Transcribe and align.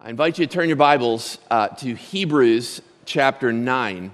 I 0.00 0.10
invite 0.10 0.38
you 0.38 0.46
to 0.46 0.52
turn 0.52 0.68
your 0.68 0.76
Bibles 0.76 1.38
uh, 1.50 1.66
to 1.68 1.92
Hebrews 1.92 2.80
chapter 3.04 3.52
9. 3.52 4.12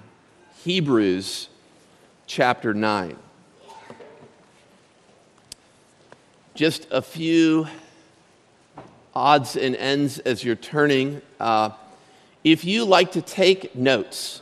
Hebrews 0.64 1.50
chapter 2.26 2.72
9. 2.72 3.18
Just 6.54 6.86
a 6.90 7.02
few 7.02 7.66
odds 9.14 9.56
and 9.56 9.76
ends 9.76 10.20
as 10.20 10.42
you're 10.42 10.56
turning. 10.56 11.20
Uh, 11.38 11.68
if 12.44 12.64
you 12.64 12.86
like 12.86 13.12
to 13.12 13.20
take 13.20 13.76
notes, 13.76 14.40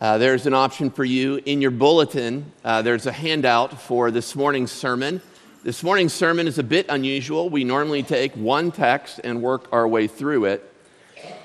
uh, 0.00 0.18
there's 0.18 0.46
an 0.46 0.54
option 0.54 0.88
for 0.88 1.04
you 1.04 1.42
in 1.46 1.60
your 1.60 1.72
bulletin. 1.72 2.52
Uh, 2.64 2.80
there's 2.80 3.06
a 3.06 3.12
handout 3.12 3.80
for 3.80 4.12
this 4.12 4.36
morning's 4.36 4.70
sermon. 4.70 5.20
This 5.62 5.82
morning's 5.82 6.14
sermon 6.14 6.48
is 6.48 6.58
a 6.58 6.62
bit 6.62 6.86
unusual. 6.88 7.50
We 7.50 7.64
normally 7.64 8.02
take 8.02 8.32
one 8.34 8.72
text 8.72 9.20
and 9.22 9.42
work 9.42 9.68
our 9.72 9.86
way 9.86 10.06
through 10.06 10.46
it. 10.46 10.74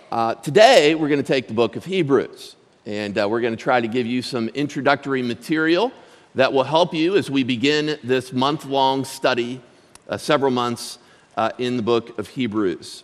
Uh, 0.10 0.36
today, 0.36 0.96
we're 0.96 1.10
going 1.10 1.22
to 1.22 1.28
take 1.28 1.50
the 1.50 1.54
book 1.54 1.76
of 1.76 1.84
Hebrews, 1.84 2.56
and 2.86 3.18
uh, 3.18 3.28
we're 3.28 3.42
going 3.42 3.52
to 3.58 3.62
try 3.62 3.82
to 3.82 3.90
give 3.90 4.08
you 4.08 4.22
some 4.22 4.48
introductory 4.48 5.22
material 5.22 5.92
that 6.34 6.54
will 6.54 6.64
help 6.64 6.94
you 6.94 7.18
as 7.18 7.30
we 7.30 7.44
begin 7.44 8.00
this 8.06 8.32
month 8.32 8.64
long 8.64 9.04
study, 9.04 9.62
uh, 10.08 10.16
several 10.16 10.52
months 10.52 10.98
uh, 11.36 11.52
in 11.58 11.76
the 11.76 11.84
book 11.84 12.18
of 12.18 12.30
Hebrews. 12.30 13.04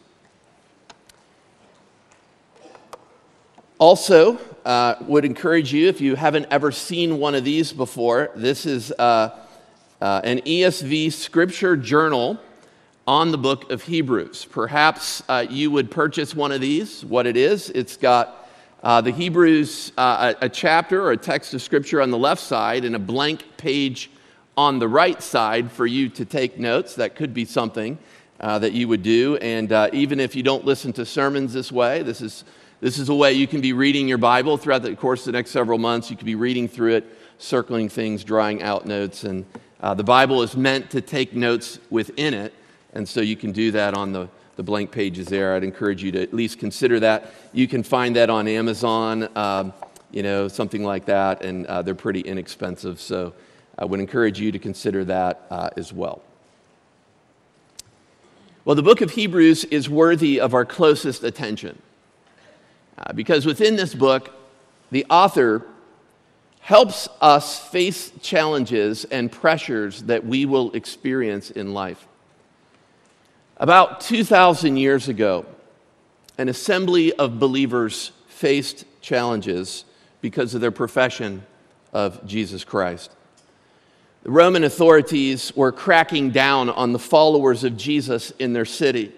Also, 3.79 4.39
uh, 4.63 4.95
would 5.01 5.25
encourage 5.25 5.73
you 5.73 5.89
if 5.89 5.99
you 5.99 6.15
haven't 6.15 6.45
ever 6.51 6.71
seen 6.71 7.19
one 7.19 7.35
of 7.35 7.43
these 7.43 7.73
before, 7.73 8.31
this 8.33 8.65
is 8.65 8.93
uh, 10.01 10.19
an 10.23 10.39
ESV 10.39 11.13
scripture 11.13 11.77
journal 11.77 12.39
on 13.07 13.31
the 13.31 13.37
book 13.37 13.71
of 13.71 13.83
Hebrews. 13.83 14.45
Perhaps 14.45 15.23
uh, 15.29 15.45
you 15.49 15.69
would 15.71 15.91
purchase 15.91 16.35
one 16.35 16.51
of 16.51 16.59
these. 16.59 17.05
What 17.05 17.27
it 17.27 17.37
is, 17.37 17.69
it's 17.69 17.97
got 17.97 18.49
uh, 18.83 19.01
the 19.01 19.11
Hebrews, 19.11 19.91
uh, 19.97 20.33
a, 20.41 20.45
a, 20.45 20.49
chapter 20.49 21.03
or 21.03 21.11
a 21.11 21.17
text 21.17 21.53
of 21.53 21.61
scripture 21.61 22.01
on 22.01 22.09
the 22.09 22.17
left 22.17 22.41
side 22.41 22.83
and 22.83 22.95
a 22.95 22.99
blank 22.99 23.45
page 23.57 24.09
on 24.57 24.79
the 24.79 24.87
right 24.87 25.21
side 25.21 25.71
for 25.71 25.85
you 25.85 26.09
to 26.09 26.25
take 26.25 26.57
notes. 26.57 26.95
That 26.95 27.15
could 27.15 27.31
be 27.31 27.45
something 27.45 27.99
uh, 28.39 28.57
that 28.57 28.73
you 28.73 28.87
would 28.87 29.03
do. 29.03 29.37
And 29.37 29.71
uh, 29.71 29.89
even 29.93 30.19
if 30.19 30.35
you 30.35 30.41
don't 30.41 30.65
listen 30.65 30.93
to 30.93 31.05
sermons 31.05 31.53
this 31.53 31.71
way, 31.71 32.01
this 32.01 32.21
is, 32.21 32.43
this 32.79 32.97
is 32.97 33.09
a 33.09 33.15
way 33.15 33.33
you 33.33 33.45
can 33.45 33.61
be 33.61 33.73
reading 33.73 34.07
your 34.07 34.17
Bible 34.17 34.57
throughout 34.57 34.81
the 34.81 34.95
course 34.95 35.21
of 35.21 35.25
the 35.27 35.31
next 35.33 35.51
several 35.51 35.77
months. 35.77 36.09
You 36.09 36.17
could 36.17 36.25
be 36.25 36.35
reading 36.35 36.67
through 36.67 36.95
it, 36.95 37.05
circling 37.37 37.87
things, 37.87 38.23
drawing 38.23 38.63
out 38.63 38.87
notes, 38.87 39.25
and 39.25 39.45
uh, 39.81 39.93
the 39.95 40.03
Bible 40.03 40.43
is 40.43 40.55
meant 40.55 40.91
to 40.91 41.01
take 41.01 41.33
notes 41.33 41.79
within 41.89 42.33
it, 42.33 42.53
and 42.93 43.07
so 43.07 43.19
you 43.19 43.35
can 43.35 43.51
do 43.51 43.71
that 43.71 43.95
on 43.95 44.11
the, 44.11 44.29
the 44.55 44.63
blank 44.63 44.91
pages 44.91 45.27
there. 45.27 45.55
I'd 45.55 45.63
encourage 45.63 46.03
you 46.03 46.11
to 46.11 46.21
at 46.21 46.33
least 46.33 46.59
consider 46.59 46.99
that. 46.99 47.31
You 47.51 47.67
can 47.67 47.81
find 47.81 48.15
that 48.15 48.29
on 48.29 48.47
Amazon, 48.47 49.27
um, 49.35 49.73
you 50.11 50.21
know, 50.21 50.47
something 50.47 50.83
like 50.83 51.05
that, 51.05 51.43
and 51.43 51.65
uh, 51.65 51.81
they're 51.81 51.95
pretty 51.95 52.21
inexpensive. 52.21 53.01
So 53.01 53.33
I 53.77 53.85
would 53.85 53.99
encourage 53.99 54.39
you 54.39 54.51
to 54.51 54.59
consider 54.59 55.03
that 55.05 55.47
uh, 55.49 55.69
as 55.75 55.91
well. 55.91 56.21
Well, 58.63 58.75
the 58.75 58.83
book 58.83 59.01
of 59.01 59.11
Hebrews 59.11 59.63
is 59.65 59.89
worthy 59.89 60.39
of 60.39 60.53
our 60.53 60.65
closest 60.65 61.23
attention 61.23 61.81
uh, 62.99 63.13
because 63.13 63.47
within 63.47 63.75
this 63.75 63.95
book, 63.95 64.29
the 64.91 65.07
author 65.09 65.65
helps 66.61 67.09
us 67.19 67.59
face 67.59 68.11
challenges 68.21 69.03
and 69.05 69.31
pressures 69.31 70.03
that 70.03 70.25
we 70.25 70.45
will 70.45 70.71
experience 70.71 71.51
in 71.51 71.73
life. 71.73 72.07
About 73.57 74.01
2,000 74.01 74.77
years 74.77 75.07
ago, 75.07 75.45
an 76.37 76.49
assembly 76.49 77.13
of 77.13 77.39
believers 77.39 78.11
faced 78.27 78.85
challenges 79.01 79.85
because 80.21 80.53
of 80.53 80.61
their 80.61 80.71
profession 80.71 81.43
of 81.93 82.25
Jesus 82.25 82.63
Christ. 82.63 83.11
The 84.23 84.31
Roman 84.31 84.63
authorities 84.63 85.51
were 85.55 85.71
cracking 85.71 86.29
down 86.29 86.69
on 86.69 86.93
the 86.93 86.99
followers 86.99 87.63
of 87.63 87.75
Jesus 87.75 88.31
in 88.37 88.53
their 88.53 88.65
city. 88.65 89.11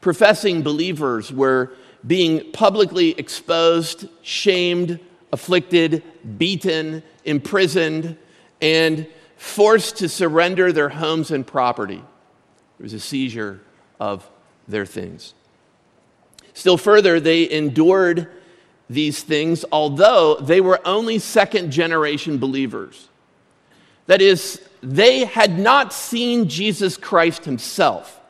Professing 0.00 0.62
believers 0.62 1.32
were 1.32 1.72
being 2.06 2.52
publicly 2.52 3.10
exposed, 3.18 4.08
shamed, 4.22 5.00
afflicted, 5.32 6.02
beaten, 6.38 7.02
imprisoned, 7.24 8.16
and 8.60 9.06
forced 9.36 9.96
to 9.98 10.08
surrender 10.08 10.72
their 10.72 10.88
homes 10.88 11.30
and 11.30 11.46
property. 11.46 12.02
There 12.78 12.84
was 12.84 12.92
a 12.92 13.00
seizure 13.00 13.60
of 14.00 14.28
their 14.66 14.86
things. 14.86 15.34
Still 16.54 16.76
further, 16.76 17.20
they 17.20 17.48
endured 17.48 18.28
these 18.90 19.22
things, 19.22 19.64
although 19.70 20.36
they 20.36 20.60
were 20.60 20.80
only 20.84 21.18
second 21.18 21.70
generation 21.70 22.38
believers. 22.38 23.08
That 24.06 24.22
is, 24.22 24.60
they 24.82 25.24
had 25.24 25.58
not 25.58 25.92
seen 25.92 26.48
Jesus 26.48 26.96
Christ 26.96 27.44
himself, 27.44 28.20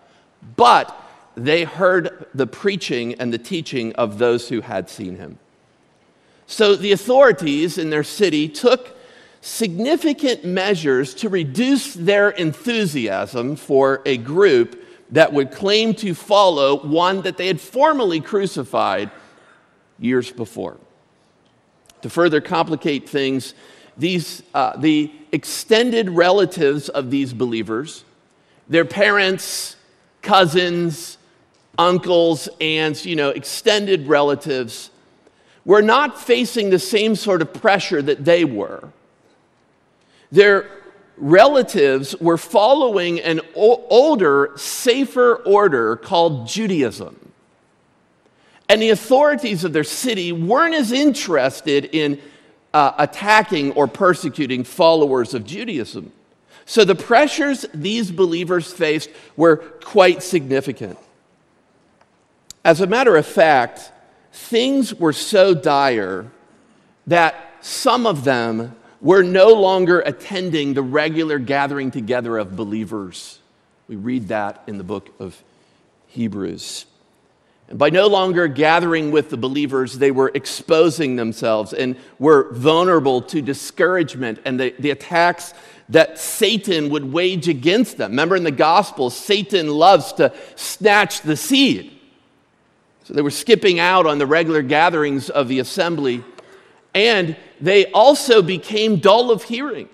but 0.57 0.95
they 1.37 1.65
heard 1.65 2.27
the 2.35 2.47
preaching 2.47 3.15
and 3.15 3.33
the 3.33 3.39
teaching 3.39 3.95
of 3.95 4.19
those 4.19 4.49
who 4.49 4.61
had 4.61 4.91
seen 4.91 5.17
him. 5.17 5.39
So 6.49 6.75
the 6.75 6.93
authorities 6.93 7.77
in 7.77 7.91
their 7.91 8.03
city 8.03 8.49
took 8.49 8.97
significant 9.43 10.47
measures 10.47 11.15
to 11.17 11.29
reduce 11.29 11.93
their 11.93 12.31
enthusiasm 12.31 13.55
for 13.55 14.01
a 14.07 14.17
group 14.17 14.83
that 15.11 15.33
would 15.35 15.53
claim 15.53 15.95
to 15.95 16.15
follow 16.15 16.81
one 16.87 17.21
that 17.23 17.37
they 17.37 17.47
had 17.47 17.61
formally 17.61 18.21
crucified 18.21 19.11
years 19.99 20.33
before. 20.33 20.79
To 22.01 22.11
further 22.11 22.41
complicate 22.41 23.09
things, 23.09 23.53
these, 23.99 24.43
uh, 24.55 24.75
the 24.79 25.13
extended 25.33 26.09
relatives 26.09 26.89
of 26.89 27.11
these 27.11 27.35
believers, 27.35 28.05
their 28.69 28.87
parents, 28.87 29.77
cousins, 30.23 31.19
uncles, 31.77 32.49
aunts, 32.59 33.05
you 33.05 33.17
know, 33.17 33.29
extended 33.29 34.09
relatives, 34.09 34.91
were 35.69 35.83
not 35.83 36.19
facing 36.19 36.71
the 36.71 36.79
same 36.79 37.15
sort 37.15 37.43
of 37.43 37.53
pressure 37.53 38.01
that 38.01 38.25
they 38.25 38.43
were. 38.43 38.89
Their 40.33 40.67
relatives 41.19 42.17
were 42.17 42.39
following 42.39 43.21
an 43.21 43.43
o- 43.55 43.85
older, 43.91 44.53
safer 44.57 45.35
order 45.35 45.97
called 45.97 46.49
Judaism. 46.49 47.33
And 48.71 48.81
the 48.81 48.89
authorities 48.89 49.63
of 49.63 49.75
their 49.75 49.85
city 49.85 50.33
weren't 50.33 50.75
as 50.75 50.91
interested 50.91 51.85
in 51.85 52.19
uh, 52.73 52.93
attacking 52.97 53.73
or 53.73 53.87
persecuting 53.87 54.65
followers 54.65 55.35
of 55.35 55.45
Judaism. 55.45 56.13
So 56.65 56.83
the 56.83 56.95
pressures 56.95 57.67
these 57.75 58.11
believers 58.11 58.73
faced 58.73 59.11
were 59.37 59.59
quite 59.59 60.23
significant. 60.23 60.99
As 62.65 62.81
a 62.81 62.87
matter 62.87 63.17
of 63.17 63.27
fact, 63.27 63.93
things 64.39 64.95
were 64.95 65.13
so 65.13 65.53
dire 65.53 66.31
that 67.07 67.35
some 67.61 68.07
of 68.07 68.25
them 68.25 68.75
were 69.01 69.23
no 69.23 69.49
longer 69.49 70.01
attending 70.01 70.75
the 70.75 70.83
regular 70.83 71.39
gathering 71.39 71.91
together 71.91 72.39
of 72.39 72.57
believers. 72.57 73.41
We 73.89 73.97
read 73.97 74.29
that 74.29 74.63
in 74.67 74.79
the 74.79 74.85
book 74.85 75.11
of 75.19 75.43
Hebrews. 76.07 76.87
And 77.69 77.79
by 77.79 77.91
no 77.91 78.07
longer 78.07 78.49
gathering 78.49 79.11
with 79.11 79.29
the 79.29 79.37
believers, 79.37 79.99
they 79.99 80.11
were 80.11 80.31
exposing 80.33 81.17
themselves 81.17 81.75
and 81.75 81.97
were 82.19 82.53
vulnerable 82.53 83.21
to 83.23 83.43
discouragement 83.43 84.41
and 84.45 84.59
the, 84.59 84.75
the 84.79 84.91
attacks 84.91 85.53
that 85.91 86.19
Satan 86.19 86.91
would 86.91 87.13
wage 87.13 87.49
against 87.49 87.99
them. 87.99 88.13
Remember 88.13 88.37
in 88.37 88.45
the 88.45 88.51
Gospel, 88.51 89.11
Satan 89.11 89.69
loves 89.69 90.13
to 90.15 90.33
snatch 90.55 91.23
the 91.23 91.37
seed. 91.37 91.98
So 93.09 93.15
they 93.15 93.23
were 93.23 93.31
skipping 93.31 93.79
out 93.79 94.05
on 94.05 94.19
the 94.19 94.27
regular 94.27 94.61
gatherings 94.61 95.31
of 95.31 95.49
the 95.49 95.61
assembly, 95.61 96.23
and 96.95 97.39
they 97.59 97.91
also 97.93 98.43
became 98.43 98.97
dull 98.97 99.31
of 99.31 99.45
hearing. 99.45 99.89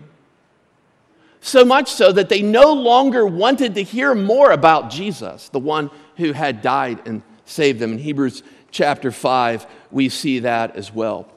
So 1.40 1.64
much 1.64 1.92
so 1.92 2.10
that 2.10 2.28
they 2.28 2.42
no 2.42 2.72
longer 2.72 3.24
wanted 3.24 3.76
to 3.76 3.84
hear 3.84 4.16
more 4.16 4.50
about 4.50 4.90
Jesus, 4.90 5.48
the 5.50 5.60
one 5.60 5.92
who 6.16 6.32
had 6.32 6.60
died 6.60 7.06
and 7.06 7.22
saved 7.44 7.78
them. 7.78 7.92
In 7.92 7.98
Hebrews 7.98 8.42
chapter 8.72 9.12
5, 9.12 9.64
we 9.92 10.08
see 10.08 10.40
that 10.40 10.74
as 10.74 10.92
well. 10.92 11.28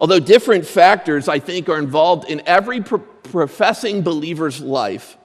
Although 0.00 0.18
different 0.18 0.66
factors, 0.66 1.28
I 1.28 1.38
think, 1.38 1.68
are 1.68 1.78
involved 1.78 2.28
in 2.28 2.42
every 2.44 2.80
pro- 2.80 2.98
professing 2.98 4.02
believer's 4.02 4.60
life, 4.60 5.16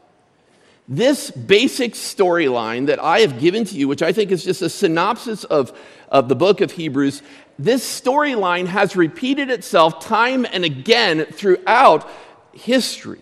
this 0.91 1.31
basic 1.31 1.93
storyline 1.93 2.87
that 2.87 3.01
I 3.01 3.21
have 3.21 3.39
given 3.39 3.63
to 3.63 3.75
you, 3.75 3.87
which 3.87 4.01
I 4.01 4.11
think 4.11 4.29
is 4.29 4.43
just 4.43 4.61
a 4.61 4.69
synopsis 4.69 5.45
of, 5.45 5.71
of 6.09 6.27
the 6.27 6.35
book 6.35 6.59
of 6.59 6.71
Hebrews, 6.71 7.21
this 7.57 7.81
storyline 8.01 8.67
has 8.67 8.97
repeated 8.97 9.49
itself 9.49 10.01
time 10.01 10.45
and 10.51 10.65
again 10.65 11.25
throughout 11.25 12.09
history. 12.51 13.21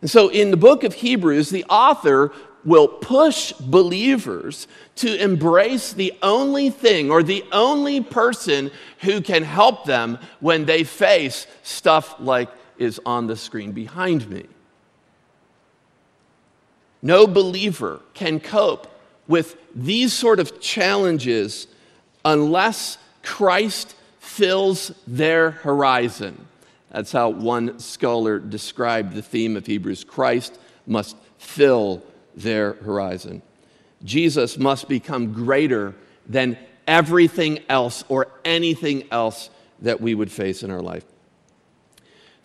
And 0.00 0.10
so 0.10 0.28
in 0.28 0.50
the 0.50 0.56
book 0.56 0.82
of 0.82 0.92
Hebrews, 0.92 1.50
the 1.50 1.64
author 1.66 2.32
will 2.64 2.88
push 2.88 3.52
believers 3.52 4.66
to 4.96 5.22
embrace 5.22 5.92
the 5.92 6.12
only 6.20 6.70
thing 6.70 7.12
or 7.12 7.22
the 7.22 7.44
only 7.52 8.00
person 8.00 8.72
who 9.02 9.20
can 9.20 9.44
help 9.44 9.84
them 9.84 10.18
when 10.40 10.64
they 10.64 10.82
face 10.82 11.46
stuff 11.62 12.16
like 12.18 12.50
is 12.76 13.00
on 13.06 13.28
the 13.28 13.36
screen 13.36 13.70
behind 13.70 14.28
me. 14.28 14.46
No 17.06 17.28
believer 17.28 18.00
can 18.14 18.40
cope 18.40 18.88
with 19.28 19.56
these 19.76 20.12
sort 20.12 20.40
of 20.40 20.60
challenges 20.60 21.68
unless 22.24 22.98
Christ 23.22 23.94
fills 24.18 24.90
their 25.06 25.52
horizon. 25.52 26.48
That's 26.90 27.12
how 27.12 27.28
one 27.28 27.78
scholar 27.78 28.40
described 28.40 29.14
the 29.14 29.22
theme 29.22 29.56
of 29.56 29.66
Hebrews 29.66 30.02
Christ 30.02 30.58
must 30.84 31.16
fill 31.38 32.02
their 32.34 32.72
horizon. 32.72 33.40
Jesus 34.02 34.58
must 34.58 34.88
become 34.88 35.32
greater 35.32 35.94
than 36.28 36.58
everything 36.88 37.60
else 37.68 38.02
or 38.08 38.26
anything 38.44 39.04
else 39.12 39.48
that 39.80 40.00
we 40.00 40.16
would 40.16 40.32
face 40.32 40.64
in 40.64 40.72
our 40.72 40.82
life. 40.82 41.04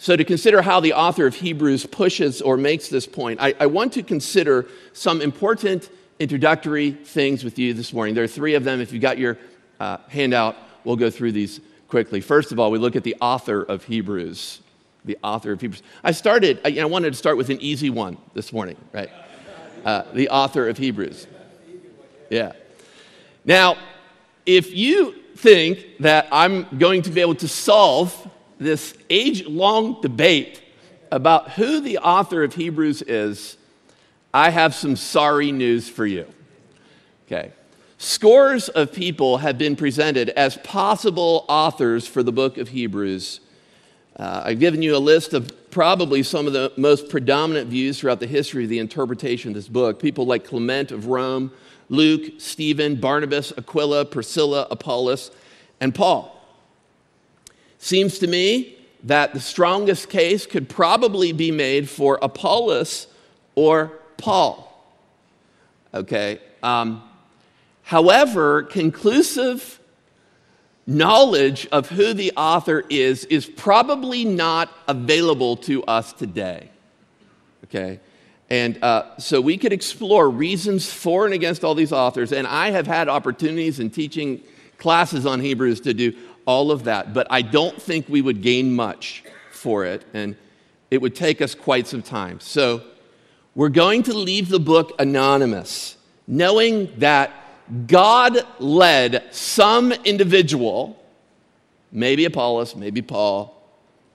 So, 0.01 0.15
to 0.15 0.23
consider 0.23 0.63
how 0.63 0.79
the 0.79 0.93
author 0.93 1.27
of 1.27 1.35
Hebrews 1.35 1.85
pushes 1.85 2.41
or 2.41 2.57
makes 2.57 2.87
this 2.87 3.05
point, 3.05 3.39
I, 3.39 3.53
I, 3.59 3.67
want 3.67 3.93
to 3.93 4.01
consider 4.01 4.65
some 4.93 5.21
important 5.21 5.91
introductory 6.17 6.89
things 6.89 7.43
with 7.43 7.59
you 7.59 7.75
this 7.75 7.93
morning. 7.93 8.15
There 8.15 8.23
are 8.23 8.27
three 8.27 8.55
of 8.55 8.63
them. 8.63 8.81
If 8.81 8.91
you 8.91 8.97
got 8.97 9.19
your 9.19 9.37
uh, 9.79 9.97
handout, 10.09 10.55
we'll 10.85 10.95
go 10.95 11.11
through 11.11 11.33
these 11.33 11.61
quickly. 11.87 12.19
First 12.19 12.51
of 12.51 12.57
all, 12.57 12.71
we 12.71 12.79
look 12.79 12.95
at 12.95 13.03
the 13.03 13.15
author 13.21 13.61
of 13.61 13.83
Hebrews. 13.83 14.61
The 15.05 15.19
author 15.23 15.51
of 15.51 15.61
Hebrews. 15.61 15.83
I 16.03 16.13
started, 16.13 16.59
I, 16.65 16.79
I 16.79 16.85
wanted 16.85 17.11
to 17.11 17.17
start 17.19 17.37
with 17.37 17.51
an 17.51 17.61
easy 17.61 17.91
one 17.91 18.17
this 18.33 18.51
morning, 18.51 18.77
right? 18.93 19.11
Uh, 19.85 20.05
the 20.15 20.29
author 20.29 20.67
of 20.67 20.79
Hebrews. 20.79 21.27
Yeah. 22.31 22.53
Now, 23.45 23.77
if 24.47 24.75
you 24.75 25.13
think 25.35 25.85
that 25.99 26.27
I'm 26.31 26.65
going 26.79 27.03
to 27.03 27.11
be 27.11 27.21
able 27.21 27.35
to 27.35 27.47
solve 27.47 28.27
this 28.61 28.93
age 29.09 29.45
long 29.47 29.99
debate 30.01 30.61
about 31.11 31.51
who 31.51 31.81
the 31.81 31.97
author 31.97 32.43
of 32.43 32.53
Hebrews 32.53 33.01
is, 33.01 33.57
I 34.33 34.51
have 34.51 34.75
some 34.75 34.95
sorry 34.95 35.51
news 35.51 35.89
for 35.89 36.05
you. 36.05 36.27
Okay. 37.25 37.51
Scores 37.97 38.69
of 38.69 38.93
people 38.93 39.37
have 39.37 39.57
been 39.57 39.75
presented 39.75 40.29
as 40.29 40.57
possible 40.57 41.45
authors 41.49 42.07
for 42.07 42.23
the 42.23 42.31
book 42.31 42.57
of 42.57 42.69
Hebrews. 42.69 43.41
Uh, 44.15 44.43
I've 44.45 44.59
given 44.59 44.81
you 44.81 44.95
a 44.95 44.99
list 44.99 45.33
of 45.33 45.71
probably 45.71 46.21
some 46.21 46.45
of 46.47 46.53
the 46.53 46.71
most 46.77 47.09
predominant 47.09 47.69
views 47.69 47.99
throughout 47.99 48.19
the 48.19 48.27
history 48.27 48.63
of 48.63 48.69
the 48.69 48.79
interpretation 48.79 49.49
of 49.49 49.55
this 49.55 49.67
book. 49.67 49.99
People 49.99 50.25
like 50.25 50.45
Clement 50.45 50.91
of 50.91 51.07
Rome, 51.07 51.51
Luke, 51.89 52.33
Stephen, 52.37 52.95
Barnabas, 52.95 53.53
Aquila, 53.57 54.05
Priscilla, 54.05 54.67
Apollos, 54.69 55.31
and 55.79 55.95
Paul. 55.95 56.40
Seems 57.83 58.19
to 58.19 58.27
me 58.27 58.77
that 59.05 59.33
the 59.33 59.39
strongest 59.39 60.07
case 60.07 60.45
could 60.45 60.69
probably 60.69 61.31
be 61.31 61.49
made 61.49 61.89
for 61.89 62.19
Apollos 62.21 63.07
or 63.55 63.91
Paul. 64.17 64.67
Okay. 65.91 66.39
Um, 66.61 67.01
however, 67.81 68.61
conclusive 68.61 69.79
knowledge 70.85 71.67
of 71.71 71.89
who 71.89 72.13
the 72.13 72.31
author 72.37 72.83
is 72.87 73.25
is 73.25 73.47
probably 73.47 74.25
not 74.25 74.69
available 74.87 75.57
to 75.57 75.83
us 75.85 76.13
today. 76.13 76.69
Okay? 77.63 77.99
And 78.51 78.77
uh, 78.83 79.17
so 79.17 79.41
we 79.41 79.57
could 79.57 79.73
explore 79.73 80.29
reasons 80.29 80.93
for 80.93 81.25
and 81.25 81.33
against 81.33 81.63
all 81.63 81.73
these 81.73 81.91
authors. 81.91 82.31
And 82.31 82.45
I 82.45 82.69
have 82.69 82.85
had 82.85 83.09
opportunities 83.09 83.79
in 83.79 83.89
teaching 83.89 84.43
classes 84.77 85.25
on 85.25 85.39
Hebrews 85.39 85.79
to 85.81 85.93
do 85.93 86.13
all 86.45 86.71
of 86.71 86.85
that. 86.85 87.13
But 87.13 87.27
I 87.29 87.41
don't 87.41 87.81
think 87.81 88.07
we 88.09 88.21
would 88.21 88.41
gain 88.41 88.73
much 88.73 89.23
for 89.51 89.85
it. 89.85 90.05
And 90.13 90.35
it 90.89 91.01
would 91.01 91.15
take 91.15 91.41
us 91.41 91.55
quite 91.55 91.87
some 91.87 92.01
time. 92.01 92.39
So 92.39 92.83
we're 93.55 93.69
going 93.69 94.03
to 94.03 94.13
leave 94.13 94.49
the 94.49 94.59
book 94.59 94.93
anonymous, 94.99 95.97
knowing 96.27 96.91
that 96.97 97.31
God 97.87 98.37
led 98.59 99.33
some 99.33 99.91
individual, 99.91 101.01
maybe 101.91 102.25
Apollos, 102.25 102.75
maybe 102.75 103.01
Paul, 103.01 103.57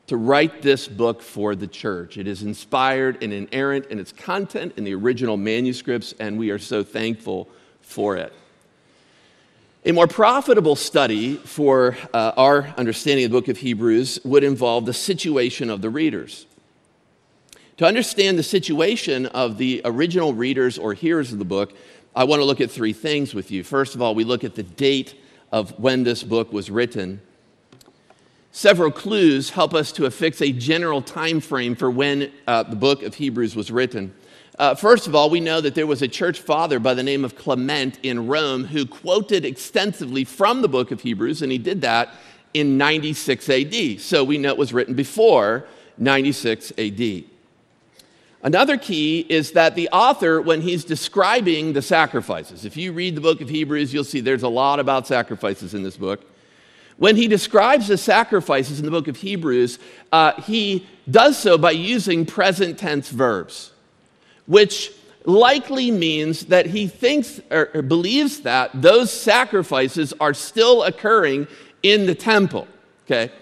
to 0.06 0.16
write 0.16 0.62
this 0.62 0.86
book 0.86 1.20
for 1.20 1.54
the 1.54 1.66
church. 1.66 2.16
It 2.16 2.28
is 2.28 2.42
inspired 2.42 3.22
and 3.22 3.32
inerrant 3.32 3.86
in 3.86 3.98
its 3.98 4.12
content 4.12 4.74
in 4.76 4.84
the 4.84 4.94
original 4.94 5.36
manuscripts, 5.36 6.14
and 6.20 6.38
we 6.38 6.50
are 6.50 6.58
so 6.58 6.84
thankful 6.84 7.48
for 7.80 8.16
it. 8.16 8.32
A 9.86 9.92
more 9.92 10.08
profitable 10.08 10.74
study 10.74 11.36
for 11.36 11.96
uh, 12.12 12.32
our 12.36 12.74
understanding 12.76 13.24
of 13.24 13.30
the 13.30 13.38
book 13.38 13.46
of 13.46 13.58
Hebrews 13.58 14.18
would 14.24 14.42
involve 14.42 14.84
the 14.84 14.92
situation 14.92 15.70
of 15.70 15.80
the 15.80 15.88
readers. 15.88 16.46
To 17.76 17.86
understand 17.86 18.36
the 18.36 18.42
situation 18.42 19.26
of 19.26 19.58
the 19.58 19.82
original 19.84 20.34
readers 20.34 20.76
or 20.76 20.92
hearers 20.92 21.32
of 21.32 21.38
the 21.38 21.44
book, 21.44 21.72
I 22.16 22.24
want 22.24 22.40
to 22.40 22.44
look 22.44 22.60
at 22.60 22.68
three 22.68 22.92
things 22.92 23.32
with 23.32 23.52
you. 23.52 23.62
First 23.62 23.94
of 23.94 24.02
all, 24.02 24.16
we 24.16 24.24
look 24.24 24.42
at 24.42 24.56
the 24.56 24.64
date 24.64 25.14
of 25.52 25.70
when 25.78 26.02
this 26.02 26.24
book 26.24 26.52
was 26.52 26.68
written. 26.68 27.20
Several 28.50 28.90
clues 28.90 29.50
help 29.50 29.72
us 29.72 29.92
to 29.92 30.06
affix 30.06 30.42
a 30.42 30.50
general 30.50 31.00
time 31.00 31.38
frame 31.38 31.76
for 31.76 31.92
when 31.92 32.32
uh, 32.48 32.64
the 32.64 32.74
book 32.74 33.04
of 33.04 33.14
Hebrews 33.14 33.54
was 33.54 33.70
written. 33.70 34.12
Uh, 34.58 34.74
first 34.74 35.06
of 35.06 35.14
all, 35.14 35.28
we 35.28 35.40
know 35.40 35.60
that 35.60 35.74
there 35.74 35.86
was 35.86 36.00
a 36.00 36.08
church 36.08 36.40
father 36.40 36.78
by 36.78 36.94
the 36.94 37.02
name 37.02 37.24
of 37.24 37.36
Clement 37.36 37.98
in 38.02 38.26
Rome 38.26 38.64
who 38.64 38.86
quoted 38.86 39.44
extensively 39.44 40.24
from 40.24 40.62
the 40.62 40.68
book 40.68 40.90
of 40.90 41.02
Hebrews, 41.02 41.42
and 41.42 41.52
he 41.52 41.58
did 41.58 41.82
that 41.82 42.14
in 42.54 42.78
96 42.78 43.50
AD. 43.50 44.00
So 44.00 44.24
we 44.24 44.38
know 44.38 44.48
it 44.48 44.56
was 44.56 44.72
written 44.72 44.94
before 44.94 45.66
96 45.98 46.72
AD. 46.78 47.24
Another 48.42 48.78
key 48.78 49.26
is 49.28 49.52
that 49.52 49.74
the 49.74 49.88
author, 49.90 50.40
when 50.40 50.60
he's 50.60 50.84
describing 50.84 51.72
the 51.72 51.82
sacrifices, 51.82 52.64
if 52.64 52.76
you 52.76 52.92
read 52.92 53.14
the 53.14 53.20
book 53.20 53.40
of 53.40 53.48
Hebrews, 53.48 53.92
you'll 53.92 54.04
see 54.04 54.20
there's 54.20 54.42
a 54.42 54.48
lot 54.48 54.80
about 54.80 55.06
sacrifices 55.06 55.74
in 55.74 55.82
this 55.82 55.96
book. 55.96 56.24
When 56.96 57.16
he 57.16 57.28
describes 57.28 57.88
the 57.88 57.98
sacrifices 57.98 58.78
in 58.78 58.86
the 58.86 58.90
book 58.90 59.08
of 59.08 59.16
Hebrews, 59.16 59.78
uh, 60.12 60.40
he 60.42 60.86
does 61.10 61.36
so 61.36 61.58
by 61.58 61.72
using 61.72 62.24
present 62.24 62.78
tense 62.78 63.10
verbs, 63.10 63.72
which 64.46 64.92
likely 65.24 65.90
means 65.90 66.46
that 66.46 66.66
he 66.66 66.86
thinks 66.86 67.40
or, 67.50 67.82
believes 67.82 68.40
that 68.40 68.70
those 68.80 69.12
sacrifices 69.12 70.14
are 70.20 70.32
still 70.32 70.84
occurring 70.84 71.48
in 71.82 72.06
the 72.06 72.14
temple. 72.14 72.68
Okay? 73.04 73.32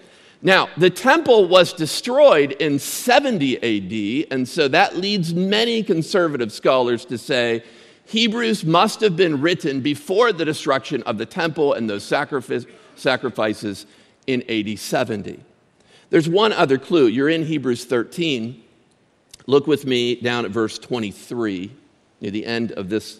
Now, 0.41 0.69
the 0.77 0.89
temple 0.89 1.47
was 1.47 1.73
destroyed 1.73 2.51
in 2.53 2.77
70 2.77 3.57
AD, 3.57 4.27
and 4.31 4.47
so 4.47 4.67
that 4.67 4.95
leads 4.95 5.33
many 5.33 5.81
conservative 5.81 6.51
scholars 6.51 7.05
to 7.05 7.17
say 7.17 7.63
Hebrews 8.05 8.63
must 8.63 9.01
have 9.01 9.15
been 9.15 9.41
written 9.41 9.81
before 9.81 10.31
the 10.31 10.45
destruction 10.45 11.01
of 11.03 11.17
the 11.17 11.25
temple 11.25 11.73
and 11.73 11.89
those 11.89 12.03
sacrifices 12.03 13.85
in 14.27 14.43
AD 14.47 14.77
70. 14.77 15.39
There's 16.11 16.29
one 16.29 16.53
other 16.53 16.77
clue. 16.77 17.07
You're 17.07 17.29
in 17.29 17.45
Hebrews 17.45 17.85
13. 17.85 18.63
Look 19.47 19.67
with 19.67 19.85
me 19.85 20.15
down 20.15 20.45
at 20.45 20.51
verse 20.51 20.79
23, 20.79 21.71
near 22.21 22.31
the 22.31 22.45
end 22.45 22.71
of 22.71 22.89
this 22.89 23.19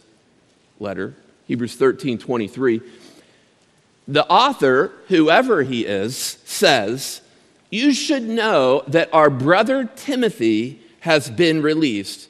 letter. 0.80 1.16
Hebrews 1.48 1.76
13, 1.76 2.18
23 2.18 2.82
the 4.08 4.28
author, 4.28 4.92
whoever 5.08 5.64
he 5.64 5.86
is, 5.86 6.38
says, 6.46 7.22
You 7.70 7.94
should 7.94 8.24
know 8.24 8.84
that 8.88 9.12
our 9.14 9.30
brother 9.30 9.86
Timothy 9.96 10.82
has 11.02 11.30
been 11.30 11.62
released, 11.62 12.30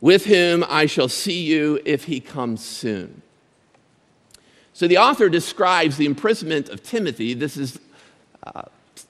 with 0.00 0.26
whom 0.26 0.64
I 0.68 0.86
shall 0.86 1.08
see 1.08 1.42
you 1.42 1.80
if 1.84 2.04
he 2.04 2.20
comes 2.20 2.64
soon. 2.64 3.22
So 4.72 4.88
the 4.88 4.98
author 4.98 5.28
describes 5.28 5.98
the 5.98 6.06
imprisonment 6.06 6.70
of 6.70 6.82
Timothy. 6.82 7.34
This 7.34 7.56
is 7.58 7.78
uh, 8.42 8.62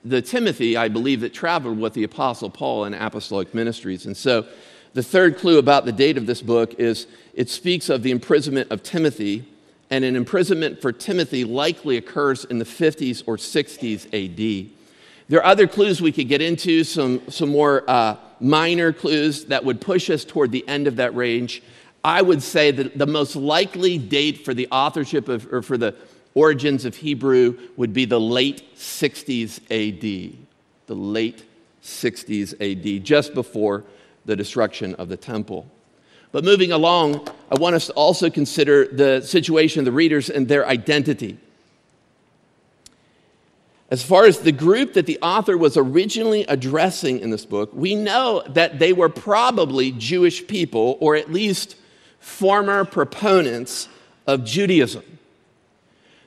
the 0.05 0.23
Timothy, 0.23 0.77
I 0.77 0.89
believe, 0.89 1.21
that 1.21 1.33
traveled 1.33 1.79
with 1.79 1.95
the 1.95 2.05
Apostle 2.05 2.51
Paul 2.51 2.85
in 2.85 2.95
apostolic 2.95 3.55
ministries. 3.55 4.07
And 4.07 4.17
so 4.17 4.47
the 4.95 5.03
third 5.03 5.39
clue 5.39 5.59
about 5.59 5.85
the 5.85 5.93
date 5.93 6.17
of 6.17 6.27
this 6.27 6.43
book 6.43 6.75
is 6.79 7.07
it 7.35 7.49
speaks 7.49 7.89
of 7.89 8.03
the 8.03 8.11
imprisonment 8.11 8.71
of 8.71 8.83
Timothy 8.83 9.47
and 9.91 10.05
an 10.05 10.17
imprisonment 10.17 10.81
for 10.81 10.91
Timothy 10.91 11.45
likely 11.45 11.97
occurs 11.99 12.45
in 12.47 12.59
the 12.59 12.65
50s 12.65 13.23
or 13.27 13.37
60s 13.37 14.07
AD. 14.13 14.71
There 15.29 15.39
are 15.41 15.47
other 15.47 15.67
clues 15.67 16.03
we 16.03 16.13
could 16.13 16.29
get 16.29 16.43
into, 16.43 16.83
some, 16.83 17.23
some 17.31 17.51
more 17.51 17.89
uh, 17.89 18.17
minor 18.41 18.93
clues 18.93 19.47
that 19.47 19.65
would 19.65 19.81
push 19.81 20.11
us 20.11 20.25
toward 20.25 20.51
the 20.51 20.67
end 20.67 20.87
of 20.87 20.97
that 20.97 21.15
range. 21.15 21.63
I 22.05 22.21
would 22.23 22.43
say 22.43 22.71
that 22.71 22.99
the 22.99 23.07
most 23.07 23.37
likely 23.37 23.97
date 23.99 24.45
for 24.45 24.53
the 24.53 24.67
authorship 24.73 25.29
of, 25.29 25.51
or 25.53 25.63
for 25.63 25.79
the 25.79 25.95
origins 26.35 26.85
of 26.85 26.97
Hebrew 26.97 27.59
would 27.77 27.93
be 27.93 28.05
the 28.05 28.21
late 28.21 28.77
60s 28.77 29.61
AD. 29.71 30.37
The 30.87 30.95
late 30.95 31.45
60s 31.83 32.55
AD, 32.61 33.05
just 33.05 33.35
before 33.35 33.85
the 34.25 34.37
destruction 34.37 34.95
of 34.97 35.09
the 35.09 35.17
temple. 35.17 35.67
But 36.31 36.45
moving 36.45 36.73
along, 36.73 37.29
I 37.51 37.59
want 37.59 37.77
us 37.77 37.87
to 37.87 37.93
also 37.93 38.31
consider 38.31 38.87
the 38.87 39.21
situation 39.21 39.81
of 39.81 39.85
the 39.85 39.93
readers 39.93 40.31
and 40.31 40.49
their 40.49 40.67
identity. 40.67 41.39
As 43.91 44.03
far 44.03 44.25
as 44.25 44.39
the 44.39 44.53
group 44.53 44.95
that 44.95 45.05
the 45.05 45.19
author 45.21 45.59
was 45.59 45.77
originally 45.77 46.45
addressing 46.45 47.19
in 47.19 47.29
this 47.29 47.45
book, 47.45 47.71
we 47.75 47.95
know 47.95 48.43
that 48.49 48.79
they 48.79 48.95
were 48.95 49.11
probably 49.11 49.93
Jewish 49.93 50.47
people, 50.47 50.97
or 51.01 51.15
at 51.15 51.31
least 51.31 51.77
former 52.19 52.87
proponents 52.87 53.89
of 54.27 54.45
Judaism. 54.45 55.05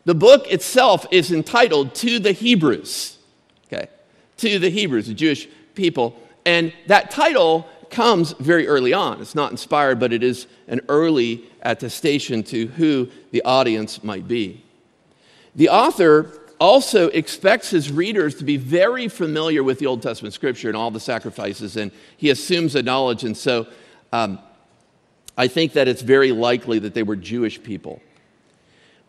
The 0.06 0.16
book 0.16 0.52
itself 0.52 1.06
is 1.12 1.32
entitled 1.32 1.96
To 1.96 2.20
the 2.20 2.32
Hebrews, 2.32 3.18
okay? 3.68 3.90
To 4.38 4.60
the 4.60 4.70
Hebrews, 4.70 5.08
the 5.08 5.14
Jewish 5.14 5.48
people. 5.74 6.16
And 6.46 6.72
that 6.88 7.10
title 7.10 7.68
comes 7.90 8.34
very 8.34 8.68
early 8.68 8.94
on. 8.94 9.20
It's 9.22 9.36
not 9.36 9.52
inspired, 9.52 10.00
but 10.00 10.14
it 10.14 10.22
is 10.22 10.48
an 10.68 10.82
early 10.90 11.44
attestation 11.62 12.44
to 12.44 12.68
who 12.68 13.10
the 13.32 13.44
audience 13.44 14.04
might 14.04 14.28
be. 14.28 14.64
The 15.56 15.70
author 15.70 16.32
also 16.60 17.08
expects 17.10 17.70
his 17.70 17.92
readers 17.92 18.36
to 18.36 18.44
be 18.44 18.58
very 18.58 19.08
familiar 19.08 19.64
with 19.64 19.80
the 19.80 19.88
Old 19.88 20.02
Testament 20.02 20.34
scripture 20.34 20.68
and 20.68 20.78
all 20.78 20.92
the 20.92 21.00
sacrifices, 21.00 21.78
and 21.78 21.92
he 22.18 22.30
assumes 22.30 22.76
a 22.76 22.84
knowledge. 22.84 23.24
And 23.24 23.36
so 23.36 23.68
um, 24.14 24.40
I 25.38 25.48
think 25.48 25.74
that 25.74 25.88
it's 25.88 26.02
very 26.02 26.32
likely 26.32 26.80
that 26.80 26.94
they 26.94 27.04
were 27.04 27.16
Jewish 27.16 27.62
people. 27.62 28.02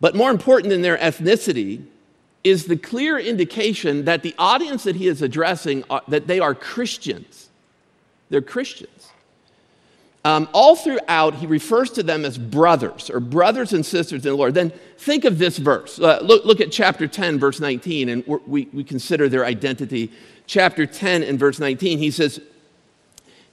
But 0.01 0.15
more 0.15 0.31
important 0.31 0.71
than 0.71 0.83
their 0.83 0.99
ethnicity 0.99 1.85
is 2.45 2.67
the 2.67 2.77
clear 2.77 3.19
indication 3.19 4.05
that 4.05 4.23
the 4.23 4.35
audience 4.39 4.85
that 4.85 4.97
he 4.97 5.09
is 5.09 5.23
addressing, 5.23 5.85
are, 5.91 6.03
that 6.09 6.27
they 6.27 6.39
are 6.39 6.55
Christians. 6.55 7.49
They're 8.29 8.43
Christians. 8.43 9.11
Um, 10.25 10.49
all 10.53 10.75
throughout, 10.75 11.37
he 11.37 11.47
refers 11.47 11.91
to 11.93 12.03
them 12.03 12.25
as 12.25 12.37
brothers 12.37 13.11
or 13.11 13.21
brothers 13.21 13.73
and 13.73 13.87
sisters 13.87 14.27
in 14.27 14.33
the 14.33 14.37
Lord. 14.37 14.55
Then 14.55 14.73
think 14.99 15.25
of 15.25 15.39
this 15.39 15.57
verse. 15.57 16.01
Uh, 16.01 16.19
look, 16.21 16.45
look 16.45 16.61
at 16.61 16.73
chapter 16.73 17.07
10, 17.07 17.39
verse 17.39 17.61
19, 17.61 18.09
and 18.09 18.27
we, 18.47 18.69
we 18.73 18.83
consider 18.83 19.29
their 19.29 19.45
identity. 19.45 20.11
Chapter 20.47 20.85
10 20.85 21.23
and 21.23 21.39
verse 21.39 21.61
19, 21.61 21.99
he 21.99 22.11
says, 22.11 22.41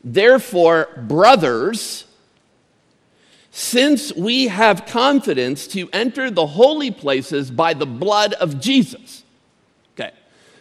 Therefore, 0.04 0.90
brothers, 0.98 2.06
since 3.56 4.12
we 4.16 4.48
have 4.48 4.88
confidence 4.88 5.68
to 5.68 5.88
enter 5.94 6.32
the 6.32 6.48
holy 6.48 6.90
places 6.90 7.52
by 7.52 7.76
the 7.76 7.86
blood 7.86 8.34
of 8.34 8.60
Jesus. 8.60 9.24
Okay, 9.94 10.10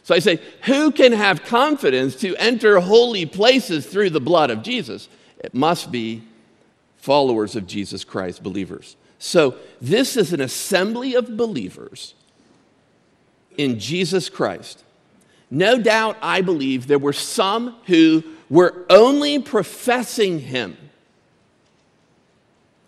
so 0.02 0.14
I 0.14 0.18
say, 0.18 0.38
who 0.64 0.92
can 0.92 1.12
have 1.12 1.42
confidence 1.42 2.14
to 2.16 2.36
enter 2.36 2.78
holy 2.80 3.24
places 3.24 3.86
through 3.86 4.10
the 4.10 4.20
blood 4.20 4.50
of 4.50 4.62
Jesus? 4.62 5.08
It 5.38 5.54
must 5.54 5.90
be 5.90 6.22
followers 6.98 7.56
of 7.56 7.66
Jesus 7.66 8.04
Christ, 8.04 8.42
believers. 8.42 8.96
So 9.18 9.54
this 9.80 10.14
is 10.14 10.34
an 10.34 10.42
assembly 10.42 11.14
of 11.14 11.34
believers 11.34 12.12
in 13.56 13.78
Jesus 13.78 14.28
Christ. 14.28 14.84
No 15.50 15.80
doubt, 15.80 16.18
I 16.20 16.42
believe 16.42 16.88
there 16.88 16.98
were 16.98 17.14
some 17.14 17.76
who 17.86 18.22
were 18.50 18.84
only 18.90 19.38
professing 19.38 20.40
him 20.40 20.76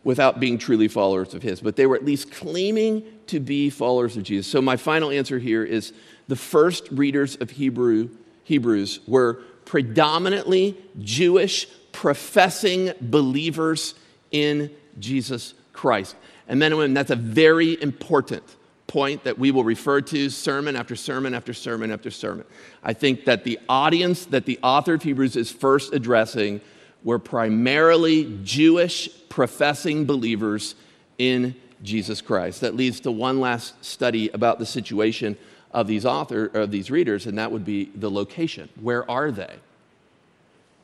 without 0.04 0.38
being 0.38 0.58
truly 0.58 0.86
followers 0.86 1.34
of 1.34 1.42
his, 1.42 1.60
but 1.60 1.76
they 1.76 1.86
were 1.86 1.96
at 1.96 2.04
least 2.04 2.30
claiming 2.30 3.02
to 3.26 3.40
be 3.40 3.70
followers 3.70 4.16
of 4.16 4.22
Jesus. 4.22 4.46
So 4.46 4.60
my 4.60 4.76
final 4.76 5.10
answer 5.10 5.38
here 5.38 5.64
is 5.64 5.92
the 6.28 6.36
first 6.36 6.88
readers 6.90 7.36
of 7.36 7.50
Hebrew 7.50 8.10
Hebrews 8.44 9.00
were 9.06 9.42
predominantly 9.64 10.76
Jewish 11.00 11.66
professing 11.92 12.92
believers 13.00 13.94
in 14.30 14.70
Jesus 14.98 15.54
Christ. 15.72 16.14
And 16.46 16.60
men 16.60 16.72
and 16.72 16.78
women, 16.78 16.94
that's 16.94 17.10
a 17.10 17.16
very 17.16 17.80
important 17.82 18.42
point 18.86 19.24
that 19.24 19.38
we 19.38 19.50
will 19.50 19.64
refer 19.64 20.02
to 20.02 20.28
sermon 20.28 20.76
after 20.76 20.94
sermon 20.94 21.34
after 21.34 21.54
sermon 21.54 21.90
after 21.90 22.10
sermon. 22.10 22.44
I 22.82 22.92
think 22.92 23.24
that 23.24 23.44
the 23.44 23.58
audience 23.68 24.26
that 24.26 24.44
the 24.44 24.58
author 24.62 24.94
of 24.94 25.02
Hebrews 25.02 25.36
is 25.36 25.50
first 25.50 25.94
addressing 25.94 26.60
were 27.04 27.18
primarily 27.18 28.38
Jewish 28.42 29.08
professing 29.28 30.06
believers 30.06 30.74
in 31.18 31.54
Jesus 31.82 32.20
Christ. 32.20 32.62
That 32.62 32.74
leads 32.74 33.00
to 33.00 33.12
one 33.12 33.38
last 33.40 33.84
study 33.84 34.30
about 34.30 34.58
the 34.58 34.66
situation 34.66 35.36
of 35.70 35.86
these 35.86 36.06
author 36.06 36.46
of 36.46 36.70
these 36.70 36.90
readers, 36.90 37.26
and 37.26 37.36
that 37.38 37.52
would 37.52 37.64
be 37.64 37.90
the 37.94 38.10
location. 38.10 38.68
Where 38.80 39.08
are 39.10 39.30
they? 39.30 39.56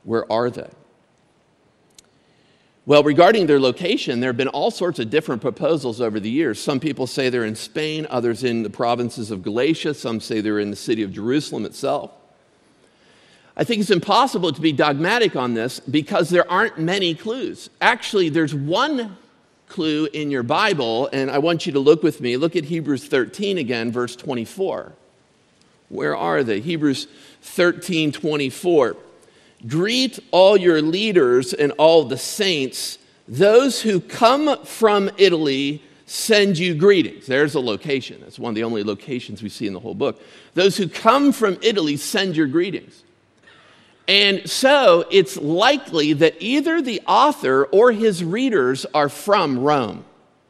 Where 0.04 0.30
are 0.30 0.50
they? 0.50 0.68
Well, 2.86 3.04
regarding 3.04 3.46
their 3.46 3.60
location, 3.60 4.20
there 4.20 4.30
have 4.30 4.36
been 4.36 4.48
all 4.48 4.70
sorts 4.70 4.98
of 4.98 5.10
different 5.10 5.42
proposals 5.42 6.00
over 6.00 6.18
the 6.18 6.30
years. 6.30 6.60
Some 6.60 6.80
people 6.80 7.06
say 7.06 7.28
they're 7.28 7.44
in 7.44 7.54
Spain, 7.54 8.06
others 8.10 8.42
in 8.42 8.62
the 8.62 8.70
provinces 8.70 9.30
of 9.30 9.42
Galatia, 9.42 9.94
some 9.94 10.18
say 10.18 10.40
they're 10.40 10.58
in 10.58 10.70
the 10.70 10.76
city 10.76 11.02
of 11.02 11.12
Jerusalem 11.12 11.64
itself. 11.66 12.10
I 13.60 13.64
think 13.64 13.82
it's 13.82 13.90
impossible 13.90 14.52
to 14.52 14.60
be 14.62 14.72
dogmatic 14.72 15.36
on 15.36 15.52
this 15.52 15.80
because 15.80 16.30
there 16.30 16.50
aren't 16.50 16.78
many 16.78 17.14
clues. 17.14 17.68
Actually, 17.82 18.30
there's 18.30 18.54
one 18.54 19.18
clue 19.68 20.08
in 20.14 20.30
your 20.30 20.42
Bible, 20.42 21.10
and 21.12 21.30
I 21.30 21.36
want 21.40 21.66
you 21.66 21.72
to 21.72 21.78
look 21.78 22.02
with 22.02 22.22
me. 22.22 22.38
Look 22.38 22.56
at 22.56 22.64
Hebrews 22.64 23.06
13 23.06 23.58
again, 23.58 23.92
verse 23.92 24.16
24. 24.16 24.94
Where 25.90 26.16
are 26.16 26.42
they? 26.42 26.60
Hebrews 26.60 27.06
13 27.42 28.12
24. 28.12 28.96
Greet 29.66 30.18
all 30.30 30.56
your 30.56 30.80
leaders 30.80 31.52
and 31.52 31.72
all 31.72 32.04
the 32.04 32.16
saints. 32.16 32.96
Those 33.28 33.82
who 33.82 34.00
come 34.00 34.64
from 34.64 35.10
Italy 35.18 35.82
send 36.06 36.56
you 36.56 36.74
greetings. 36.74 37.26
There's 37.26 37.54
a 37.54 37.60
location. 37.60 38.22
That's 38.22 38.38
one 38.38 38.52
of 38.52 38.54
the 38.54 38.64
only 38.64 38.84
locations 38.84 39.42
we 39.42 39.50
see 39.50 39.66
in 39.66 39.74
the 39.74 39.80
whole 39.80 39.94
book. 39.94 40.18
Those 40.54 40.78
who 40.78 40.88
come 40.88 41.30
from 41.30 41.58
Italy 41.60 41.98
send 41.98 42.38
your 42.38 42.46
greetings. 42.46 43.02
And 44.10 44.50
so 44.50 45.06
it's 45.08 45.36
likely 45.36 46.14
that 46.14 46.34
either 46.40 46.82
the 46.82 47.00
author 47.06 47.66
or 47.66 47.92
his 47.92 48.24
readers 48.24 48.84
are 48.92 49.08
from 49.08 49.60
Rome, 49.60 50.04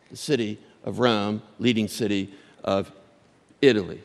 the 0.08 0.16
city 0.16 0.58
of 0.82 0.98
Rome, 0.98 1.42
leading 1.58 1.86
city 1.86 2.32
of 2.64 2.90
Italy. 3.60 4.00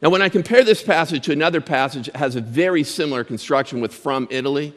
Now, 0.00 0.08
when 0.08 0.22
I 0.22 0.30
compare 0.30 0.64
this 0.64 0.82
passage 0.82 1.26
to 1.26 1.32
another 1.32 1.60
passage 1.60 2.06
that 2.06 2.16
has 2.16 2.34
a 2.34 2.40
very 2.40 2.82
similar 2.82 3.24
construction 3.24 3.82
with 3.82 3.92
from 3.92 4.26
Italy, 4.30 4.72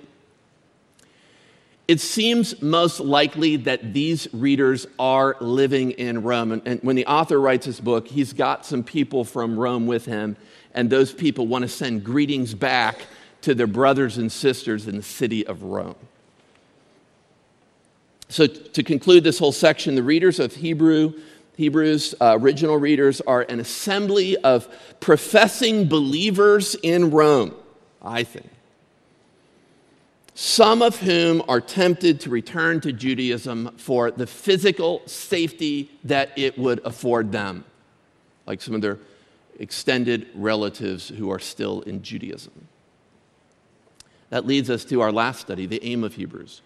it 1.87 2.01
seems 2.01 2.61
most 2.61 2.99
likely 2.99 3.55
that 3.55 3.93
these 3.93 4.27
readers 4.33 4.87
are 4.99 5.37
living 5.39 5.91
in 5.91 6.21
Rome. 6.21 6.51
And, 6.51 6.61
and, 6.67 6.81
when 6.81 6.97
the 6.97 7.05
author 7.05 7.39
writes 7.39 7.65
his 7.65 7.79
book, 7.79 8.09
he's 8.09 8.33
got 8.33 8.65
some 8.65 8.83
people 8.83 9.23
from 9.23 9.57
Rome 9.57 9.87
with 9.87 10.03
him, 10.03 10.35
and 10.73 10.89
those 10.89 11.13
people 11.13 11.47
want 11.47 11.61
to 11.61 11.69
send 11.69 12.03
greetings 12.03 12.53
back 12.53 12.97
to 13.45 13.53
their 13.53 13.67
brothers 13.67 14.17
and 14.17 14.31
sisters 14.31 14.87
in 14.87 14.97
the 14.97 15.03
city 15.03 15.45
of 15.45 15.61
Rome. 15.61 15.95
So, 18.27 18.47
to 18.47 18.81
conclude 18.81 19.23
this 19.23 19.37
whole 19.37 19.51
section, 19.51 19.93
the 19.93 20.01
readers 20.01 20.39
of 20.39 20.55
Hebrew, 20.55 21.13
Hebrews, 21.55 22.15
uh, 22.19 22.39
original 22.39 22.77
readers, 22.77 23.21
are 23.21 23.43
an 23.47 23.59
assembly 23.59 24.35
of 24.37 24.67
professing 24.99 25.87
believers 25.87 26.75
in 26.81 27.11
Rome, 27.11 27.53
I 28.01 28.23
think. 28.23 28.49
Some 30.33 30.81
of 30.81 30.99
whom 30.99 31.43
are 31.47 31.61
tempted 31.61 32.19
to 32.21 32.31
return 32.31 32.81
to 32.81 32.91
Judaism 32.91 33.77
for 33.77 34.09
the 34.09 34.25
physical 34.25 35.03
safety 35.05 35.91
that 36.03 36.31
it 36.35 36.57
would 36.57 36.81
afford 36.83 37.31
them, 37.31 37.63
like 38.47 38.63
some 38.63 38.73
of 38.73 38.81
their 38.81 38.97
extended 39.59 40.29
relatives 40.33 41.09
who 41.09 41.29
are 41.29 41.39
still 41.39 41.81
in 41.81 42.01
Judaism. 42.01 42.67
That 44.29 44.45
leads 44.45 44.69
us 44.69 44.85
to 44.85 45.01
our 45.01 45.11
last 45.11 45.41
study, 45.41 45.65
the 45.65 45.83
aim 45.83 46.03
of 46.03 46.15
Hebrews. 46.15 46.61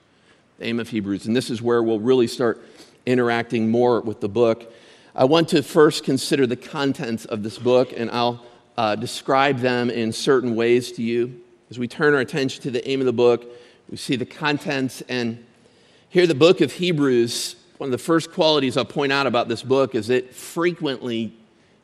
The 0.57 0.65
aim 0.65 0.79
of 0.79 0.89
Hebrews. 0.89 1.25
And 1.25 1.35
this 1.35 1.49
is 1.49 1.61
where 1.61 1.83
we'll 1.83 1.99
really 1.99 2.27
start 2.27 2.61
interacting 3.05 3.69
more 3.69 4.01
with 4.01 4.21
the 4.21 4.29
book. 4.29 4.71
I 5.15 5.25
want 5.25 5.49
to 5.49 5.63
first 5.63 6.03
consider 6.03 6.47
the 6.47 6.55
contents 6.55 7.25
of 7.25 7.43
this 7.43 7.57
book, 7.57 7.93
and 7.95 8.09
I'll 8.11 8.45
uh, 8.77 8.95
describe 8.95 9.59
them 9.59 9.89
in 9.89 10.13
certain 10.13 10.55
ways 10.55 10.91
to 10.93 11.03
you. 11.03 11.41
As 11.69 11.77
we 11.77 11.87
turn 11.87 12.13
our 12.13 12.21
attention 12.21 12.63
to 12.63 12.71
the 12.71 12.87
aim 12.87 12.99
of 12.99 13.05
the 13.05 13.13
book, 13.13 13.45
we 13.89 13.97
see 13.97 14.15
the 14.15 14.25
contents, 14.25 15.01
and 15.09 15.43
here 16.09 16.25
the 16.25 16.35
book 16.35 16.61
of 16.61 16.71
Hebrews. 16.71 17.55
One 17.77 17.87
of 17.87 17.91
the 17.91 17.97
first 17.97 18.31
qualities 18.31 18.77
I'll 18.77 18.85
point 18.85 19.11
out 19.11 19.27
about 19.27 19.47
this 19.47 19.63
book 19.63 19.95
is 19.95 20.09
it 20.09 20.33
frequently 20.33 21.33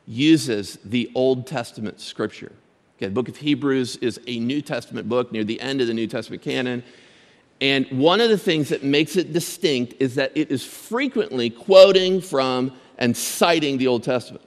uses 0.06 0.78
the 0.84 1.10
Old 1.14 1.46
Testament 1.46 2.00
scripture. 2.00 2.52
Okay, 2.96 3.06
the 3.06 3.12
book 3.12 3.28
of 3.28 3.36
Hebrews 3.36 3.96
is 3.96 4.18
a 4.26 4.38
New 4.38 4.62
Testament 4.62 5.06
book 5.06 5.30
near 5.30 5.44
the 5.44 5.60
end 5.60 5.82
of 5.82 5.86
the 5.86 5.92
New 5.92 6.06
Testament 6.06 6.40
canon. 6.40 6.82
And 7.60 7.86
one 7.90 8.22
of 8.22 8.30
the 8.30 8.38
things 8.38 8.70
that 8.70 8.82
makes 8.82 9.16
it 9.16 9.34
distinct 9.34 9.94
is 10.00 10.14
that 10.14 10.32
it 10.34 10.50
is 10.50 10.64
frequently 10.64 11.50
quoting 11.50 12.22
from 12.22 12.72
and 12.96 13.14
citing 13.14 13.76
the 13.76 13.86
Old 13.86 14.02
Testament. 14.02 14.44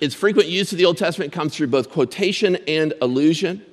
Its 0.00 0.14
frequent 0.14 0.48
use 0.48 0.72
of 0.72 0.78
the 0.78 0.84
Old 0.84 0.98
Testament 0.98 1.32
comes 1.32 1.54
through 1.54 1.68
both 1.68 1.88
quotation 1.88 2.56
and 2.66 2.94
allusion. 3.00 3.64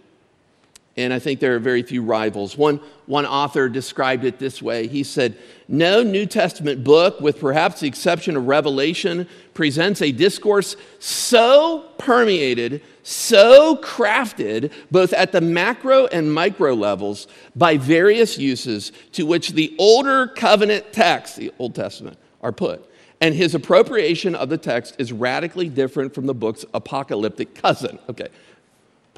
And 1.00 1.14
I 1.14 1.20
think 1.20 1.40
there 1.40 1.56
are 1.56 1.60
very 1.60 1.82
few 1.82 2.04
rivals. 2.04 2.58
One, 2.58 2.80
one 3.06 3.26
author 3.26 3.70
described 3.70 4.26
it 4.26 4.38
this 4.38 4.62
way 4.62 4.88
He 4.88 5.04
said, 5.04 5.38
No 5.68 6.04
New 6.04 6.26
Testament 6.26 6.84
book, 6.84 7.22
with 7.22 7.40
perhaps 7.40 7.80
the 7.80 7.88
exception 7.88 8.36
of 8.36 8.48
Revelation, 8.48 9.28
presents 9.54 10.02
a 10.02 10.12
discourse 10.12 10.76
so 11.00 11.86
permeated, 11.98 12.82
so 13.04 13.78
crafted, 13.78 14.72
both 14.92 15.14
at 15.14 15.32
the 15.32 15.42
macro 15.42 16.08
and 16.08 16.34
micro 16.34 16.74
levels, 16.74 17.28
by 17.56 17.78
various 17.78 18.38
uses 18.38 18.92
to 19.14 19.26
which 19.26 19.52
the 19.52 19.76
older 19.80 20.28
covenant 20.28 20.92
texts, 20.92 21.38
the 21.38 21.52
Old 21.60 21.76
Testament, 21.76 22.18
are 22.42 22.52
put. 22.52 22.86
And 23.22 23.36
his 23.36 23.54
appropriation 23.54 24.34
of 24.34 24.50
the 24.50 24.58
text 24.58 24.96
is 24.98 25.12
radically 25.12 25.68
different 25.68 26.14
from 26.14 26.26
the 26.26 26.34
book's 26.34 26.64
apocalyptic 26.74 27.54
cousin. 27.54 28.00
Okay, 28.10 28.30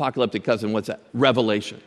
apocalyptic 0.01 0.43
cousin, 0.43 0.73
what's 0.73 0.87
that? 0.87 0.99
Revelation. 1.13 1.79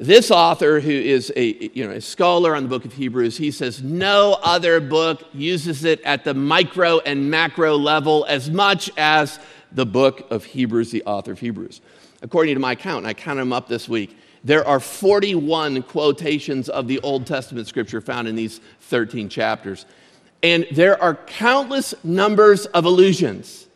This 0.00 0.30
author, 0.30 0.80
who 0.80 0.90
is 0.90 1.30
a, 1.36 1.70
you 1.74 1.86
know, 1.86 1.92
a 1.92 2.00
scholar 2.00 2.56
on 2.56 2.62
the 2.62 2.68
book 2.68 2.86
of 2.86 2.94
Hebrews, 2.94 3.36
he 3.36 3.50
says 3.50 3.82
no 3.82 4.38
other 4.42 4.80
book 4.80 5.22
uses 5.34 5.84
it 5.84 6.00
at 6.00 6.24
the 6.24 6.32
micro 6.32 7.00
and 7.00 7.30
macro 7.30 7.76
level 7.76 8.24
as 8.26 8.50
much 8.50 8.90
as 8.96 9.38
the 9.70 9.84
book 9.84 10.26
of 10.30 10.44
Hebrews, 10.44 10.90
the 10.90 11.04
author 11.04 11.32
of 11.32 11.40
Hebrews. 11.40 11.82
According 12.22 12.54
to 12.54 12.60
my 12.60 12.74
count, 12.74 12.98
and 12.98 13.06
I 13.06 13.12
counted 13.14 13.42
them 13.42 13.52
up 13.52 13.68
this 13.68 13.86
week, 13.86 14.16
there 14.42 14.66
are 14.66 14.80
41 14.80 15.82
quotations 15.82 16.68
of 16.70 16.88
the 16.88 17.00
Old 17.00 17.26
Testament 17.26 17.68
scripture 17.68 18.00
found 18.00 18.26
in 18.26 18.34
these 18.34 18.60
13 18.80 19.28
chapters. 19.28 19.84
And 20.42 20.66
there 20.72 21.00
are 21.00 21.14
countless 21.14 21.94
numbers 22.02 22.64
of 22.66 22.86
allusions 22.86 23.68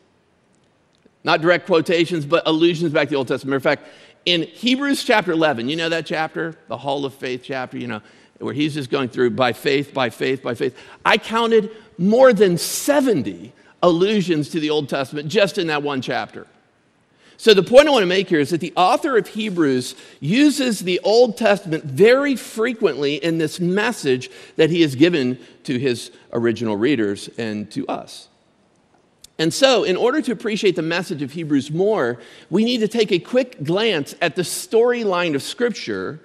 not 1.26 1.42
direct 1.42 1.66
quotations, 1.66 2.24
but 2.24 2.44
allusions 2.46 2.92
back 2.92 3.08
to 3.08 3.10
the 3.10 3.16
Old 3.16 3.26
Testament. 3.26 3.50
Matter 3.50 3.56
of 3.56 3.62
fact, 3.80 3.88
in 4.24 4.42
Hebrews 4.42 5.02
chapter 5.02 5.32
11, 5.32 5.68
you 5.68 5.74
know 5.74 5.88
that 5.88 6.06
chapter, 6.06 6.56
the 6.68 6.76
Hall 6.76 7.04
of 7.04 7.14
Faith 7.14 7.42
chapter, 7.44 7.76
you 7.76 7.88
know, 7.88 8.00
where 8.38 8.54
he's 8.54 8.74
just 8.74 8.90
going 8.90 9.08
through 9.08 9.30
by 9.30 9.52
faith, 9.52 9.92
by 9.92 10.08
faith, 10.08 10.42
by 10.42 10.54
faith. 10.54 10.78
I 11.04 11.18
counted 11.18 11.70
more 11.98 12.32
than 12.32 12.56
70 12.56 13.52
allusions 13.82 14.50
to 14.50 14.60
the 14.60 14.70
Old 14.70 14.88
Testament 14.88 15.28
just 15.28 15.58
in 15.58 15.66
that 15.66 15.82
one 15.82 16.00
chapter. 16.00 16.46
So, 17.38 17.52
the 17.54 17.62
point 17.62 17.88
I 17.88 17.90
want 17.90 18.02
to 18.02 18.06
make 18.06 18.28
here 18.28 18.40
is 18.40 18.50
that 18.50 18.60
the 18.60 18.72
author 18.76 19.18
of 19.18 19.26
Hebrews 19.26 19.96
uses 20.20 20.80
the 20.80 21.00
Old 21.00 21.36
Testament 21.36 21.84
very 21.84 22.36
frequently 22.36 23.16
in 23.16 23.38
this 23.38 23.58
message 23.58 24.30
that 24.54 24.70
he 24.70 24.80
has 24.82 24.94
given 24.94 25.38
to 25.64 25.78
his 25.78 26.12
original 26.32 26.76
readers 26.76 27.28
and 27.36 27.70
to 27.72 27.86
us. 27.88 28.28
And 29.38 29.52
so, 29.52 29.84
in 29.84 29.96
order 29.96 30.22
to 30.22 30.32
appreciate 30.32 30.76
the 30.76 30.82
message 30.82 31.20
of 31.20 31.32
Hebrews 31.32 31.70
more, 31.70 32.18
we 32.48 32.64
need 32.64 32.78
to 32.78 32.88
take 32.88 33.12
a 33.12 33.18
quick 33.18 33.62
glance 33.62 34.14
at 34.22 34.34
the 34.34 34.42
storyline 34.42 35.34
of 35.34 35.42
Scripture. 35.42 36.20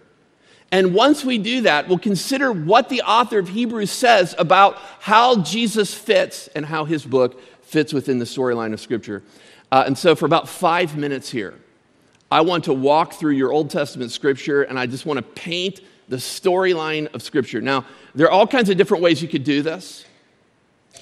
And 0.71 0.93
once 0.93 1.25
we 1.25 1.37
do 1.37 1.61
that, 1.61 1.89
we'll 1.89 1.99
consider 1.99 2.53
what 2.53 2.87
the 2.87 3.01
author 3.01 3.39
of 3.39 3.49
Hebrews 3.49 3.91
says 3.91 4.33
about 4.37 4.77
how 5.01 5.41
Jesus 5.41 5.93
fits 5.93 6.47
and 6.55 6.65
how 6.65 6.85
his 6.85 7.05
book 7.05 7.41
fits 7.63 7.91
within 7.91 8.19
the 8.19 8.25
storyline 8.25 8.71
of 8.71 8.79
Scripture. 8.79 9.23
Uh, 9.73 9.83
and 9.85 9.97
so, 9.97 10.15
for 10.15 10.25
about 10.25 10.47
five 10.47 10.95
minutes 10.95 11.29
here, 11.29 11.55
I 12.31 12.39
want 12.41 12.63
to 12.65 12.73
walk 12.73 13.13
through 13.13 13.33
your 13.33 13.51
Old 13.51 13.69
Testament 13.69 14.11
Scripture 14.11 14.63
and 14.63 14.79
I 14.79 14.85
just 14.85 15.05
want 15.05 15.17
to 15.17 15.23
paint 15.23 15.81
the 16.07 16.15
storyline 16.15 17.13
of 17.13 17.21
Scripture. 17.21 17.59
Now, 17.59 17.85
there 18.15 18.27
are 18.27 18.31
all 18.31 18.47
kinds 18.47 18.69
of 18.69 18.77
different 18.77 19.03
ways 19.03 19.21
you 19.21 19.27
could 19.27 19.43
do 19.43 19.61
this. 19.61 20.05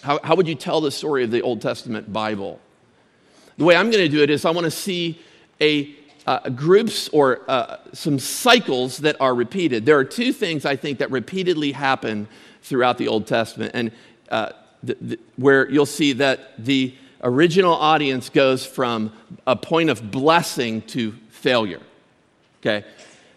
How, 0.01 0.20
how 0.24 0.36
would 0.36 0.48
you 0.48 0.56
tell 0.56 0.82
the 0.82 0.91
story 0.91 1.24
of 1.24 1.32
the 1.32 1.41
Old 1.41 1.62
Testament 1.62 2.12
Bible? 2.12 2.60
The 3.58 3.65
way 3.65 3.75
I'm 3.75 3.91
going 3.91 4.03
to 4.03 4.10
do 4.10 4.24
it 4.24 4.29
is 4.29 4.46
I 4.46 4.51
want 4.51 4.65
to 4.65 4.72
see 4.72 5.20
a 5.60 5.96
uh, 6.25 6.50
groups 6.50 7.10
or 7.10 7.41
uh, 7.48 7.77
some 7.91 8.20
cycles 8.20 9.00
that 9.00 9.20
are 9.20 9.34
repeated. 9.34 9.86
There 9.86 9.98
are 9.98 10.06
two 10.06 10.32
things 10.32 10.65
I 10.65 10.75
think 10.75 11.00
that 11.00 11.10
repeatedly 11.12 11.72
happen 11.72 12.27
throughout 12.62 12.98
the 12.98 13.08
Old 13.08 13.25
Testament, 13.25 13.72
and 13.74 13.91
uh, 14.29 14.51
where 15.38 15.70
you'll 15.70 15.86
see 15.86 16.13
that 16.13 16.63
the 16.63 16.94
original 17.24 17.74
audience 17.74 18.29
goes 18.29 18.65
from 18.65 19.12
a 19.45 19.56
point 19.56 19.89
of 19.89 20.12
blessing 20.12 20.82
to 20.84 21.13
failure. 21.30 21.82
Okay? 22.62 22.86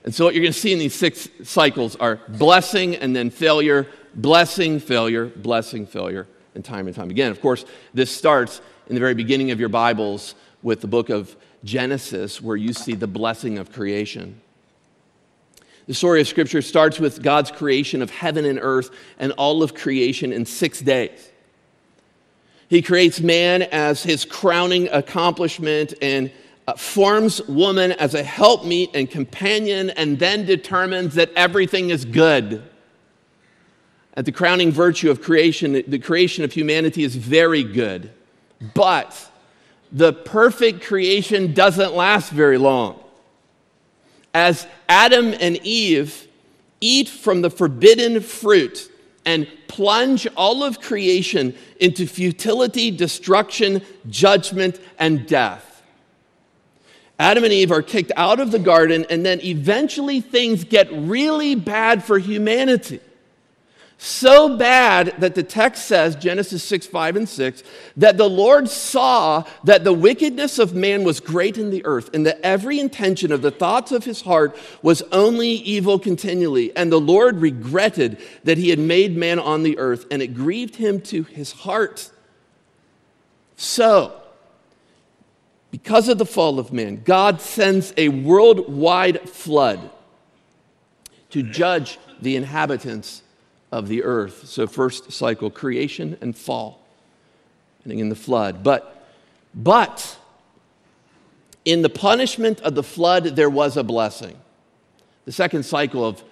And 0.05 0.15
so 0.15 0.25
what 0.25 0.35
you're 0.35 0.43
going 0.43 0.53
to 0.53 0.59
see 0.59 0.73
in 0.73 0.79
these 0.79 0.95
six 0.95 1.29
cycles 1.45 1.97
are 1.97 2.21
blessing 2.29 2.97
and 2.97 3.15
then 3.15 3.31
failure, 3.31 3.87
blessing, 4.15 4.81
failure, 4.81 5.27
blessing, 5.27 5.87
failure, 5.87 6.27
and 6.55 6.65
time 6.65 6.87
and 6.87 6.95
time 6.95 7.11
again. 7.11 7.31
Of 7.31 7.41
course, 7.41 7.65
this 7.95 8.11
starts 8.11 8.61
in 8.88 8.95
the 8.95 9.01
very 9.01 9.15
beginning 9.15 9.51
of 9.51 9.61
your 9.61 9.69
Bibles 9.69 10.35
with 10.62 10.81
the 10.81 10.87
book 10.87 11.09
of 11.09 11.35
Genesis, 11.65 12.41
where 12.41 12.57
you 12.57 12.73
see 12.73 12.95
the 12.95 13.07
blessing 13.07 13.59
of 13.59 13.73
creation. 13.73 14.41
The 15.87 15.95
story 15.95 16.21
of 16.21 16.29
Scripture 16.29 16.62
starts 16.62 17.01
with 17.01 17.23
God's 17.23 17.51
creation 17.51 18.03
of 18.03 18.11
heaven 18.11 18.45
and 18.45 18.59
earth 18.61 18.91
and 19.19 19.33
all 19.33 19.62
of 19.62 19.75
creation 19.75 20.33
in 20.33 20.47
six 20.47 20.81
days. 20.81 21.31
He 22.69 22.83
creates 22.83 23.21
man 23.21 23.62
as 23.62 24.03
his 24.03 24.25
crowning 24.25 24.88
accomplishment 24.93 25.95
and 26.01 26.31
uh, 26.67 26.75
forms 26.75 27.43
woman 27.49 27.93
as 27.93 28.15
a 28.15 28.23
helpmeet 28.23 28.91
and 28.95 29.11
companion, 29.11 29.91
and 29.91 30.19
then 30.19 30.47
determines 30.47 31.15
that 31.17 31.33
everything 31.35 31.91
is 31.91 32.05
good 32.05 32.62
at 34.14 34.25
the 34.25 34.33
crowning 34.33 34.70
virtue 34.70 35.11
of 35.11 35.22
creation, 35.22 35.83
the 35.87 35.98
creation 35.98 36.44
of 36.44 36.53
humanity 36.53 37.03
is 37.03 37.16
very 37.16 37.62
good. 37.62 38.11
But 38.75 39.31
the 39.90 40.12
perfect 40.12 40.85
creation 40.85 41.55
doesn't 41.55 41.94
last 41.94 42.31
very 42.31 42.59
long. 42.59 42.98
As 44.35 44.66
Adam 44.88 45.35
and 45.40 45.57
Eve 45.64 46.29
eat 46.81 47.09
from 47.09 47.42
the 47.42 47.51
forbidden 47.51 48.20
fruit 48.20 48.90
and 49.25 49.46
plunge 49.68 50.27
all 50.37 50.62
of 50.62 50.81
creation 50.81 51.55
into 51.81 52.07
futility, 52.07 52.90
destruction, 52.90 53.83
judgment, 54.11 54.81
and 54.98 55.27
death. 55.27 55.83
Adam 57.18 57.44
and 57.44 57.53
Eve 57.53 57.70
are 57.70 57.83
kicked 57.83 58.11
out 58.16 58.40
of 58.40 58.51
the 58.51 58.59
garden, 58.59 59.07
and 59.09 59.25
then 59.25 59.40
eventually 59.42 60.20
things 60.20 60.64
get 60.64 60.90
really 60.92 61.55
bad 61.55 62.03
for 62.03 62.18
humanity. 62.18 63.01
So 64.05 64.57
bad 64.57 65.15
that 65.19 65.37
the 65.37 65.45
text 65.45 65.87
says, 65.87 66.17
Genesis 66.17 66.65
6, 66.65 66.87
5, 66.87 67.15
and 67.15 67.29
6, 67.29 67.62
that 67.99 68.17
the 68.17 68.29
Lord 68.29 68.69
saw 68.69 69.45
that 69.62 69.85
the 69.85 69.93
wickedness 69.93 70.59
of 70.59 70.75
man 70.75 71.05
was 71.05 71.21
great 71.21 71.57
in 71.57 71.71
the 71.71 71.87
earth, 71.87 72.11
and 72.12 72.27
that 72.27 72.41
every 72.43 72.81
intention 72.81 73.31
of 73.31 73.43
the 73.43 73.53
thoughts 73.53 73.93
of 73.93 74.05
his 74.05 74.23
heart 74.23 74.59
was 74.83 75.03
only 75.12 75.51
evil 75.51 76.01
continually. 76.01 76.77
And 76.77 76.91
the 76.91 76.99
Lord 76.99 77.41
regretted 77.41 78.19
that 78.43 78.59
he 78.59 78.71
had 78.71 78.81
made 78.81 79.17
man 79.17 79.38
on 79.38 79.62
the 79.62 79.79
earth, 79.79 80.05
and 80.11 80.21
it 80.21 80.35
grieved 80.35 80.75
him 80.75 81.01
to 81.03 81.23
his 81.23 81.53
heart. 81.53 82.11
So, 83.55 84.21
because 85.71 86.09
of 86.09 86.19
the 86.19 86.27
fall 86.27 86.59
of 86.59 86.73
man, 86.73 87.03
God 87.05 87.41
sends 87.41 87.95
a 87.97 88.09
worldwide 88.09 89.29
flood 89.31 89.91
to 91.31 91.45
judge 91.45 92.01
the 92.21 92.35
inhabitants 92.35 93.22
of 93.73 93.89
the 93.89 94.05
earth. 94.05 94.47
So, 94.47 94.67
first 94.67 95.11
cycle 95.11 95.51
creation 95.51 96.19
and 96.21 96.37
fall, 96.37 96.81
ending 97.85 97.99
in 97.99 98.11
the 98.11 98.15
flood. 98.15 98.63
But, 98.63 99.09
but, 99.55 100.19
in 101.65 101.83
the 101.83 101.89
punishment 101.89 102.61
of 102.61 102.75
the 102.75 102.83
flood, 102.83 103.25
there 103.25 103.51
was 103.51 103.77
a 103.77 103.83
blessing. 103.83 104.39
The 105.25 105.33
second 105.33 105.65
cycle 105.65 106.05
of, 106.05 106.23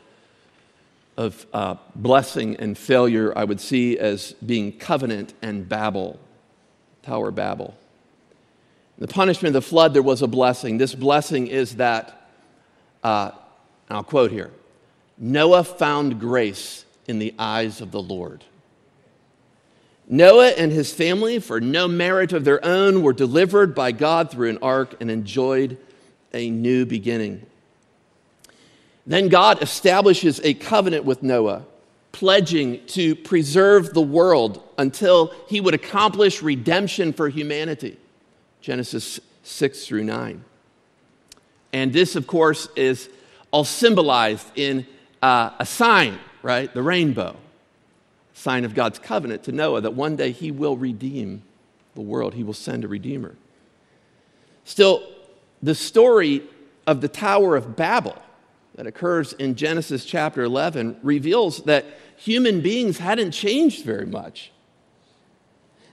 of 1.16 1.46
uh, 1.52 1.76
blessing 1.94 2.56
and 2.56 2.76
failure 2.76 3.36
I 3.36 3.44
would 3.44 3.60
see 3.60 3.98
as 3.98 4.32
being 4.44 4.72
covenant 4.72 5.32
and 5.40 5.68
Babel, 5.68 6.20
Tower 7.02 7.30
Babel. 7.30 7.74
In 8.98 9.06
the 9.06 9.12
punishment 9.12 9.56
of 9.56 9.62
the 9.62 9.68
flood, 9.68 9.94
there 9.94 10.02
was 10.02 10.20
a 10.20 10.26
blessing. 10.26 10.76
This 10.76 10.94
blessing 10.94 11.46
is 11.46 11.76
that, 11.76 12.28
uh, 13.02 13.30
I'll 13.88 14.04
quote 14.04 14.30
here 14.30 14.50
Noah 15.16 15.64
found 15.64 16.20
grace 16.20 16.84
in 17.10 17.18
the 17.18 17.34
eyes 17.38 17.82
of 17.82 17.90
the 17.90 18.00
Lord. 18.00 18.44
Noah 20.08 20.48
and 20.48 20.72
his 20.72 20.92
family, 20.92 21.38
for 21.38 21.60
no 21.60 21.86
merit 21.86 22.32
of 22.32 22.44
their 22.44 22.64
own, 22.64 23.02
were 23.02 23.12
delivered 23.12 23.74
by 23.74 23.92
God 23.92 24.30
through 24.30 24.48
an 24.48 24.58
ark 24.62 24.96
and 25.00 25.10
enjoyed 25.10 25.76
a 26.32 26.48
new 26.50 26.86
beginning. 26.86 27.44
Then 29.06 29.28
God 29.28 29.62
establishes 29.62 30.40
a 30.42 30.54
covenant 30.54 31.04
with 31.04 31.22
Noah, 31.22 31.64
pledging 32.12 32.84
to 32.88 33.14
preserve 33.14 33.92
the 33.92 34.02
world 34.02 34.62
until 34.78 35.34
he 35.48 35.60
would 35.60 35.74
accomplish 35.74 36.42
redemption 36.42 37.12
for 37.12 37.28
humanity. 37.28 37.98
Genesis 38.60 39.20
6 39.42 39.86
through 39.86 40.04
9. 40.04 40.44
And 41.72 41.92
this, 41.92 42.16
of 42.16 42.26
course, 42.26 42.68
is 42.76 43.08
all 43.52 43.64
symbolized 43.64 44.46
in 44.56 44.86
uh, 45.22 45.50
a 45.58 45.66
sign 45.66 46.18
right? 46.42 46.72
The 46.72 46.82
rainbow, 46.82 47.36
sign 48.34 48.64
of 48.64 48.74
God's 48.74 48.98
covenant 48.98 49.44
to 49.44 49.52
Noah 49.52 49.82
that 49.82 49.94
one 49.94 50.16
day 50.16 50.32
he 50.32 50.50
will 50.50 50.76
redeem 50.76 51.42
the 51.94 52.00
world, 52.00 52.34
he 52.34 52.44
will 52.44 52.54
send 52.54 52.84
a 52.84 52.88
redeemer. 52.88 53.34
Still, 54.64 55.02
the 55.62 55.74
story 55.74 56.42
of 56.86 57.00
the 57.00 57.08
Tower 57.08 57.56
of 57.56 57.76
Babel 57.76 58.16
that 58.76 58.86
occurs 58.86 59.32
in 59.34 59.56
Genesis 59.56 60.04
chapter 60.04 60.42
11 60.42 60.98
reveals 61.02 61.64
that 61.64 61.84
human 62.16 62.60
beings 62.60 62.98
hadn't 62.98 63.32
changed 63.32 63.84
very 63.84 64.06
much. 64.06 64.52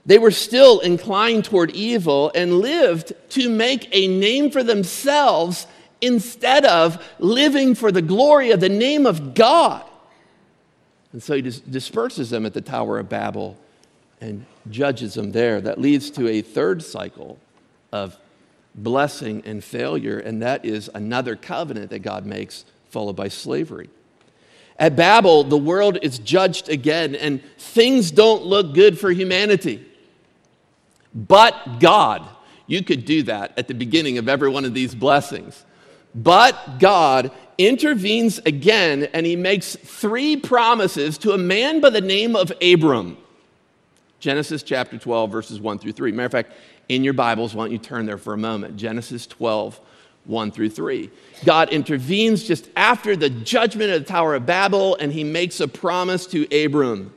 They 0.06 0.18
were 0.18 0.30
still 0.30 0.80
inclined 0.80 1.44
toward 1.44 1.72
evil 1.72 2.32
and 2.34 2.60
lived 2.60 3.12
to 3.30 3.50
make 3.50 3.88
a 3.92 4.08
name 4.08 4.50
for 4.50 4.62
themselves 4.62 5.66
instead 6.00 6.64
of 6.64 7.04
living 7.18 7.74
for 7.74 7.92
the 7.92 8.00
glory 8.00 8.52
of 8.52 8.60
the 8.60 8.68
name 8.68 9.04
of 9.04 9.34
God. 9.34 9.84
And 11.18 11.22
so 11.24 11.34
he 11.34 11.42
dis- 11.42 11.58
disperses 11.58 12.30
them 12.30 12.46
at 12.46 12.54
the 12.54 12.60
Tower 12.60 13.00
of 13.00 13.08
Babel 13.08 13.56
and 14.20 14.46
judges 14.70 15.14
them 15.14 15.32
there. 15.32 15.60
That 15.60 15.80
leads 15.80 16.12
to 16.12 16.28
a 16.28 16.42
third 16.42 16.80
cycle 16.80 17.40
of 17.90 18.16
blessing 18.76 19.42
and 19.44 19.64
failure, 19.64 20.20
and 20.20 20.40
that 20.42 20.64
is 20.64 20.88
another 20.94 21.34
covenant 21.34 21.90
that 21.90 22.02
God 22.02 22.24
makes, 22.24 22.64
followed 22.90 23.16
by 23.16 23.26
slavery. 23.26 23.90
At 24.78 24.94
Babel, 24.94 25.42
the 25.42 25.58
world 25.58 25.98
is 26.02 26.20
judged 26.20 26.68
again, 26.68 27.16
and 27.16 27.42
things 27.58 28.12
don't 28.12 28.44
look 28.44 28.72
good 28.72 28.96
for 28.96 29.10
humanity. 29.10 29.84
But 31.12 31.80
God, 31.80 32.28
you 32.68 32.84
could 32.84 33.04
do 33.04 33.24
that 33.24 33.58
at 33.58 33.66
the 33.66 33.74
beginning 33.74 34.18
of 34.18 34.28
every 34.28 34.50
one 34.50 34.64
of 34.64 34.72
these 34.72 34.94
blessings. 34.94 35.64
But 36.14 36.78
God 36.78 37.32
intervenes 37.58 38.38
again, 38.38 39.08
and 39.12 39.26
he 39.26 39.36
makes 39.36 39.76
three 39.76 40.36
promises 40.36 41.18
to 41.18 41.32
a 41.32 41.38
man 41.38 41.80
by 41.80 41.90
the 41.90 42.00
name 42.00 42.36
of 42.36 42.52
Abram. 42.62 43.16
Genesis 44.20 44.62
chapter 44.62 44.96
12, 44.96 45.30
verses 45.30 45.60
1 45.60 45.78
through 45.78 45.92
3. 45.92 46.12
Matter 46.12 46.26
of 46.26 46.32
fact, 46.32 46.52
in 46.88 47.04
your 47.04 47.12
Bibles, 47.12 47.54
why 47.54 47.64
don't 47.64 47.72
you 47.72 47.78
turn 47.78 48.06
there 48.06 48.18
for 48.18 48.32
a 48.32 48.38
moment? 48.38 48.76
Genesis 48.76 49.26
12, 49.26 49.78
1 50.24 50.50
through 50.50 50.70
3. 50.70 51.10
God 51.44 51.70
intervenes 51.70 52.44
just 52.44 52.68
after 52.76 53.16
the 53.16 53.30
judgment 53.30 53.90
of 53.90 54.00
the 54.00 54.08
Tower 54.08 54.34
of 54.34 54.46
Babel, 54.46 54.96
and 54.96 55.12
he 55.12 55.24
makes 55.24 55.60
a 55.60 55.68
promise 55.68 56.26
to 56.28 56.46
Abram. 56.64 57.12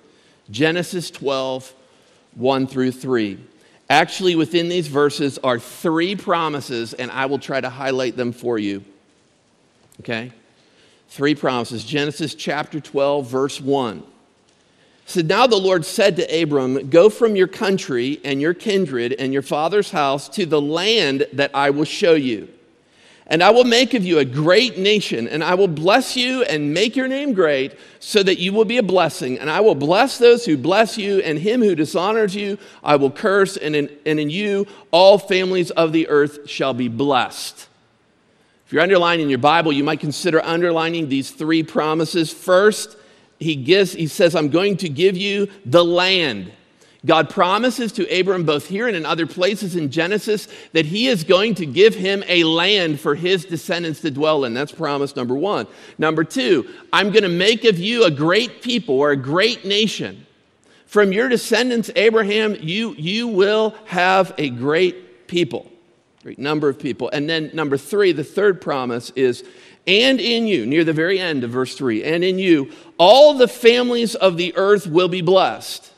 Genesis 0.49 1.09
12, 1.11 1.73
1 2.35 2.67
through 2.67 2.91
3. 2.91 3.39
Actually, 3.89 4.35
within 4.35 4.69
these 4.69 4.87
verses 4.87 5.37
are 5.39 5.59
three 5.59 6.15
promises, 6.15 6.93
and 6.93 7.11
I 7.11 7.25
will 7.25 7.39
try 7.39 7.59
to 7.59 7.69
highlight 7.69 8.15
them 8.15 8.31
for 8.31 8.57
you. 8.57 8.83
Okay? 10.01 10.31
Three 11.09 11.35
promises. 11.35 11.83
Genesis 11.83 12.33
chapter 12.33 12.79
12, 12.79 13.27
verse 13.27 13.61
1 13.61 14.03
said, 15.05 15.27
Now 15.27 15.45
the 15.45 15.57
Lord 15.57 15.85
said 15.85 16.15
to 16.15 16.41
Abram, 16.41 16.89
Go 16.89 17.09
from 17.09 17.35
your 17.35 17.47
country 17.47 18.19
and 18.23 18.41
your 18.41 18.55
kindred 18.55 19.13
and 19.13 19.31
your 19.31 19.43
father's 19.43 19.91
house 19.91 20.27
to 20.29 20.47
the 20.47 20.61
land 20.61 21.27
that 21.33 21.51
I 21.53 21.69
will 21.69 21.85
show 21.85 22.13
you. 22.13 22.49
And 23.27 23.43
I 23.43 23.51
will 23.51 23.63
make 23.63 23.93
of 23.93 24.03
you 24.03 24.17
a 24.17 24.25
great 24.25 24.79
nation, 24.79 25.27
and 25.27 25.43
I 25.43 25.53
will 25.53 25.67
bless 25.67 26.17
you 26.17 26.43
and 26.43 26.73
make 26.73 26.95
your 26.95 27.07
name 27.07 27.33
great, 27.33 27.75
so 27.99 28.23
that 28.23 28.39
you 28.39 28.51
will 28.51 28.65
be 28.65 28.77
a 28.77 28.83
blessing. 28.83 29.39
And 29.39 29.49
I 29.49 29.61
will 29.61 29.75
bless 29.75 30.17
those 30.17 30.45
who 30.45 30.57
bless 30.57 30.97
you, 30.97 31.19
and 31.19 31.37
him 31.37 31.61
who 31.61 31.75
dishonors 31.75 32.35
you 32.35 32.57
I 32.83 32.95
will 32.95 33.11
curse, 33.11 33.55
and 33.55 33.75
in, 33.75 33.89
and 34.05 34.19
in 34.19 34.31
you 34.31 34.65
all 34.89 35.19
families 35.19 35.69
of 35.71 35.93
the 35.93 36.09
earth 36.09 36.49
shall 36.49 36.73
be 36.73 36.87
blessed. 36.87 37.67
If 38.71 38.75
you're 38.75 38.83
underlining 38.83 39.29
your 39.29 39.37
Bible, 39.37 39.73
you 39.73 39.83
might 39.83 39.99
consider 39.99 40.41
underlining 40.41 41.09
these 41.09 41.29
three 41.29 41.61
promises. 41.61 42.31
First, 42.31 42.95
he 43.37 43.57
gives, 43.57 43.91
he 43.91 44.07
says, 44.07 44.33
I'm 44.33 44.47
going 44.47 44.77
to 44.77 44.87
give 44.87 45.17
you 45.17 45.49
the 45.65 45.83
land. 45.83 46.53
God 47.05 47.29
promises 47.29 47.91
to 47.91 48.07
Abram, 48.17 48.45
both 48.45 48.69
here 48.69 48.87
and 48.87 48.95
in 48.95 49.05
other 49.05 49.27
places 49.27 49.75
in 49.75 49.91
Genesis, 49.91 50.47
that 50.71 50.85
he 50.85 51.07
is 51.07 51.25
going 51.25 51.55
to 51.55 51.65
give 51.65 51.95
him 51.95 52.23
a 52.29 52.45
land 52.45 53.01
for 53.01 53.13
his 53.13 53.43
descendants 53.43 53.99
to 54.03 54.09
dwell 54.09 54.45
in. 54.45 54.53
That's 54.53 54.71
promise 54.71 55.17
number 55.17 55.35
one. 55.35 55.67
Number 55.97 56.23
two, 56.23 56.69
I'm 56.93 57.11
going 57.11 57.23
to 57.23 57.27
make 57.27 57.65
of 57.65 57.77
you 57.77 58.05
a 58.05 58.09
great 58.09 58.61
people 58.61 58.95
or 58.95 59.11
a 59.11 59.17
great 59.17 59.65
nation. 59.65 60.25
From 60.85 61.11
your 61.11 61.27
descendants, 61.27 61.91
Abraham, 61.97 62.55
you, 62.61 62.93
you 62.93 63.27
will 63.27 63.75
have 63.83 64.33
a 64.37 64.49
great 64.49 65.27
people, 65.27 65.69
great 66.23 66.39
number 66.39 66.69
of 66.69 66.77
people. 66.77 67.09
And 67.11 67.29
then 67.29 67.49
number 67.53 67.77
three, 67.77 68.11
the 68.11 68.23
third 68.23 68.61
promise 68.61 69.11
is 69.15 69.43
and 69.87 70.19
in 70.19 70.45
you, 70.45 70.65
near 70.65 70.83
the 70.83 70.93
very 70.93 71.19
end 71.19 71.43
of 71.43 71.51
verse 71.51 71.75
3, 71.75 72.03
and 72.03 72.23
in 72.23 72.37
you, 72.37 72.71
all 72.97 73.33
the 73.33 73.47
families 73.47 74.13
of 74.13 74.37
the 74.37 74.55
earth 74.55 74.85
will 74.85 75.07
be 75.07 75.21
blessed. 75.21 75.91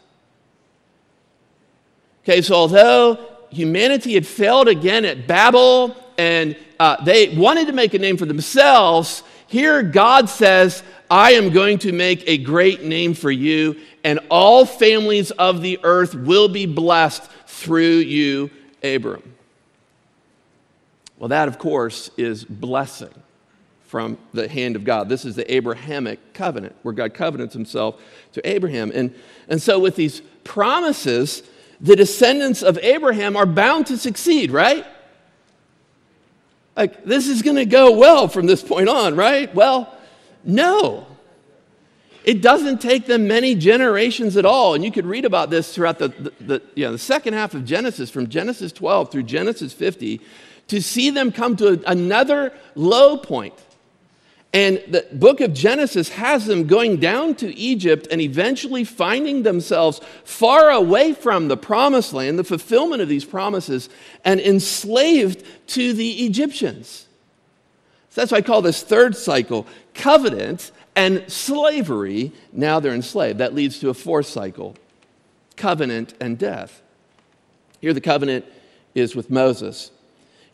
Okay, 2.24 2.42
so 2.42 2.56
although 2.56 3.20
humanity 3.50 4.14
had 4.14 4.26
failed 4.26 4.70
again 4.70 5.04
at 5.04 5.28
Babel 5.28 5.96
and 6.18 6.56
uh, 6.80 7.04
they 7.04 7.36
wanted 7.36 7.68
to 7.68 7.74
make 7.74 7.94
a 7.94 8.00
name 8.00 8.16
for 8.16 8.26
themselves, 8.26 9.24
here 9.48 9.84
God 9.84 10.30
says, 10.30 10.82
I 11.12 11.34
am 11.34 11.50
going 11.50 11.80
to 11.80 11.92
make 11.92 12.24
a 12.26 12.38
great 12.38 12.84
name 12.84 13.14
for 13.14 13.30
you, 13.30 13.80
and 14.06 14.20
all 14.32 14.66
families 14.66 15.32
of 15.32 15.62
the 15.62 15.80
earth 15.84 16.16
will 16.16 16.48
be 16.48 16.66
blessed 16.66 17.30
through 17.48 17.98
you, 17.98 18.50
Abram. 18.82 19.34
Well, 21.24 21.30
that, 21.30 21.48
of 21.48 21.58
course, 21.58 22.12
is 22.18 22.44
blessing 22.44 23.14
from 23.86 24.18
the 24.34 24.50
hand 24.50 24.76
of 24.76 24.84
God. 24.84 25.08
This 25.08 25.24
is 25.24 25.38
the 25.38 25.54
Abrahamic 25.54 26.34
covenant, 26.34 26.76
where 26.82 26.94
God 26.94 27.14
covenants 27.14 27.54
himself 27.54 28.02
to 28.34 28.46
Abraham. 28.46 28.92
And, 28.94 29.16
and 29.48 29.62
so, 29.62 29.80
with 29.80 29.96
these 29.96 30.22
promises, 30.44 31.42
the 31.80 31.96
descendants 31.96 32.62
of 32.62 32.78
Abraham 32.80 33.38
are 33.38 33.46
bound 33.46 33.88
to 33.88 33.98
succeed, 33.98 34.52
right? 34.52 34.86
Like, 36.76 37.06
this 37.06 37.30
is 37.30 37.42
going 37.42 37.56
to 37.56 37.66
go 37.66 37.92
well 37.92 38.28
from 38.28 38.46
this 38.46 38.62
point 38.62 38.90
on, 38.90 39.16
right? 39.16 39.56
Well, 39.56 39.98
no. 40.44 41.08
It 42.26 42.42
doesn't 42.42 42.82
take 42.82 43.06
them 43.06 43.30
many 43.30 43.56
generations 43.56 44.36
at 44.36 44.44
all. 44.44 44.74
And 44.74 44.84
you 44.84 44.92
could 44.92 45.06
read 45.06 45.24
about 45.24 45.50
this 45.50 45.74
throughout 45.74 46.00
the, 46.00 46.10
the, 46.10 46.34
the, 46.42 46.62
you 46.76 46.84
know, 46.84 46.92
the 46.92 46.98
second 46.98 47.34
half 47.34 47.54
of 47.54 47.64
Genesis, 47.64 48.10
from 48.10 48.28
Genesis 48.28 48.74
12 48.74 49.10
through 49.10 49.24
Genesis 49.24 49.72
50, 49.72 50.20
to 50.68 50.82
see 50.82 51.10
them 51.10 51.32
come 51.32 51.56
to 51.58 51.84
another 51.86 52.54
low 52.76 53.18
point 53.18 53.54
and 54.54 54.80
the 54.88 55.06
book 55.12 55.42
of 55.42 55.52
Genesis 55.52 56.10
has 56.10 56.46
them 56.46 56.68
going 56.68 56.98
down 56.98 57.34
to 57.36 57.54
Egypt 57.56 58.08
and 58.12 58.22
eventually 58.22 58.84
finding 58.84 59.42
themselves 59.42 60.00
far 60.24 60.70
away 60.70 61.14
from 61.14 61.48
the 61.48 61.58
promised 61.58 62.14
land, 62.14 62.38
the 62.38 62.44
fulfillment 62.44 63.02
of 63.02 63.10
these 63.10 63.26
promises, 63.26 63.90
and 64.24 64.40
enslaved 64.40 65.44
to 65.70 65.94
the 65.94 66.26
Egyptians. 66.26 67.08
So 68.12 68.22
that's 68.22 68.32
why 68.32 68.38
I 68.38 68.42
call 68.44 68.62
this 68.62 68.84
third 68.84 69.18
cycle 69.18 69.66
covenant 69.96 70.72
and 70.96 71.24
slavery. 71.32 72.32
Now 72.52 72.80
they're 72.80 72.94
enslaved. 72.94 73.40
That 73.40 73.56
leads 73.56 73.80
to 73.80 73.90
a 73.90 73.96
fourth 73.96 74.28
cycle 74.28 74.76
covenant 75.56 76.14
and 76.22 76.38
death. 76.38 76.84
Here 77.82 77.94
the 77.94 78.02
covenant 78.02 78.46
is 78.94 79.16
with 79.16 79.32
Moses. 79.32 79.90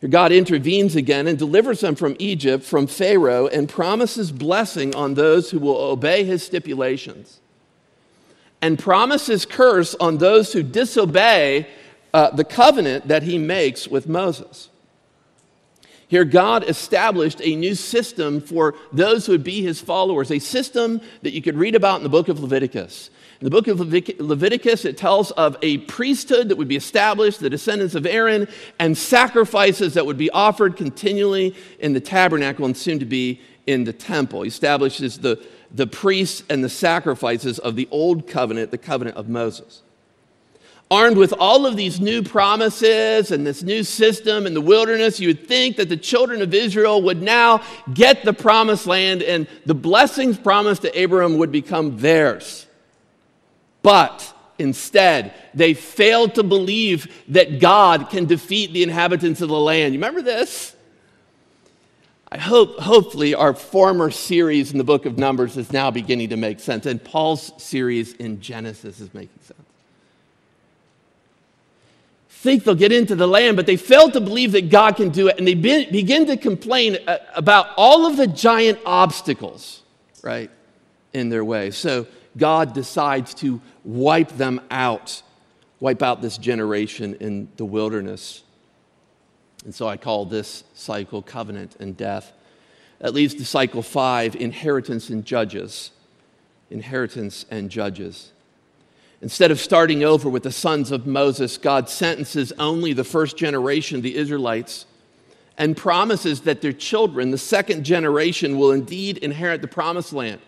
God 0.08 0.32
intervenes 0.32 0.96
again 0.96 1.26
and 1.26 1.38
delivers 1.38 1.80
them 1.80 1.94
from 1.94 2.16
Egypt, 2.18 2.64
from 2.64 2.86
Pharaoh, 2.86 3.48
and 3.48 3.68
promises 3.68 4.32
blessing 4.32 4.94
on 4.94 5.12
those 5.12 5.50
who 5.50 5.58
will 5.58 5.76
obey 5.76 6.24
his 6.24 6.42
stipulations, 6.42 7.40
and 8.62 8.78
promises 8.78 9.44
curse 9.44 9.94
on 9.96 10.16
those 10.16 10.54
who 10.54 10.62
disobey 10.62 11.66
uh, 12.14 12.30
the 12.30 12.44
covenant 12.44 13.08
that 13.08 13.24
he 13.24 13.36
makes 13.36 13.86
with 13.86 14.08
Moses. 14.08 14.70
Here, 16.08 16.24
God 16.24 16.64
established 16.68 17.40
a 17.44 17.54
new 17.54 17.74
system 17.76 18.40
for 18.40 18.74
those 18.92 19.26
who 19.26 19.32
would 19.32 19.44
be 19.44 19.62
his 19.62 19.80
followers, 19.80 20.32
a 20.32 20.40
system 20.40 21.00
that 21.22 21.32
you 21.32 21.40
could 21.40 21.56
read 21.56 21.76
about 21.76 21.98
in 21.98 22.02
the 22.02 22.08
book 22.08 22.28
of 22.28 22.40
Leviticus. 22.40 23.10
In 23.40 23.46
the 23.46 23.50
book 23.50 23.68
of 23.68 23.80
Leviticus, 23.80 24.84
it 24.84 24.98
tells 24.98 25.30
of 25.30 25.56
a 25.62 25.78
priesthood 25.78 26.50
that 26.50 26.56
would 26.56 26.68
be 26.68 26.76
established, 26.76 27.40
the 27.40 27.48
descendants 27.48 27.94
of 27.94 28.04
Aaron, 28.04 28.46
and 28.78 28.96
sacrifices 28.96 29.94
that 29.94 30.04
would 30.04 30.18
be 30.18 30.28
offered 30.30 30.76
continually 30.76 31.56
in 31.78 31.94
the 31.94 32.00
tabernacle 32.00 32.66
and 32.66 32.76
soon 32.76 32.98
to 32.98 33.06
be 33.06 33.40
in 33.66 33.84
the 33.84 33.94
temple. 33.94 34.42
He 34.42 34.48
establishes 34.48 35.18
the, 35.20 35.42
the 35.70 35.86
priests 35.86 36.42
and 36.50 36.62
the 36.62 36.68
sacrifices 36.68 37.58
of 37.58 37.76
the 37.76 37.88
old 37.90 38.28
covenant, 38.28 38.72
the 38.72 38.78
covenant 38.78 39.16
of 39.16 39.30
Moses. 39.30 39.80
Armed 40.90 41.16
with 41.16 41.32
all 41.38 41.64
of 41.64 41.76
these 41.76 41.98
new 41.98 42.22
promises 42.22 43.30
and 43.30 43.46
this 43.46 43.62
new 43.62 43.84
system 43.84 44.46
in 44.46 44.52
the 44.52 44.60
wilderness, 44.60 45.18
you 45.18 45.28
would 45.28 45.48
think 45.48 45.76
that 45.76 45.88
the 45.88 45.96
children 45.96 46.42
of 46.42 46.52
Israel 46.52 47.00
would 47.00 47.22
now 47.22 47.62
get 47.94 48.22
the 48.22 48.34
promised 48.34 48.86
land 48.86 49.22
and 49.22 49.46
the 49.64 49.74
blessings 49.74 50.36
promised 50.36 50.82
to 50.82 51.00
Abraham 51.00 51.38
would 51.38 51.52
become 51.52 51.96
theirs. 51.96 52.66
But 53.82 54.32
instead, 54.58 55.32
they 55.54 55.74
failed 55.74 56.34
to 56.34 56.42
believe 56.42 57.12
that 57.28 57.60
God 57.60 58.10
can 58.10 58.26
defeat 58.26 58.72
the 58.72 58.82
inhabitants 58.82 59.40
of 59.40 59.48
the 59.48 59.58
land. 59.58 59.94
You 59.94 60.00
remember 60.00 60.22
this? 60.22 60.74
I 62.32 62.38
hope, 62.38 62.78
hopefully, 62.78 63.34
our 63.34 63.54
former 63.54 64.10
series 64.10 64.70
in 64.70 64.78
the 64.78 64.84
book 64.84 65.04
of 65.04 65.18
Numbers 65.18 65.56
is 65.56 65.72
now 65.72 65.90
beginning 65.90 66.28
to 66.28 66.36
make 66.36 66.60
sense, 66.60 66.86
and 66.86 67.02
Paul's 67.02 67.52
series 67.60 68.12
in 68.14 68.40
Genesis 68.40 69.00
is 69.00 69.12
making 69.12 69.40
sense. 69.42 69.60
think 72.40 72.64
they'll 72.64 72.74
get 72.74 72.90
into 72.90 73.14
the 73.14 73.26
land, 73.26 73.54
but 73.54 73.66
they 73.66 73.76
fail 73.76 74.10
to 74.10 74.20
believe 74.20 74.52
that 74.52 74.70
God 74.70 74.96
can 74.96 75.10
do 75.10 75.28
it. 75.28 75.36
And 75.36 75.46
they 75.46 75.54
be, 75.54 75.84
begin 75.90 76.26
to 76.26 76.38
complain 76.38 76.96
uh, 77.06 77.18
about 77.34 77.66
all 77.76 78.06
of 78.06 78.16
the 78.16 78.26
giant 78.26 78.78
obstacles, 78.86 79.82
right, 80.22 80.50
in 81.12 81.28
their 81.28 81.44
way. 81.44 81.70
So 81.70 82.06
God 82.36 82.72
decides 82.72 83.34
to 83.34 83.60
wipe 83.84 84.30
them 84.36 84.60
out, 84.70 85.22
wipe 85.80 86.02
out 86.02 86.22
this 86.22 86.38
generation 86.38 87.14
in 87.20 87.48
the 87.56 87.64
wilderness. 87.64 88.42
And 89.64 89.74
so 89.74 89.88
I 89.88 89.96
call 89.96 90.24
this 90.24 90.64
cycle 90.74 91.22
covenant 91.22 91.76
and 91.80 91.96
death. 91.96 92.32
That 93.00 93.14
leads 93.14 93.34
to 93.34 93.44
cycle 93.44 93.82
five 93.82 94.36
inheritance 94.36 95.10
and 95.10 95.24
judges. 95.24 95.90
Inheritance 96.70 97.46
and 97.50 97.70
judges. 97.70 98.32
Instead 99.22 99.50
of 99.50 99.60
starting 99.60 100.02
over 100.02 100.30
with 100.30 100.44
the 100.44 100.52
sons 100.52 100.90
of 100.90 101.06
Moses, 101.06 101.58
God 101.58 101.90
sentences 101.90 102.52
only 102.58 102.92
the 102.92 103.04
first 103.04 103.36
generation 103.36 104.00
the 104.00 104.16
Israelites 104.16 104.86
and 105.58 105.76
promises 105.76 106.42
that 106.42 106.62
their 106.62 106.72
children, 106.72 107.30
the 107.30 107.38
second 107.38 107.84
generation, 107.84 108.56
will 108.56 108.72
indeed 108.72 109.18
inherit 109.18 109.60
the 109.60 109.68
promised 109.68 110.12
land. 110.14 110.40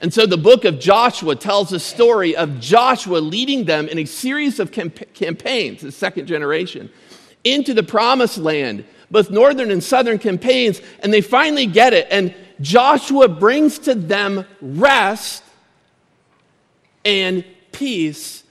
And 0.00 0.14
so 0.14 0.26
the 0.26 0.36
book 0.36 0.64
of 0.64 0.78
Joshua 0.78 1.34
tells 1.34 1.72
a 1.72 1.80
story 1.80 2.36
of 2.36 2.60
Joshua 2.60 3.18
leading 3.18 3.64
them 3.64 3.88
in 3.88 3.98
a 3.98 4.04
series 4.04 4.60
of 4.60 4.70
camp- 4.70 5.12
campaigns, 5.12 5.80
the 5.80 5.90
second 5.90 6.26
generation, 6.26 6.90
into 7.42 7.74
the 7.74 7.82
promised 7.82 8.38
land, 8.38 8.84
both 9.10 9.30
northern 9.30 9.70
and 9.70 9.82
southern 9.82 10.18
campaigns, 10.18 10.80
and 11.00 11.12
they 11.12 11.20
finally 11.20 11.66
get 11.66 11.92
it. 11.94 12.06
And 12.10 12.34
Joshua 12.60 13.28
brings 13.28 13.78
to 13.80 13.94
them 13.94 14.44
rest 14.60 15.42
and 17.04 17.44
peace 17.72 18.44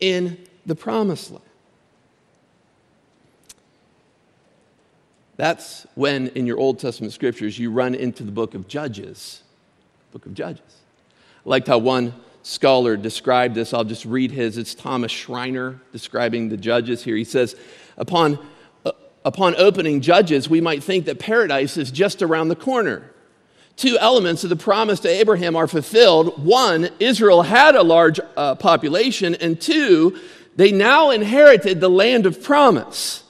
in 0.00 0.38
the 0.64 0.74
promised 0.74 1.30
land. 1.30 1.42
That's 5.36 5.86
when, 5.94 6.28
in 6.28 6.46
your 6.46 6.58
Old 6.58 6.78
Testament 6.78 7.12
scriptures, 7.12 7.58
you 7.58 7.70
run 7.70 7.94
into 7.94 8.22
the 8.22 8.32
book 8.32 8.54
of 8.54 8.68
Judges. 8.68 9.42
Book 10.12 10.24
of 10.24 10.32
Judges. 10.32 10.75
Liked 11.46 11.68
how 11.68 11.78
one 11.78 12.12
scholar 12.42 12.96
described 12.98 13.54
this. 13.54 13.72
I'll 13.72 13.84
just 13.84 14.04
read 14.04 14.30
his. 14.30 14.58
It's 14.58 14.74
Thomas 14.74 15.10
Schreiner 15.10 15.80
describing 15.92 16.50
the 16.50 16.58
Judges 16.58 17.02
here. 17.02 17.16
He 17.16 17.24
says, 17.24 17.56
Upon, 17.96 18.38
uh, 18.84 18.92
upon 19.24 19.54
opening 19.56 20.02
Judges, 20.02 20.50
we 20.50 20.60
might 20.60 20.84
think 20.84 21.06
that 21.06 21.18
paradise 21.18 21.78
is 21.78 21.90
just 21.90 22.20
around 22.20 22.48
the 22.48 22.56
corner 22.56 23.12
two 23.76 23.98
elements 23.98 24.42
of 24.42 24.50
the 24.50 24.56
promise 24.56 25.00
to 25.00 25.08
Abraham 25.08 25.54
are 25.54 25.66
fulfilled. 25.66 26.42
One, 26.42 26.88
Israel 26.98 27.42
had 27.42 27.74
a 27.74 27.82
large 27.82 28.18
uh, 28.36 28.54
population, 28.54 29.34
and 29.36 29.60
two, 29.60 30.18
they 30.56 30.72
now 30.72 31.10
inherited 31.10 31.80
the 31.80 31.90
land 31.90 32.26
of 32.26 32.42
promise. 32.42 33.22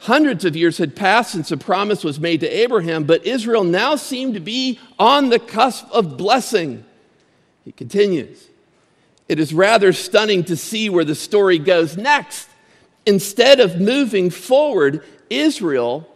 Hundreds 0.00 0.44
of 0.44 0.56
years 0.56 0.78
had 0.78 0.94
passed 0.94 1.32
since 1.32 1.48
the 1.48 1.56
promise 1.56 2.04
was 2.04 2.20
made 2.20 2.40
to 2.40 2.48
Abraham, 2.48 3.04
but 3.04 3.24
Israel 3.24 3.64
now 3.64 3.96
seemed 3.96 4.34
to 4.34 4.40
be 4.40 4.78
on 4.98 5.28
the 5.28 5.38
cusp 5.38 5.86
of 5.92 6.16
blessing. 6.16 6.84
He 7.68 7.72
continues. 7.72 8.48
It 9.28 9.38
is 9.38 9.52
rather 9.52 9.92
stunning 9.92 10.42
to 10.44 10.56
see 10.56 10.88
where 10.88 11.04
the 11.04 11.14
story 11.14 11.58
goes 11.58 11.98
next. 11.98 12.48
Instead 13.04 13.60
of 13.60 13.78
moving 13.78 14.30
forward, 14.30 15.04
Israel 15.28 16.08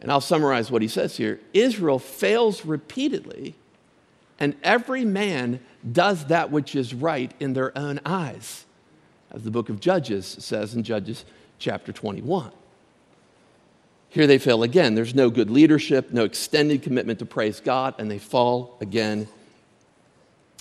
and 0.00 0.10
I'll 0.10 0.20
summarize 0.20 0.70
what 0.70 0.82
he 0.82 0.88
says 0.88 1.16
here 1.16 1.40
Israel 1.52 1.98
fails 1.98 2.64
repeatedly, 2.64 3.54
and 4.38 4.56
every 4.62 5.04
man 5.04 5.60
does 5.92 6.26
that 6.26 6.50
which 6.50 6.74
is 6.74 6.94
right 6.94 7.32
in 7.38 7.52
their 7.52 7.76
own 7.76 8.00
eyes, 8.06 8.64
as 9.30 9.42
the 9.42 9.50
book 9.50 9.68
of 9.68 9.78
Judges 9.78 10.26
says 10.26 10.74
in 10.74 10.82
Judges 10.82 11.24
chapter 11.58 11.92
21. 11.92 12.50
Here 14.08 14.26
they 14.26 14.38
fail 14.38 14.62
again. 14.62 14.94
There's 14.94 15.14
no 15.14 15.28
good 15.28 15.50
leadership, 15.50 16.12
no 16.12 16.24
extended 16.24 16.82
commitment 16.82 17.18
to 17.18 17.26
praise 17.26 17.60
God, 17.60 17.94
and 17.98 18.10
they 18.10 18.18
fall 18.18 18.78
again 18.80 19.28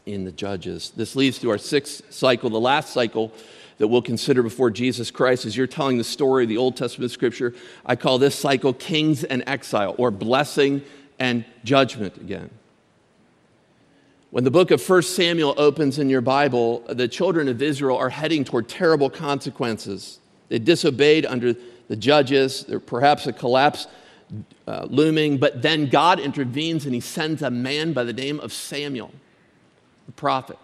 in 0.06 0.24
the 0.24 0.32
Judges. 0.32 0.92
This 0.96 1.16
leads 1.16 1.40
to 1.40 1.50
our 1.50 1.58
sixth 1.58 2.12
cycle, 2.14 2.50
the 2.50 2.60
last 2.60 2.94
cycle 2.94 3.32
that 3.78 3.88
we'll 3.88 4.02
consider 4.02 4.44
before 4.44 4.70
Jesus 4.70 5.10
Christ 5.10 5.46
as 5.46 5.56
you're 5.56 5.68
telling 5.68 5.98
the 5.98 6.04
story 6.04 6.44
of 6.44 6.50
the 6.50 6.58
Old 6.58 6.76
Testament 6.76 7.12
scripture. 7.12 7.54
I 7.86 7.96
call 7.96 8.18
this 8.18 8.36
cycle 8.36 8.74
kings 8.74 9.24
and 9.24 9.44
exile, 9.48 9.96
or 9.98 10.12
blessing 10.12 10.84
and 11.18 11.46
judgment 11.64 12.18
again. 12.18 12.50
When 14.32 14.44
the 14.44 14.52
book 14.52 14.70
of 14.70 14.88
1 14.88 15.02
Samuel 15.02 15.56
opens 15.58 15.98
in 15.98 16.10
your 16.10 16.22
Bible, 16.22 16.82
the 16.88 17.08
children 17.08 17.48
of 17.48 17.62
Israel 17.62 17.98
are 17.98 18.10
heading 18.10 18.44
toward 18.44 18.70
terrible 18.70 19.10
consequences. 19.10 20.20
They 20.50 20.60
disobeyed 20.60 21.26
under 21.26 21.56
the 21.88 21.96
judges, 21.96 22.66
there 22.66 22.80
perhaps 22.80 23.26
a 23.26 23.34
collapse 23.34 23.88
uh, 24.68 24.86
looming, 24.88 25.38
but 25.38 25.64
then 25.64 25.90
God 25.90 26.20
intervenes 26.20 26.86
and 26.86 26.94
he 26.94 27.02
sends 27.02 27.42
a 27.42 27.50
man 27.50 27.94
by 27.94 28.04
the 28.04 28.14
name 28.14 28.40
of 28.40 28.54
Samuel, 28.54 29.12
the 30.10 30.13
prophet 30.13 30.58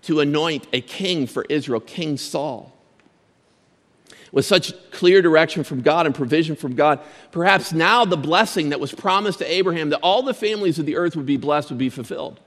to 0.00 0.20
anoint 0.20 0.66
a 0.72 0.80
king 0.80 1.26
for 1.26 1.44
Israel, 1.50 1.80
King 1.80 2.16
Saul. 2.16 2.72
With 4.32 4.46
such 4.46 4.72
clear 4.90 5.20
direction 5.20 5.62
from 5.62 5.82
God 5.82 6.06
and 6.06 6.14
provision 6.14 6.56
from 6.56 6.74
God, 6.74 7.00
perhaps 7.30 7.72
now 7.72 8.06
the 8.06 8.16
blessing 8.16 8.70
that 8.70 8.80
was 8.80 8.92
promised 8.92 9.40
to 9.40 9.52
Abraham 9.52 9.90
that 9.90 10.00
all 10.00 10.22
the 10.22 10.32
families 10.32 10.78
of 10.78 10.86
the 10.86 10.96
earth 10.96 11.16
would 11.16 11.26
be 11.26 11.36
blessed 11.36 11.68
would 11.68 11.78
be 11.78 11.90
fulfilled. 11.90 12.40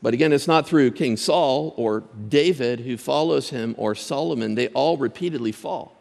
But 0.00 0.14
again, 0.14 0.32
it's 0.32 0.48
not 0.48 0.66
through 0.68 0.92
King 0.92 1.16
Saul 1.16 1.74
or 1.76 2.04
David 2.28 2.80
who 2.80 2.96
follows 2.96 3.50
him 3.50 3.74
or 3.78 3.96
Solomon. 3.96 4.54
They 4.54 4.68
all 4.68 4.96
repeatedly 4.96 5.52
fall. 5.52 5.96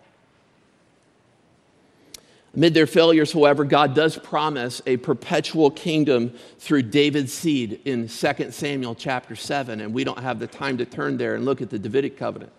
Amid 2.54 2.74
their 2.74 2.88
failures, 2.88 3.32
however, 3.32 3.64
God 3.64 3.96
does 3.96 4.18
promise 4.18 4.82
a 4.86 4.98
perpetual 4.98 5.72
kingdom 5.72 6.34
through 6.60 6.84
David's 6.84 7.32
seed 7.32 7.80
in 7.86 8.10
2 8.10 8.52
Samuel 8.52 8.94
chapter 8.94 9.38
7, 9.38 9.80
and 9.80 9.94
we 9.94 10.04
don't 10.04 10.20
have 10.20 10.40
the 10.40 10.48
time 10.48 10.78
to 10.80 10.86
turn 10.86 11.18
there 11.18 11.36
and 11.36 11.46
look 11.46 11.62
at 11.62 11.70
the 11.70 11.80
Davidic 11.80 12.18
covenant. 12.18 12.52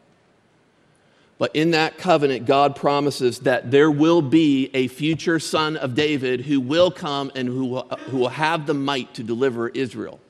But 1.36 1.54
in 1.54 1.72
that 1.72 1.98
covenant, 1.98 2.46
God 2.46 2.74
promises 2.74 3.40
that 3.40 3.70
there 3.70 3.90
will 3.90 4.22
be 4.22 4.70
a 4.72 4.88
future 4.88 5.38
son 5.38 5.76
of 5.76 5.94
David 5.94 6.42
who 6.42 6.60
will 6.60 6.90
come 6.90 7.30
and 7.34 7.48
who 7.48 7.66
will, 7.66 7.88
who 8.06 8.18
will 8.18 8.28
have 8.28 8.66
the 8.66 8.74
might 8.74 9.12
to 9.14 9.22
deliver 9.22 9.68
Israel. 9.68 10.20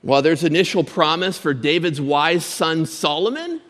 While 0.00 0.22
there's 0.22 0.44
initial 0.44 0.82
promise 0.82 1.38
for 1.38 1.52
David's 1.52 2.00
wise 2.00 2.44
son 2.46 2.86
Solomon, 2.86 3.60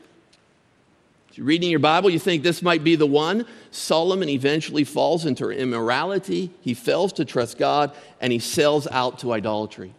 you're 1.39 1.47
reading 1.47 1.71
your 1.71 1.79
Bible, 1.79 2.11
you 2.11 2.19
think 2.19 2.43
this 2.43 2.63
might 2.63 2.85
be 2.85 2.95
the 2.95 3.07
one. 3.07 3.47
Solomon 3.71 4.29
eventually 4.29 4.85
falls 4.85 5.25
into 5.25 5.49
immorality. 5.49 6.51
He 6.61 6.75
fails 6.75 7.13
to 7.15 7.25
trust 7.25 7.59
God 7.59 7.95
and 8.21 8.33
he 8.33 8.39
sells 8.39 8.87
out 8.89 9.19
to 9.21 9.33
idolatry. 9.33 9.95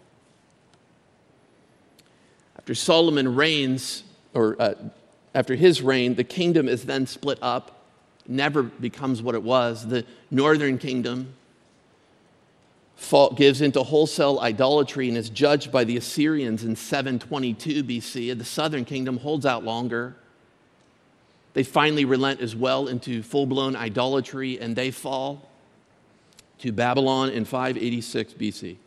After 2.57 2.75
Solomon 2.75 3.35
reigns, 3.35 4.03
or 4.33 4.55
uh, 4.59 4.75
after 5.35 5.55
his 5.55 5.81
reign, 5.81 6.15
the 6.15 6.23
kingdom 6.23 6.69
is 6.69 6.85
then 6.85 7.07
split 7.07 7.39
up, 7.41 7.83
never 8.27 8.63
becomes 8.63 9.21
what 9.21 9.35
it 9.35 9.43
was. 9.43 9.87
The 9.87 10.05
northern 10.31 10.77
kingdom 10.77 11.33
gives 13.35 13.61
into 13.61 13.83
wholesale 13.83 14.39
idolatry 14.39 15.09
and 15.09 15.17
is 15.17 15.29
judged 15.29 15.71
by 15.71 15.83
the 15.83 15.97
Assyrians 15.97 16.63
in 16.63 16.75
722 16.75 17.83
BC, 17.83 18.31
and 18.31 18.39
the 18.39 18.45
southern 18.45 18.85
kingdom 18.85 19.17
holds 19.17 19.45
out 19.45 19.63
longer. 19.63 20.15
They 21.53 21.63
finally 21.63 22.05
relent 22.05 22.41
as 22.41 22.55
well 22.55 22.87
into 22.87 23.21
full 23.21 23.45
blown 23.45 23.75
idolatry 23.75 24.59
and 24.59 24.75
they 24.75 24.91
fall 24.91 25.49
to 26.59 26.71
Babylon 26.71 27.29
in 27.29 27.45
586 27.45 28.33
BC. 28.33 28.77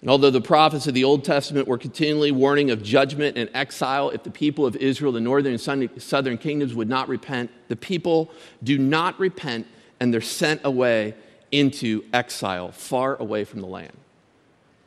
And 0.00 0.08
although 0.08 0.30
the 0.30 0.40
prophets 0.40 0.86
of 0.86 0.94
the 0.94 1.04
Old 1.04 1.24
Testament 1.24 1.68
were 1.68 1.76
continually 1.76 2.32
warning 2.32 2.70
of 2.70 2.82
judgment 2.82 3.36
and 3.36 3.50
exile 3.52 4.08
if 4.10 4.22
the 4.22 4.30
people 4.30 4.64
of 4.64 4.76
Israel, 4.76 5.12
the 5.12 5.20
northern 5.20 5.52
and 5.52 6.02
southern 6.02 6.38
kingdoms, 6.38 6.74
would 6.74 6.88
not 6.88 7.08
repent, 7.08 7.50
the 7.68 7.76
people 7.76 8.30
do 8.62 8.78
not 8.78 9.18
repent 9.20 9.66
and 9.98 10.14
they're 10.14 10.22
sent 10.22 10.62
away 10.64 11.14
into 11.52 12.04
exile, 12.14 12.72
far 12.72 13.16
away 13.16 13.44
from 13.44 13.60
the 13.60 13.66
land. 13.66 13.92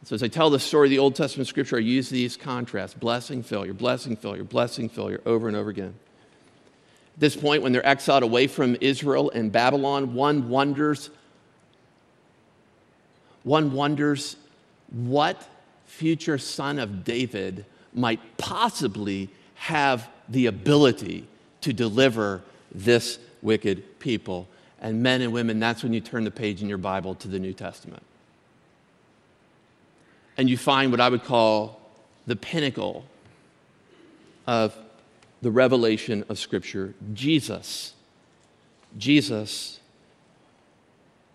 So, 0.06 0.16
as 0.16 0.24
I 0.24 0.28
tell 0.28 0.50
the 0.50 0.60
story 0.60 0.88
of 0.88 0.90
the 0.90 1.00
Old 1.00 1.16
Testament 1.16 1.48
scripture, 1.48 1.78
I 1.78 1.80
use 1.80 2.10
these 2.10 2.36
contrasts 2.36 2.94
blessing, 2.94 3.42
failure, 3.42 3.74
blessing, 3.74 4.18
failure, 4.18 4.44
blessing, 4.44 4.90
failure 4.90 5.22
over 5.26 5.48
and 5.48 5.56
over 5.56 5.70
again. 5.70 5.94
At 7.16 7.20
this 7.20 7.36
point, 7.36 7.62
when 7.62 7.72
they're 7.72 7.86
exiled 7.86 8.24
away 8.24 8.48
from 8.48 8.76
Israel 8.82 9.32
and 9.32 9.52
Babylon, 9.52 10.16
one 10.16 10.50
wonders, 10.50 11.10
one 13.44 13.74
wonders 13.74 14.36
what 14.92 15.48
future 15.86 16.38
son 16.38 16.80
of 16.80 17.04
David 17.04 17.66
might 17.94 18.20
possibly 18.38 19.30
have 19.56 20.10
the 20.30 20.48
ability 20.48 21.28
to 21.62 21.74
deliver 21.74 22.42
this 22.74 23.20
wicked 23.42 24.00
people. 24.00 24.48
And 24.82 25.02
men 25.02 25.22
and 25.22 25.32
women, 25.32 25.60
that's 25.60 25.84
when 25.84 25.94
you 25.94 26.02
turn 26.02 26.24
the 26.24 26.32
page 26.32 26.62
in 26.62 26.70
your 26.70 26.78
Bible 26.78 27.16
to 27.16 27.28
the 27.28 27.40
New 27.40 27.54
Testament. 27.54 28.04
And 30.38 30.50
you 30.50 30.58
find 30.58 30.92
what 30.92 31.00
I 31.00 31.10
would 31.10 31.24
call 31.24 31.80
the 32.26 32.36
pinnacle 32.36 33.06
of 34.48 34.76
the 35.44 35.52
revelation 35.52 36.24
of 36.30 36.40
Scripture 36.40 36.94
Jesus. 37.14 37.94
Jesus, 38.98 39.82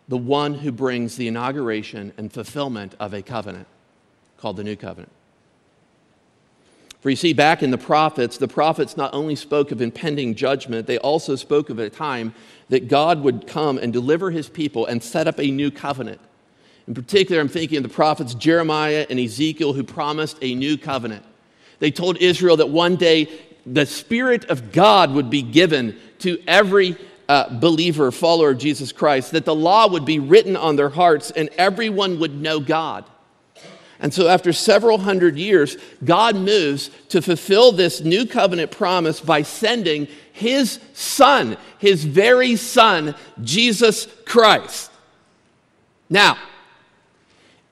the 0.09 0.16
one 0.16 0.55
who 0.55 0.73
brings 0.73 1.16
the 1.16 1.29
inauguration 1.29 2.14
and 2.16 2.33
fulfillment 2.33 2.94
of 2.99 3.12
a 3.12 3.21
covenant 3.21 3.66
called 4.38 4.57
the 4.57 4.64
New 4.64 4.77
Covenant. 4.77 5.12
For 7.01 7.11
you 7.11 7.16
see, 7.16 7.35
back 7.35 7.62
in 7.62 7.71
the 7.71 7.79
prophets, 7.79 8.38
the 8.38 8.49
prophets 8.49 8.97
not 8.97 9.12
only 9.12 9.37
spoke 9.37 9.73
of 9.73 9.83
impending 9.83 10.35
judgment, 10.35 10.87
they 10.87 10.99
also 10.99 11.37
spoke 11.37 11.68
of 11.68 11.79
a 11.79 11.90
time 11.90 12.35
that 12.71 12.88
God 12.88 13.23
would 13.23 13.47
come 13.47 13.77
and 13.77 13.92
deliver 13.92 14.31
his 14.31 14.49
people 14.49 14.87
and 14.87 15.03
set 15.03 15.29
up 15.29 15.38
a 15.38 15.51
new 15.51 15.71
covenant. 15.71 16.21
In 16.87 16.94
particular, 16.94 17.42
I'm 17.42 17.49
thinking 17.49 17.77
of 17.77 17.83
the 17.83 17.88
prophets 17.90 18.33
Jeremiah 18.33 19.07
and 19.11 19.21
Ezekiel 19.21 19.75
who 19.75 19.85
promised 19.85 20.38
a 20.40 20.55
new 20.55 20.79
covenant. 20.79 21.25
They 21.79 21.90
told 21.90 22.16
Israel 22.18 22.57
that 22.57 22.71
one 22.71 22.97
day 22.97 23.29
the 23.72 23.87
Spirit 23.87 24.46
of 24.46 24.72
God 24.72 25.12
would 25.12 25.31
be 25.31 25.42
given 25.42 25.98
to 26.20 26.38
every 26.46 26.96
uh, 27.28 27.59
believer, 27.59 28.11
follower 28.11 28.50
of 28.50 28.59
Jesus 28.59 28.92
Christ, 28.92 29.33
that 29.33 29.44
the 29.44 29.54
law 29.54 29.88
would 29.88 30.04
be 30.04 30.18
written 30.18 30.57
on 30.57 30.76
their 30.76 30.88
hearts 30.88 31.31
and 31.31 31.50
everyone 31.59 32.18
would 32.20 32.40
know 32.40 32.61
God. 32.61 33.04
And 34.00 34.14
so, 34.14 34.28
after 34.28 34.52
several 34.52 34.98
hundred 34.98 35.37
years, 35.37 35.76
God 36.04 36.37
moves 36.37 36.90
to 37.09 37.20
fulfill 37.20 37.72
this 37.72 38.00
new 38.00 38.26
covenant 38.26 38.70
promise 38.70 39.20
by 39.20 39.42
sending 39.42 40.07
his 40.33 40.78
son, 40.92 41.57
his 41.78 42.04
very 42.04 42.54
son, 42.54 43.16
Jesus 43.42 44.07
Christ. 44.24 44.92
Now, 46.09 46.38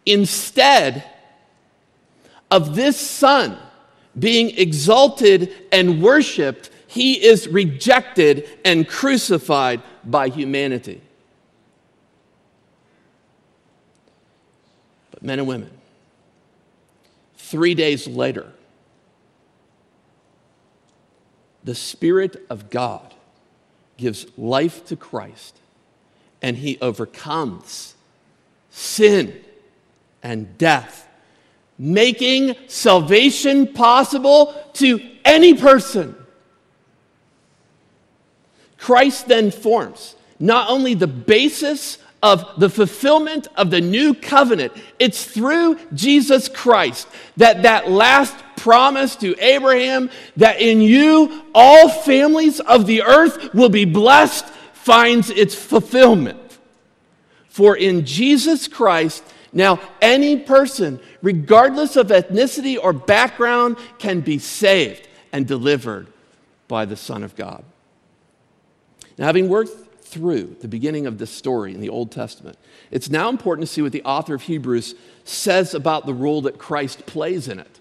instead 0.05 1.05
of 2.51 2.75
this 2.75 2.99
son 2.99 3.57
being 4.19 4.57
exalted 4.59 5.53
and 5.73 6.03
worshiped, 6.03 6.71
he 6.87 7.25
is 7.25 7.49
rejected 7.49 8.49
and 8.65 8.89
crucified 8.89 9.83
by 10.05 10.29
humanity. 10.29 11.01
But, 15.11 15.23
men 15.23 15.39
and 15.39 15.49
women, 15.49 15.71
three 17.37 17.75
days 17.75 18.07
later, 18.07 18.53
the 21.65 21.75
Spirit 21.75 22.47
of 22.49 22.71
God 22.71 23.13
gives 23.97 24.27
life 24.39 24.87
to 24.87 24.97
Christ 24.97 25.59
and 26.41 26.57
he 26.57 26.79
overcomes 26.81 27.95
sin 28.71 29.43
and 30.23 30.57
death, 30.59 31.09
making 31.79 32.57
salvation 32.69 33.73
possible 33.73 34.55
to 34.75 35.01
any 35.25 35.55
person. 35.55 36.15
Christ 38.79 39.27
then 39.29 39.51
forms 39.51 40.17
not 40.39 40.71
only 40.71 40.95
the 40.95 41.07
basis 41.07 41.99
of 42.23 42.59
the 42.59 42.69
fulfillment 42.69 43.47
of 43.57 43.71
the 43.71 43.81
new 43.81 44.15
covenant. 44.15 44.73
It's 44.99 45.25
through 45.25 45.79
Jesus 45.95 46.49
Christ 46.49 47.09
that 47.37 47.63
that 47.63 47.91
last 47.91 48.35
promise 48.57 49.17
to 49.17 49.37
Abraham 49.39 50.11
that 50.37 50.61
in 50.61 50.81
you 50.81 51.45
all 51.55 51.89
families 51.89 52.59
of 52.61 52.87
the 52.87 53.03
earth 53.03 53.55
will 53.55 53.69
be 53.69 53.85
blessed 53.85 54.47
finds 54.73 55.31
its 55.31 55.55
fulfillment. 55.55 56.59
For 57.49 57.77
in 57.77 58.05
Jesus 58.05 58.67
Christ, 58.67 59.23
now 59.57 59.81
any 60.03 60.39
person, 60.39 61.01
regardless 61.23 61.97
of 61.97 62.09
ethnicity 62.09 62.77
or 62.81 62.93
background, 62.93 63.79
can 63.99 64.21
be 64.21 64.39
saved 64.39 65.09
and 65.33 65.47
delivered 65.47 66.09
by 66.69 66.85
the 66.85 66.95
Son 66.95 67.25
of 67.25 67.35
God. 67.35 67.65
Now, 69.17 69.25
having 69.25 69.49
worked 69.49 69.73
through 70.03 70.59
the 70.61 70.69
beginning 70.69 71.07
of 71.07 71.17
this 71.17 71.31
story 71.31 71.73
in 71.73 71.81
the 71.81 71.89
Old 71.89 72.13
Testament, 72.13 72.59
it's 72.91 73.09
now 73.09 73.31
important 73.31 73.67
to 73.67 73.73
see 73.73 73.81
what 73.81 73.93
the 73.93 74.03
author 74.03 74.35
of 74.35 74.43
Hebrews 74.43 74.95
says 75.25 75.73
about 75.73 76.05
the 76.05 76.13
role 76.13 76.43
that 76.43 76.59
Christ 76.59 77.07
plays 77.07 77.49
in 77.49 77.59
it. 77.59 77.81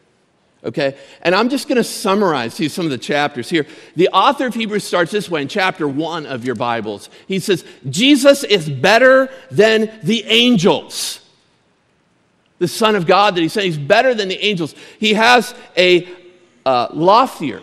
Okay? 0.64 0.96
And 1.24 1.36
I'm 1.36 1.50
just 1.50 1.68
going 1.68 1.76
to 1.76 1.84
summarize 1.84 2.58
you 2.58 2.70
some 2.70 2.86
of 2.86 2.92
the 2.92 2.98
chapters 2.98 3.50
here. 3.50 3.68
The 3.98 4.08
author 4.10 4.48
of 4.48 4.54
Hebrews 4.54 4.86
starts 4.86 5.12
this 5.12 5.30
way 5.30 5.42
in 5.42 5.50
chapter 5.50 5.90
one 5.90 6.26
of 6.26 6.46
your 6.46 6.56
Bibles. 6.56 7.10
He 7.28 7.40
says, 7.40 7.66
Jesus 7.90 8.46
is 8.46 8.70
better 8.70 9.30
than 9.52 9.92
the 10.04 10.24
angels. 10.24 11.20
The 12.60 12.68
Son 12.68 12.96
of 12.96 13.06
God 13.06 13.36
that 13.36 13.42
he's 13.42 13.54
saying 13.54 13.72
he's 13.72 13.78
better 13.78 14.14
than 14.14 14.30
the 14.30 14.40
angels. 14.40 14.76
He 15.00 15.14
has 15.14 15.54
a 15.78 16.08
uh, 16.66 16.88
loftier, 16.94 17.62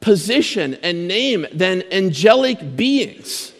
position 0.00 0.74
and 0.82 1.08
name 1.08 1.46
than 1.52 1.82
angelic 1.90 2.76
beings. 2.76 3.52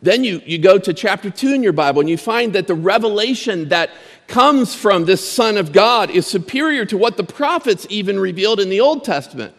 Then 0.00 0.22
you, 0.22 0.40
you 0.46 0.58
go 0.58 0.78
to 0.78 0.94
chapter 0.94 1.28
2 1.28 1.54
in 1.54 1.62
your 1.62 1.72
Bible 1.72 2.00
and 2.00 2.08
you 2.08 2.16
find 2.16 2.52
that 2.52 2.66
the 2.66 2.74
revelation 2.74 3.68
that 3.70 3.90
comes 4.28 4.74
from 4.74 5.04
this 5.04 5.26
Son 5.28 5.56
of 5.56 5.72
God 5.72 6.10
is 6.10 6.26
superior 6.26 6.84
to 6.86 6.96
what 6.96 7.16
the 7.16 7.24
prophets 7.24 7.86
even 7.90 8.18
revealed 8.18 8.60
in 8.60 8.68
the 8.68 8.80
Old 8.80 9.04
Testament. 9.04 9.54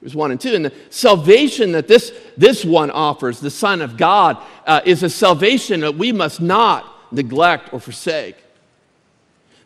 There's 0.00 0.14
1 0.14 0.32
and 0.32 0.40
2. 0.40 0.54
And 0.54 0.64
the 0.66 0.72
salvation 0.90 1.72
that 1.72 1.88
this, 1.88 2.12
this 2.36 2.62
one 2.62 2.90
offers, 2.90 3.40
the 3.40 3.50
Son 3.50 3.80
of 3.80 3.96
God, 3.96 4.36
uh, 4.66 4.82
is 4.84 5.02
a 5.02 5.08
salvation 5.08 5.80
that 5.80 5.94
we 5.94 6.12
must 6.12 6.42
not 6.42 6.93
neglect 7.14 7.72
or 7.72 7.80
forsake. 7.80 8.36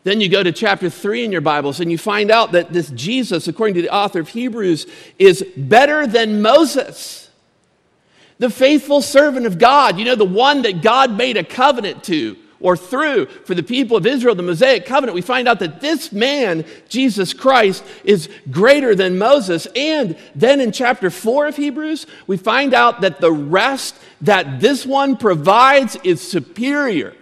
Then 0.03 0.21
you 0.21 0.29
go 0.29 0.41
to 0.41 0.51
chapter 0.51 0.89
3 0.89 1.25
in 1.25 1.31
your 1.31 1.41
Bibles 1.41 1.79
and 1.79 1.91
you 1.91 1.97
find 1.97 2.31
out 2.31 2.53
that 2.53 2.71
this 2.71 2.89
Jesus, 2.91 3.47
according 3.47 3.75
to 3.75 3.81
the 3.81 3.93
author 3.93 4.21
of 4.21 4.29
Hebrews, 4.29 4.87
is 5.17 5.43
better 5.57 6.07
than 6.07 6.41
Moses, 6.41 7.29
the 8.37 8.49
faithful 8.49 9.01
servant 9.01 9.45
of 9.45 9.59
God. 9.59 9.99
You 9.99 10.05
know, 10.05 10.15
the 10.15 10.23
one 10.25 10.61
that 10.61 10.81
God 10.81 11.17
made 11.17 11.35
a 11.35 11.43
covenant 11.43 12.03
to 12.05 12.37
or 12.61 12.75
through 12.77 13.25
for 13.45 13.55
the 13.55 13.63
people 13.63 13.97
of 13.97 14.05
Israel, 14.05 14.35
the 14.35 14.43
Mosaic 14.43 14.85
covenant. 14.85 15.15
We 15.15 15.21
find 15.21 15.47
out 15.47 15.59
that 15.59 15.81
this 15.81 16.11
man, 16.11 16.65
Jesus 16.87 17.33
Christ, 17.33 17.83
is 18.03 18.29
greater 18.49 18.95
than 18.95 19.17
Moses. 19.17 19.67
And 19.75 20.17
then 20.33 20.61
in 20.61 20.71
chapter 20.71 21.09
4 21.09 21.47
of 21.47 21.55
Hebrews, 21.57 22.05
we 22.27 22.37
find 22.37 22.73
out 22.73 23.01
that 23.01 23.21
the 23.21 23.31
rest 23.31 23.95
that 24.21 24.59
this 24.59 24.85
one 24.85 25.17
provides 25.17 25.97
is 26.03 26.21
superior 26.21 27.15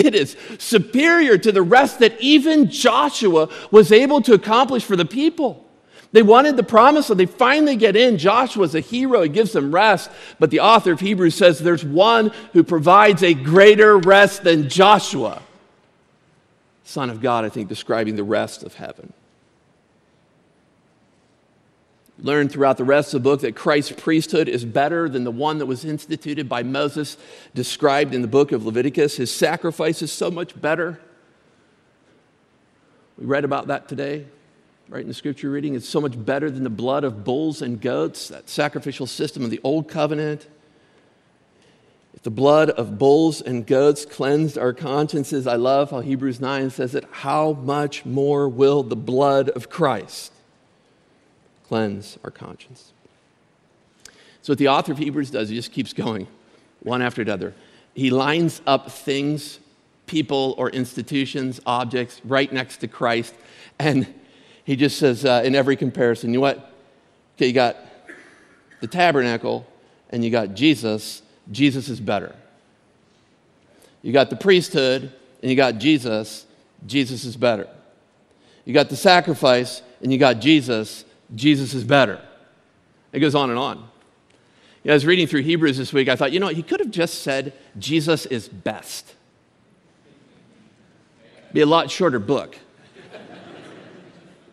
it 0.00 0.14
is 0.14 0.36
superior 0.58 1.38
to 1.38 1.52
the 1.52 1.62
rest 1.62 1.98
that 2.00 2.20
even 2.20 2.70
Joshua 2.70 3.48
was 3.70 3.92
able 3.92 4.20
to 4.22 4.34
accomplish 4.34 4.84
for 4.84 4.96
the 4.96 5.04
people. 5.04 5.66
They 6.12 6.22
wanted 6.22 6.56
the 6.56 6.64
promise, 6.64 7.06
so 7.06 7.14
they 7.14 7.26
finally 7.26 7.76
get 7.76 7.94
in. 7.94 8.18
Joshua's 8.18 8.74
a 8.74 8.80
hero, 8.80 9.22
he 9.22 9.28
gives 9.28 9.52
them 9.52 9.72
rest. 9.72 10.10
But 10.40 10.50
the 10.50 10.60
author 10.60 10.92
of 10.92 11.00
Hebrews 11.00 11.36
says 11.36 11.60
there's 11.60 11.84
one 11.84 12.32
who 12.52 12.64
provides 12.64 13.22
a 13.22 13.32
greater 13.32 13.96
rest 13.96 14.42
than 14.42 14.68
Joshua. 14.68 15.40
Son 16.82 17.10
of 17.10 17.20
God, 17.20 17.44
I 17.44 17.48
think, 17.48 17.68
describing 17.68 18.16
the 18.16 18.24
rest 18.24 18.64
of 18.64 18.74
heaven 18.74 19.12
learn 22.22 22.48
throughout 22.48 22.76
the 22.76 22.84
rest 22.84 23.14
of 23.14 23.22
the 23.22 23.28
book 23.28 23.40
that 23.40 23.56
Christ's 23.56 23.92
priesthood 23.92 24.48
is 24.48 24.64
better 24.64 25.08
than 25.08 25.24
the 25.24 25.30
one 25.30 25.58
that 25.58 25.66
was 25.66 25.84
instituted 25.84 26.48
by 26.48 26.62
Moses, 26.62 27.16
described 27.54 28.14
in 28.14 28.22
the 28.22 28.28
book 28.28 28.52
of 28.52 28.66
Leviticus. 28.66 29.16
His 29.16 29.32
sacrifice 29.32 30.02
is 30.02 30.12
so 30.12 30.30
much 30.30 30.60
better. 30.60 31.00
We 33.18 33.26
read 33.26 33.44
about 33.44 33.66
that 33.68 33.88
today, 33.88 34.26
right 34.88 35.02
in 35.02 35.08
the 35.08 35.14
scripture 35.14 35.50
reading. 35.50 35.74
It's 35.74 35.88
so 35.88 36.00
much 36.00 36.22
better 36.22 36.50
than 36.50 36.64
the 36.64 36.70
blood 36.70 37.04
of 37.04 37.24
bulls 37.24 37.62
and 37.62 37.80
goats, 37.80 38.28
that 38.28 38.48
sacrificial 38.48 39.06
system 39.06 39.44
of 39.44 39.50
the 39.50 39.60
old 39.62 39.88
covenant. 39.88 40.46
If 42.14 42.22
the 42.22 42.30
blood 42.30 42.70
of 42.70 42.98
bulls 42.98 43.40
and 43.40 43.66
goats 43.66 44.04
cleansed 44.04 44.58
our 44.58 44.72
consciences, 44.72 45.46
I 45.46 45.56
love 45.56 45.90
how 45.90 46.00
Hebrews 46.00 46.40
9 46.40 46.70
says 46.70 46.94
it, 46.94 47.04
how 47.10 47.52
much 47.52 48.04
more 48.04 48.48
will 48.48 48.82
the 48.82 48.96
blood 48.96 49.48
of 49.50 49.70
Christ? 49.70 50.32
Cleanse 51.70 52.18
our 52.24 52.32
conscience. 52.32 52.92
So, 54.42 54.50
what 54.50 54.58
the 54.58 54.66
author 54.66 54.90
of 54.90 54.98
Hebrews 54.98 55.30
does, 55.30 55.50
he 55.50 55.54
just 55.54 55.70
keeps 55.70 55.92
going 55.92 56.26
one 56.82 57.00
after 57.00 57.22
another. 57.22 57.54
He 57.94 58.10
lines 58.10 58.60
up 58.66 58.90
things, 58.90 59.60
people, 60.06 60.56
or 60.58 60.68
institutions, 60.70 61.60
objects 61.66 62.20
right 62.24 62.52
next 62.52 62.78
to 62.78 62.88
Christ, 62.88 63.34
and 63.78 64.12
he 64.64 64.74
just 64.74 64.98
says, 64.98 65.24
uh, 65.24 65.42
in 65.44 65.54
every 65.54 65.76
comparison, 65.76 66.30
you 66.30 66.38
know 66.38 66.40
what? 66.40 66.72
Okay, 67.36 67.46
you 67.46 67.52
got 67.52 67.76
the 68.80 68.88
tabernacle 68.88 69.64
and 70.10 70.24
you 70.24 70.30
got 70.32 70.54
Jesus. 70.54 71.22
Jesus 71.52 71.88
is 71.88 72.00
better. 72.00 72.34
You 74.02 74.12
got 74.12 74.28
the 74.28 74.36
priesthood 74.36 75.12
and 75.40 75.50
you 75.50 75.56
got 75.56 75.78
Jesus. 75.78 76.46
Jesus 76.84 77.24
is 77.24 77.36
better. 77.36 77.68
You 78.64 78.74
got 78.74 78.88
the 78.88 78.96
sacrifice 78.96 79.82
and 80.02 80.12
you 80.12 80.18
got 80.18 80.40
Jesus. 80.40 81.04
Jesus 81.34 81.74
is 81.74 81.84
better. 81.84 82.20
It 83.12 83.20
goes 83.20 83.34
on 83.34 83.50
and 83.50 83.58
on. 83.58 83.78
You 84.82 84.88
know, 84.88 84.92
I 84.92 84.94
was 84.94 85.06
reading 85.06 85.26
through 85.26 85.42
Hebrews 85.42 85.76
this 85.76 85.92
week. 85.92 86.08
I 86.08 86.16
thought, 86.16 86.32
you 86.32 86.40
know, 86.40 86.48
he 86.48 86.62
could 86.62 86.80
have 86.80 86.90
just 86.90 87.22
said, 87.22 87.52
Jesus 87.78 88.26
is 88.26 88.48
best. 88.48 89.14
Be 91.52 91.60
a 91.60 91.66
lot 91.66 91.90
shorter 91.90 92.18
book. 92.18 92.56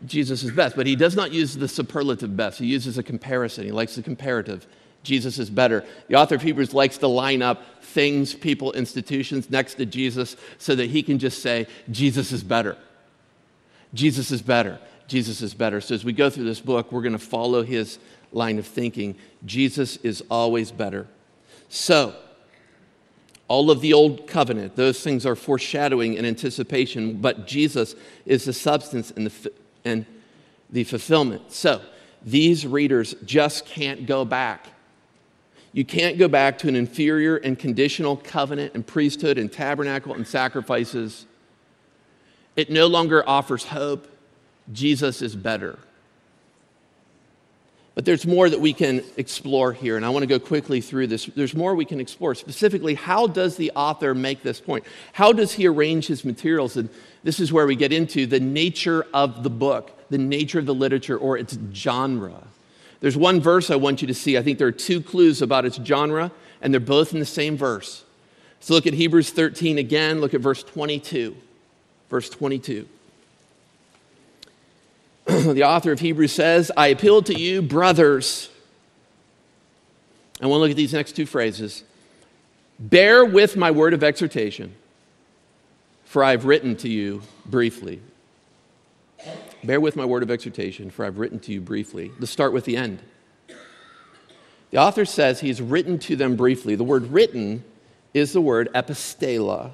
Jesus 0.06 0.44
is 0.44 0.52
best, 0.52 0.76
but 0.76 0.86
he 0.86 0.96
does 0.96 1.16
not 1.16 1.32
use 1.32 1.56
the 1.56 1.68
superlative 1.68 2.36
best. 2.36 2.60
He 2.60 2.66
uses 2.66 2.98
a 2.98 3.04
comparison. 3.04 3.66
He 3.66 3.72
likes 3.72 3.96
the 3.96 4.04
comparative. 4.04 4.68
Jesus 5.04 5.40
is 5.40 5.50
better. 5.50 5.84
The 6.08 6.16
author 6.16 6.36
of 6.36 6.42
Hebrews 6.42 6.74
likes 6.74 6.98
to 7.00 7.08
line 7.08 7.42
up 7.42 7.64
things, 7.82 8.36
people, 8.36 8.74
institutions 8.74 9.50
next 9.50 9.76
to 9.76 9.86
Jesus 9.86 10.36
so 10.58 10.76
that 10.76 10.90
he 10.90 11.02
can 11.02 11.18
just 11.18 11.42
say, 11.42 11.68
Jesus 11.90 12.32
is 12.32 12.44
better. 12.44 12.78
Jesus 13.94 14.32
is 14.32 14.42
better. 14.42 14.80
Jesus 15.08 15.42
is 15.42 15.54
better. 15.54 15.82
So 15.82 15.96
as 15.96 16.04
we 16.04 16.14
go 16.14 16.30
through 16.30 16.46
this 16.46 16.60
book, 16.60 16.92
we're 16.92 17.02
going 17.02 17.14
to 17.14 17.20
follow 17.20 17.64
his 17.64 18.00
line 18.32 18.60
of 18.60 18.68
thinking. 18.68 19.16
Jesus 19.46 19.98
is 19.98 20.24
always 20.30 20.72
better. 20.72 21.08
So, 21.70 22.16
all 23.48 23.72
of 23.72 23.80
the 23.80 23.94
old 23.94 24.28
covenant, 24.28 24.76
those 24.76 25.02
things 25.02 25.26
are 25.26 25.36
foreshadowing 25.36 26.18
and 26.18 26.28
anticipation, 26.28 27.14
but 27.22 27.48
Jesus 27.48 27.96
is 28.26 28.44
the 28.44 28.54
substance 28.54 29.12
and 29.12 29.28
the, 29.28 29.52
and 29.86 30.06
the 30.70 30.84
fulfillment. 30.84 31.52
So, 31.52 31.82
these 32.22 32.66
readers 32.68 33.16
just 33.26 33.66
can't 33.66 34.06
go 34.06 34.26
back. 34.26 34.68
You 35.72 35.86
can't 35.86 36.18
go 36.18 36.28
back 36.28 36.58
to 36.60 36.68
an 36.68 36.76
inferior 36.76 37.38
and 37.38 37.58
conditional 37.58 38.18
covenant 38.18 38.74
and 38.74 38.86
priesthood 38.86 39.38
and 39.38 39.52
tabernacle 39.52 40.14
and 40.14 40.28
sacrifices. 40.28 41.26
It 42.56 42.70
no 42.70 42.88
longer 42.88 43.28
offers 43.28 43.64
hope. 43.64 44.08
Jesus 44.72 45.22
is 45.22 45.36
better. 45.36 45.80
But 47.98 48.06
there's 48.06 48.28
more 48.28 48.48
that 48.48 48.62
we 48.62 48.74
can 48.74 49.04
explore 49.18 49.74
here, 49.74 49.98
and 49.98 50.06
I 50.06 50.10
want 50.10 50.22
to 50.22 50.28
go 50.28 50.38
quickly 50.38 50.82
through 50.82 51.08
this. 51.08 51.26
There's 51.26 51.56
more 51.56 51.74
we 51.74 51.84
can 51.84 52.00
explore. 52.00 52.36
Specifically, 52.36 52.94
how 52.94 53.26
does 53.26 53.58
the 53.58 53.72
author 53.76 54.14
make 54.14 54.44
this 54.44 54.62
point? 54.62 54.86
How 55.14 55.34
does 55.34 55.54
he 55.54 55.66
arrange 55.66 56.06
his 56.06 56.24
materials? 56.24 56.78
And 56.78 56.90
this 57.24 57.40
is 57.40 57.52
where 57.52 57.66
we 57.66 57.76
get 57.76 57.92
into 57.92 58.28
the 58.28 58.40
nature 58.40 59.08
of 59.16 59.42
the 59.42 59.50
book, 59.50 60.10
the 60.12 60.20
nature 60.20 60.60
of 60.60 60.68
the 60.68 60.76
literature, 60.76 61.18
or 61.18 61.40
its 61.40 61.58
genre. 61.74 62.44
There's 63.00 63.18
one 63.18 63.42
verse 63.42 63.72
I 63.72 63.78
want 63.78 64.04
you 64.04 64.08
to 64.10 64.14
see. 64.14 64.38
I 64.38 64.44
think 64.44 64.60
there 64.60 64.68
are 64.68 64.72
two 64.72 65.02
clues 65.02 65.42
about 65.42 65.66
its 65.66 65.78
genre, 65.78 66.32
and 66.62 66.72
they're 66.72 66.80
both 66.80 67.14
in 67.14 67.20
the 67.20 67.26
same 67.26 67.58
verse. 67.58 68.04
So 68.60 68.76
look 68.76 68.86
at 68.86 68.94
Hebrews 68.94 69.32
13 69.32 69.80
again. 69.80 70.22
Look 70.22 70.36
at 70.36 70.42
verse 70.42 70.62
22. 70.62 71.36
Verse 72.10 72.30
22. 72.30 72.88
the 75.54 75.64
author 75.64 75.92
of 75.92 76.00
Hebrews 76.00 76.32
says, 76.32 76.72
I 76.78 76.88
appeal 76.88 77.22
to 77.24 77.38
you, 77.38 77.62
brothers. 77.62 78.50
I 80.42 80.46
want 80.46 80.60
to 80.60 80.62
look 80.62 80.72
at 80.72 80.78
these 80.78 80.94
next 80.94 81.18
two 81.18 81.26
phrases. 81.26 81.84
Bear 82.80 83.26
with 83.26 83.58
my 83.58 83.70
word 83.70 83.94
of 83.94 84.04
exhortation, 84.04 84.74
for 86.06 86.24
I 86.24 86.32
have 86.32 86.46
written 86.46 86.78
to 86.78 86.88
you 86.88 87.24
briefly. 87.46 88.02
Bear 89.66 89.82
with 89.82 89.98
my 89.98 90.06
word 90.06 90.24
of 90.24 90.32
exhortation, 90.32 90.90
for 90.90 91.04
I've 91.04 91.18
written 91.18 91.40
to 91.40 91.52
you 91.52 91.60
briefly. 91.60 92.12
Let's 92.20 92.32
start 92.32 92.54
with 92.54 92.64
the 92.64 92.78
end. 92.78 93.00
The 94.72 94.78
author 94.78 95.04
says 95.04 95.42
he's 95.42 95.62
written 95.62 96.00
to 96.00 96.16
them 96.16 96.38
briefly. 96.38 96.76
The 96.76 96.86
word 96.86 97.12
written 97.12 97.66
is 98.14 98.32
the 98.32 98.42
word 98.42 98.70
epistela 98.74 99.74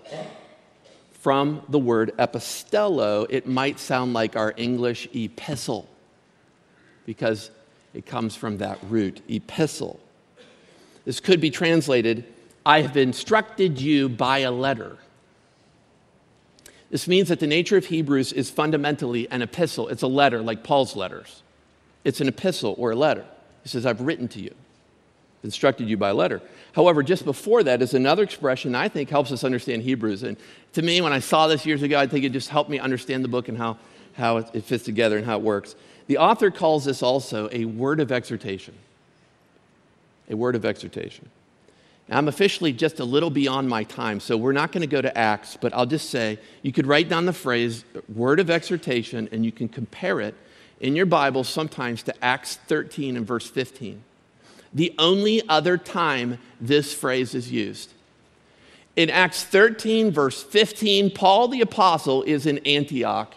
from 1.23 1.61
the 1.69 1.79
word 1.79 2.11
epistello, 2.19 3.25
it 3.29 3.47
might 3.47 3.79
sound 3.79 4.11
like 4.11 4.35
our 4.35 4.53
English 4.57 5.07
epistle 5.15 5.87
because 7.05 7.49
it 7.93 8.05
comes 8.05 8.35
from 8.35 8.57
that 8.57 8.77
root, 8.89 9.21
epistle. 9.29 10.01
This 11.05 11.21
could 11.21 11.39
be 11.39 11.49
translated, 11.49 12.25
I 12.65 12.81
have 12.81 12.97
instructed 12.97 13.79
you 13.79 14.09
by 14.09 14.39
a 14.39 14.51
letter. 14.51 14.97
This 16.89 17.07
means 17.07 17.29
that 17.29 17.39
the 17.39 17.47
nature 17.47 17.77
of 17.77 17.85
Hebrews 17.85 18.33
is 18.33 18.49
fundamentally 18.49 19.31
an 19.31 19.41
epistle. 19.41 19.87
It's 19.87 20.03
a 20.03 20.07
letter, 20.07 20.41
like 20.41 20.61
Paul's 20.61 20.93
letters. 20.93 21.41
It's 22.03 22.19
an 22.19 22.27
epistle 22.27 22.75
or 22.77 22.91
a 22.91 22.95
letter. 22.97 23.25
He 23.63 23.69
says, 23.69 23.85
I've 23.85 24.01
written 24.01 24.27
to 24.27 24.41
you, 24.41 24.53
instructed 25.43 25.89
you 25.89 25.97
by 25.97 26.11
letter. 26.11 26.41
However, 26.73 27.03
just 27.03 27.25
before 27.25 27.63
that 27.63 27.81
is 27.81 27.93
another 27.93 28.23
expression 28.23 28.75
I 28.75 28.87
think 28.87 29.09
helps 29.09 29.31
us 29.31 29.43
understand 29.43 29.83
Hebrews. 29.83 30.23
And 30.23 30.37
to 30.73 30.81
me, 30.81 31.01
when 31.01 31.13
I 31.13 31.19
saw 31.19 31.47
this 31.47 31.65
years 31.65 31.83
ago, 31.83 31.99
I 31.99 32.07
think 32.07 32.25
it 32.25 32.31
just 32.31 32.49
helped 32.49 32.69
me 32.69 32.79
understand 32.79 33.23
the 33.23 33.27
book 33.27 33.49
and 33.49 33.57
how, 33.57 33.77
how 34.13 34.37
it, 34.37 34.47
it 34.53 34.63
fits 34.63 34.83
together 34.83 35.17
and 35.17 35.25
how 35.25 35.37
it 35.37 35.43
works. 35.43 35.75
The 36.07 36.17
author 36.17 36.49
calls 36.49 36.85
this 36.85 37.03
also 37.03 37.49
a 37.51 37.65
word 37.65 37.99
of 37.99 38.11
exhortation. 38.11 38.73
A 40.29 40.35
word 40.35 40.55
of 40.55 40.65
exhortation. 40.65 41.29
Now, 42.07 42.17
I'm 42.17 42.27
officially 42.27 42.73
just 42.73 42.99
a 42.99 43.05
little 43.05 43.29
beyond 43.29 43.69
my 43.69 43.83
time, 43.83 44.19
so 44.19 44.35
we're 44.35 44.51
not 44.51 44.71
going 44.71 44.81
to 44.81 44.87
go 44.87 45.01
to 45.01 45.17
Acts, 45.17 45.57
but 45.59 45.73
I'll 45.73 45.85
just 45.85 46.09
say 46.09 46.37
you 46.61 46.73
could 46.73 46.87
write 46.87 47.07
down 47.07 47.25
the 47.25 47.33
phrase 47.33 47.85
word 48.13 48.39
of 48.39 48.49
exhortation 48.49 49.29
and 49.31 49.45
you 49.45 49.51
can 49.51 49.69
compare 49.69 50.19
it 50.19 50.35
in 50.81 50.95
your 50.95 51.05
Bible 51.05 51.43
sometimes 51.43 52.03
to 52.03 52.23
Acts 52.23 52.57
13 52.67 53.15
and 53.15 53.25
verse 53.25 53.49
15 53.49 54.03
the 54.73 54.93
only 54.97 55.47
other 55.47 55.77
time 55.77 56.39
this 56.59 56.93
phrase 56.93 57.35
is 57.35 57.51
used. 57.51 57.93
In 58.95 59.09
Acts 59.09 59.43
13, 59.43 60.11
verse 60.11 60.41
15, 60.43 61.11
Paul 61.11 61.47
the 61.47 61.61
Apostle 61.61 62.23
is 62.23 62.45
in 62.45 62.59
Antioch 62.59 63.33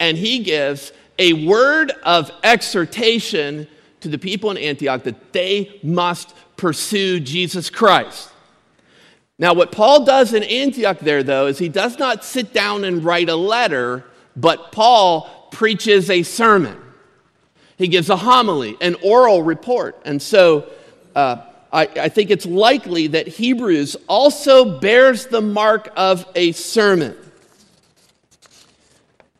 and 0.00 0.16
he 0.16 0.40
gives 0.40 0.92
a 1.18 1.46
word 1.46 1.92
of 2.02 2.32
exhortation 2.42 3.68
to 4.00 4.08
the 4.08 4.18
people 4.18 4.50
in 4.50 4.56
Antioch 4.56 5.02
that 5.04 5.32
they 5.32 5.78
must 5.82 6.34
pursue 6.56 7.20
Jesus 7.20 7.70
Christ. 7.70 8.30
Now, 9.38 9.54
what 9.54 9.72
Paul 9.72 10.04
does 10.04 10.34
in 10.34 10.42
Antioch 10.42 10.98
there, 10.98 11.22
though, 11.22 11.46
is 11.46 11.58
he 11.58 11.68
does 11.68 11.98
not 11.98 12.24
sit 12.24 12.52
down 12.52 12.84
and 12.84 13.04
write 13.04 13.28
a 13.28 13.36
letter, 13.36 14.04
but 14.36 14.72
Paul 14.72 15.48
preaches 15.50 16.10
a 16.10 16.22
sermon. 16.22 16.78
He 17.80 17.88
gives 17.88 18.10
a 18.10 18.16
homily, 18.16 18.76
an 18.82 18.94
oral 19.02 19.42
report. 19.42 20.02
And 20.04 20.20
so 20.20 20.66
uh, 21.16 21.38
I, 21.72 21.86
I 21.86 22.08
think 22.10 22.28
it's 22.28 22.44
likely 22.44 23.06
that 23.06 23.26
Hebrews 23.26 23.96
also 24.06 24.78
bears 24.80 25.28
the 25.28 25.40
mark 25.40 25.90
of 25.96 26.26
a 26.34 26.52
sermon 26.52 27.16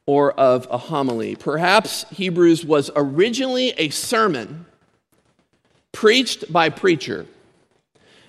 or 0.06 0.32
of 0.32 0.66
a 0.70 0.78
homily. 0.78 1.36
Perhaps 1.36 2.06
Hebrews 2.08 2.64
was 2.64 2.90
originally 2.96 3.74
a 3.76 3.90
sermon 3.90 4.64
preached 5.92 6.50
by 6.50 6.70
preacher 6.70 7.26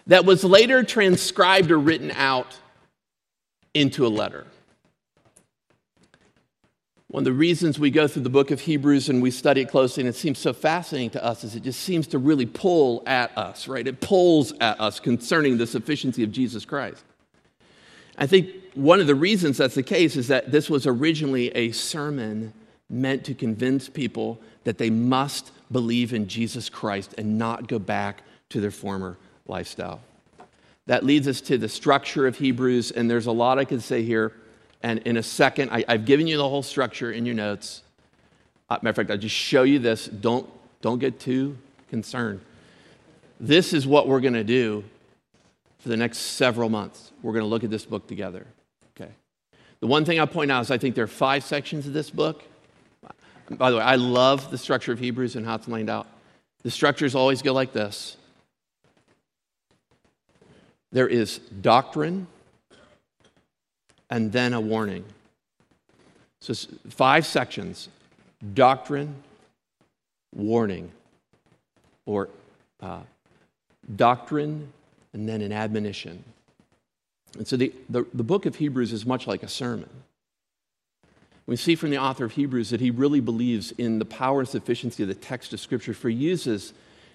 that 0.07 0.25
was 0.25 0.43
later 0.43 0.83
transcribed 0.83 1.71
or 1.71 1.79
written 1.79 2.11
out 2.11 2.57
into 3.73 4.05
a 4.05 4.09
letter. 4.09 4.45
One 7.11 7.23
of 7.23 7.25
the 7.25 7.33
reasons 7.33 7.77
we 7.77 7.91
go 7.91 8.07
through 8.07 8.21
the 8.21 8.29
book 8.29 8.51
of 8.51 8.61
Hebrews 8.61 9.09
and 9.09 9.21
we 9.21 9.31
study 9.31 9.59
it 9.59 9.69
closely 9.69 9.99
and 9.99 10.07
it 10.07 10.15
seems 10.15 10.39
so 10.39 10.53
fascinating 10.53 11.09
to 11.09 11.23
us 11.23 11.43
is 11.43 11.57
it 11.57 11.63
just 11.63 11.81
seems 11.81 12.07
to 12.07 12.17
really 12.17 12.45
pull 12.45 13.03
at 13.05 13.37
us, 13.37 13.67
right? 13.67 13.85
It 13.85 13.99
pulls 13.99 14.53
at 14.61 14.79
us 14.79 15.01
concerning 15.01 15.57
the 15.57 15.67
sufficiency 15.67 16.23
of 16.23 16.31
Jesus 16.31 16.63
Christ. 16.63 17.03
I 18.17 18.27
think 18.27 18.49
one 18.75 19.01
of 19.01 19.07
the 19.07 19.15
reasons 19.15 19.57
that's 19.57 19.75
the 19.75 19.83
case 19.83 20.15
is 20.15 20.29
that 20.29 20.53
this 20.53 20.69
was 20.69 20.87
originally 20.87 21.49
a 21.49 21.73
sermon 21.73 22.53
meant 22.89 23.25
to 23.25 23.33
convince 23.33 23.89
people 23.89 24.39
that 24.63 24.77
they 24.77 24.89
must 24.89 25.51
believe 25.69 26.13
in 26.13 26.29
Jesus 26.29 26.69
Christ 26.69 27.13
and 27.17 27.37
not 27.37 27.67
go 27.67 27.77
back 27.77 28.21
to 28.51 28.61
their 28.61 28.71
former 28.71 29.17
lifestyle. 29.47 29.99
That 30.85 31.03
leads 31.03 31.27
us 31.27 31.41
to 31.41 31.57
the 31.57 31.67
structure 31.67 32.25
of 32.25 32.37
Hebrews, 32.37 32.91
and 32.91 33.11
there's 33.11 33.25
a 33.25 33.33
lot 33.33 33.59
I 33.59 33.65
could 33.65 33.83
say 33.83 34.01
here. 34.01 34.31
And 34.83 34.99
in 34.99 35.17
a 35.17 35.23
second, 35.23 35.69
I, 35.71 35.85
have 35.87 36.05
given 36.05 36.27
you 36.27 36.37
the 36.37 36.47
whole 36.47 36.63
structure 36.63 37.11
in 37.11 37.25
your 37.25 37.35
notes. 37.35 37.83
Uh, 38.69 38.75
matter 38.81 38.89
of 38.89 38.95
fact, 38.95 39.11
I'll 39.11 39.17
just 39.17 39.35
show 39.35 39.63
you 39.63 39.79
this. 39.79 40.07
Don't, 40.07 40.49
don't 40.81 40.99
get 40.99 41.19
too 41.19 41.57
concerned. 41.89 42.41
This 43.39 43.73
is 43.73 43.85
what 43.85 44.07
we're 44.07 44.21
going 44.21 44.33
to 44.33 44.43
do 44.43 44.83
for 45.79 45.89
the 45.89 45.97
next 45.97 46.19
several 46.19 46.69
months. 46.69 47.11
We're 47.21 47.33
going 47.33 47.43
to 47.43 47.49
look 47.49 47.63
at 47.63 47.69
this 47.69 47.85
book 47.85 48.07
together. 48.07 48.45
Okay. 48.95 49.11
The 49.79 49.87
one 49.87 50.05
thing 50.05 50.19
I'll 50.19 50.27
point 50.27 50.51
out 50.51 50.61
is 50.61 50.71
I 50.71 50.77
think 50.77 50.95
there 50.95 51.03
are 51.03 51.07
five 51.07 51.43
sections 51.43 51.87
of 51.87 51.93
this 51.93 52.09
book. 52.09 52.43
By 53.49 53.71
the 53.71 53.77
way, 53.77 53.83
I 53.83 53.95
love 53.95 54.49
the 54.49 54.57
structure 54.57 54.93
of 54.93 54.99
Hebrews 54.99 55.35
and 55.35 55.45
how 55.45 55.55
it's 55.55 55.67
laid 55.67 55.89
out. 55.89 56.07
The 56.63 56.71
structures 56.71 57.15
always 57.15 57.41
go 57.41 57.53
like 57.53 57.73
this 57.73 58.17
there 60.91 61.07
is 61.07 61.39
doctrine 61.39 62.27
and 64.11 64.31
then 64.31 64.53
a 64.53 64.61
warning. 64.61 65.05
So, 66.41 66.53
five 66.89 67.25
sections 67.25 67.89
doctrine, 68.53 69.15
warning, 70.35 70.91
or 72.05 72.29
uh, 72.81 73.01
doctrine, 73.95 74.71
and 75.13 75.27
then 75.27 75.41
an 75.41 75.51
admonition. 75.51 76.23
And 77.37 77.47
so, 77.47 77.55
the, 77.55 77.73
the, 77.89 78.05
the 78.13 78.23
book 78.23 78.45
of 78.45 78.57
Hebrews 78.57 78.91
is 78.91 79.05
much 79.05 79.25
like 79.25 79.43
a 79.43 79.47
sermon. 79.47 79.89
We 81.47 81.55
see 81.55 81.75
from 81.75 81.89
the 81.89 81.97
author 81.97 82.25
of 82.25 82.33
Hebrews 82.33 82.69
that 82.69 82.81
he 82.81 82.91
really 82.91 83.19
believes 83.19 83.71
in 83.71 83.99
the 83.99 84.05
power 84.05 84.41
and 84.41 84.49
sufficiency 84.49 85.03
of 85.03 85.09
the 85.09 85.15
text 85.15 85.53
of 85.53 85.59
Scripture, 85.59 85.93
for 85.93 86.09
he 86.09 86.15
uses 86.15 86.73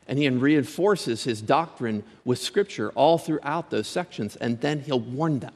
and 0.09 0.21
he 0.21 0.29
reinforces 0.29 1.25
his 1.25 1.43
doctrine 1.43 2.05
with 2.25 2.39
Scripture 2.39 2.91
all 2.91 3.19
throughout 3.19 3.71
those 3.71 3.89
sections, 3.89 4.37
and 4.37 4.61
then 4.61 4.81
he'll 4.81 5.01
warn 5.01 5.41
them 5.41 5.53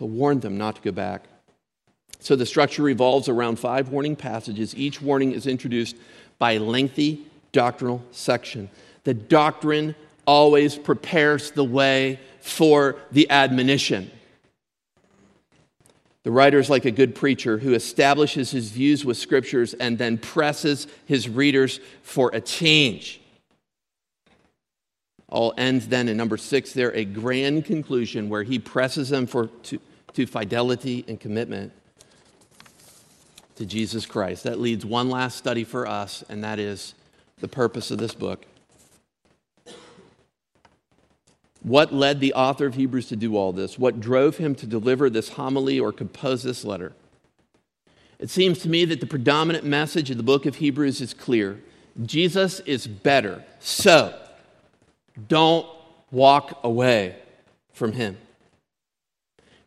to 0.00 0.06
warn 0.06 0.40
them 0.40 0.56
not 0.56 0.76
to 0.76 0.82
go 0.82 0.90
back 0.90 1.24
So 2.20 2.34
the 2.36 2.46
structure 2.46 2.82
revolves 2.82 3.28
around 3.28 3.58
five 3.58 3.90
warning 3.90 4.16
passages. 4.16 4.74
Each 4.76 5.00
warning 5.00 5.32
is 5.32 5.46
introduced 5.46 5.96
by 6.38 6.52
a 6.52 6.58
lengthy 6.58 7.26
doctrinal 7.52 8.02
section. 8.10 8.70
The 9.04 9.14
doctrine 9.14 9.94
always 10.26 10.76
prepares 10.76 11.50
the 11.50 11.64
way 11.64 12.20
for 12.40 12.96
the 13.10 13.30
admonition. 13.30 14.10
The 16.22 16.30
writer 16.30 16.58
is 16.58 16.68
like 16.68 16.84
a 16.84 16.90
good 16.90 17.14
preacher 17.14 17.58
who 17.58 17.72
establishes 17.72 18.50
his 18.50 18.70
views 18.70 19.04
with 19.04 19.16
scriptures 19.16 19.72
and 19.74 19.96
then 19.96 20.18
presses 20.18 20.86
his 21.06 21.28
readers 21.28 21.80
for 22.02 22.30
a 22.34 22.40
change. 22.40 23.20
All 25.28 25.54
ends 25.56 25.88
then 25.88 26.08
in 26.08 26.16
number 26.16 26.36
six 26.36 26.72
there, 26.72 26.92
a 26.94 27.04
grand 27.04 27.64
conclusion 27.64 28.28
where 28.28 28.42
he 28.42 28.58
presses 28.58 29.08
them 29.08 29.26
for, 29.26 29.46
to, 29.46 29.80
to 30.14 30.26
fidelity 30.26 31.04
and 31.08 31.18
commitment 31.18 31.72
to 33.56 33.66
Jesus 33.66 34.06
Christ. 34.06 34.44
That 34.44 34.60
leads 34.60 34.84
one 34.86 35.10
last 35.10 35.36
study 35.36 35.64
for 35.64 35.86
us, 35.86 36.24
and 36.28 36.42
that 36.44 36.58
is 36.58 36.94
the 37.40 37.48
purpose 37.48 37.90
of 37.90 37.98
this 37.98 38.14
book. 38.14 38.46
What 41.62 41.92
led 41.92 42.20
the 42.20 42.32
author 42.32 42.66
of 42.66 42.74
Hebrews 42.74 43.08
to 43.08 43.16
do 43.16 43.36
all 43.36 43.52
this? 43.52 43.78
What 43.78 44.00
drove 44.00 44.38
him 44.38 44.54
to 44.56 44.66
deliver 44.66 45.10
this 45.10 45.30
homily 45.30 45.78
or 45.78 45.92
compose 45.92 46.42
this 46.42 46.64
letter? 46.64 46.94
It 48.18 48.30
seems 48.30 48.58
to 48.60 48.68
me 48.68 48.84
that 48.86 49.00
the 49.00 49.06
predominant 49.06 49.64
message 49.64 50.10
of 50.10 50.16
the 50.16 50.22
book 50.22 50.46
of 50.46 50.56
Hebrews 50.56 51.00
is 51.00 51.14
clear 51.14 51.60
Jesus 52.04 52.60
is 52.60 52.86
better. 52.86 53.44
So, 53.58 54.18
don't 55.28 55.66
walk 56.10 56.60
away 56.62 57.16
from 57.72 57.92
him. 57.92 58.16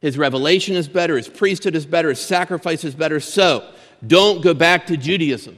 His 0.03 0.17
revelation 0.17 0.75
is 0.75 0.89
better, 0.89 1.15
his 1.15 1.29
priesthood 1.29 1.77
is 1.77 1.85
better, 1.85 2.09
his 2.09 2.19
sacrifice 2.19 2.83
is 2.83 2.93
better. 2.93 3.21
So, 3.21 3.65
don't 4.05 4.43
go 4.43 4.53
back 4.53 4.87
to 4.87 4.97
Judaism. 4.97 5.57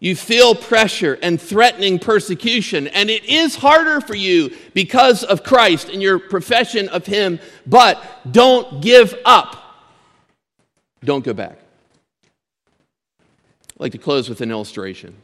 You 0.00 0.16
feel 0.16 0.56
pressure 0.56 1.16
and 1.22 1.40
threatening 1.40 2.00
persecution, 2.00 2.88
and 2.88 3.10
it 3.10 3.24
is 3.26 3.54
harder 3.54 4.00
for 4.00 4.16
you 4.16 4.56
because 4.74 5.22
of 5.22 5.44
Christ 5.44 5.88
and 5.88 6.02
your 6.02 6.18
profession 6.18 6.88
of 6.88 7.06
Him, 7.06 7.38
but 7.64 8.02
don't 8.28 8.82
give 8.82 9.14
up. 9.24 9.56
Don't 11.04 11.24
go 11.24 11.34
back. 11.34 11.60
I'd 13.20 13.26
like 13.78 13.92
to 13.92 13.98
close 13.98 14.28
with 14.28 14.40
an 14.40 14.50
illustration. 14.50 15.14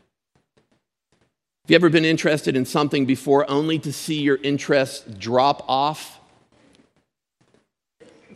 Have 0.57 1.71
you 1.71 1.75
ever 1.75 1.91
been 1.91 2.05
interested 2.05 2.55
in 2.55 2.65
something 2.65 3.07
before 3.07 3.51
only 3.51 3.81
to 3.81 3.93
see 3.93 4.23
your 4.23 4.37
interest 4.37 5.19
drop 5.19 5.65
off? 5.69 6.21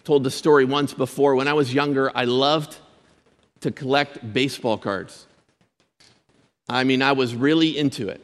Told 0.09 0.25
the 0.25 0.31
story 0.31 0.65
once 0.65 0.95
before. 0.95 1.35
When 1.35 1.49
I 1.49 1.53
was 1.53 1.75
younger, 1.75 2.11
I 2.15 2.25
loved 2.25 2.79
to 3.61 3.71
collect 3.71 4.33
baseball 4.33 4.79
cards. 4.79 5.27
I 6.67 6.85
mean, 6.85 7.03
I 7.03 7.13
was 7.13 7.35
really 7.35 7.77
into 7.77 8.09
it. 8.09 8.23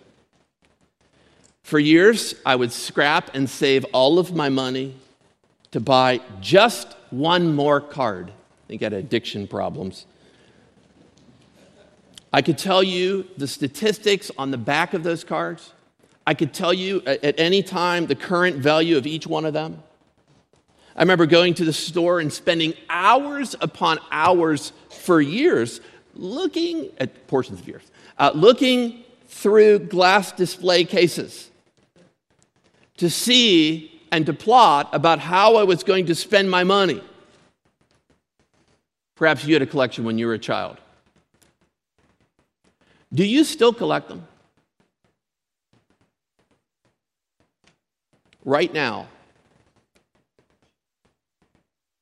For 1.62 1.78
years, 1.78 2.36
I 2.46 2.56
would 2.56 2.72
scrap 2.72 3.34
and 3.34 3.50
save 3.50 3.84
all 3.92 4.18
of 4.18 4.34
my 4.34 4.48
money 4.48 4.96
to 5.72 5.78
buy 5.78 6.22
just 6.40 6.96
one 7.10 7.54
more 7.54 7.82
card. 7.82 8.30
I 8.30 8.66
think 8.66 8.80
I 8.80 8.86
had 8.86 8.94
addiction 8.94 9.46
problems. 9.46 10.06
I 12.32 12.40
could 12.40 12.56
tell 12.56 12.82
you 12.82 13.26
the 13.36 13.46
statistics 13.46 14.30
on 14.38 14.52
the 14.52 14.56
back 14.56 14.94
of 14.94 15.02
those 15.02 15.22
cards. 15.22 15.74
I 16.26 16.32
could 16.32 16.54
tell 16.54 16.72
you 16.72 17.02
at 17.04 17.38
any 17.38 17.62
time 17.62 18.06
the 18.06 18.16
current 18.16 18.56
value 18.56 18.96
of 18.96 19.06
each 19.06 19.26
one 19.26 19.44
of 19.44 19.52
them. 19.52 19.82
I 20.96 21.02
remember 21.02 21.26
going 21.26 21.54
to 21.54 21.64
the 21.64 21.72
store 21.72 22.20
and 22.20 22.32
spending 22.32 22.74
hours 22.88 23.56
upon 23.60 23.98
hours 24.10 24.72
for 24.90 25.20
years 25.20 25.80
looking 26.14 26.90
at 26.98 27.26
portions 27.26 27.60
of 27.60 27.66
years 27.66 27.90
uh, 28.18 28.30
looking 28.34 29.04
through 29.28 29.80
glass 29.80 30.32
display 30.32 30.84
cases 30.84 31.50
to 32.96 33.10
see 33.10 34.00
and 34.12 34.26
to 34.26 34.32
plot 34.32 34.88
about 34.92 35.18
how 35.18 35.56
I 35.56 35.64
was 35.64 35.82
going 35.82 36.06
to 36.06 36.14
spend 36.14 36.50
my 36.50 36.62
money. 36.62 37.02
Perhaps 39.16 39.44
you 39.44 39.54
had 39.54 39.62
a 39.62 39.66
collection 39.66 40.04
when 40.04 40.18
you 40.18 40.26
were 40.26 40.34
a 40.34 40.38
child. 40.38 40.78
Do 43.12 43.24
you 43.24 43.44
still 43.44 43.72
collect 43.72 44.08
them? 44.08 44.26
Right 48.44 48.72
now, 48.72 49.08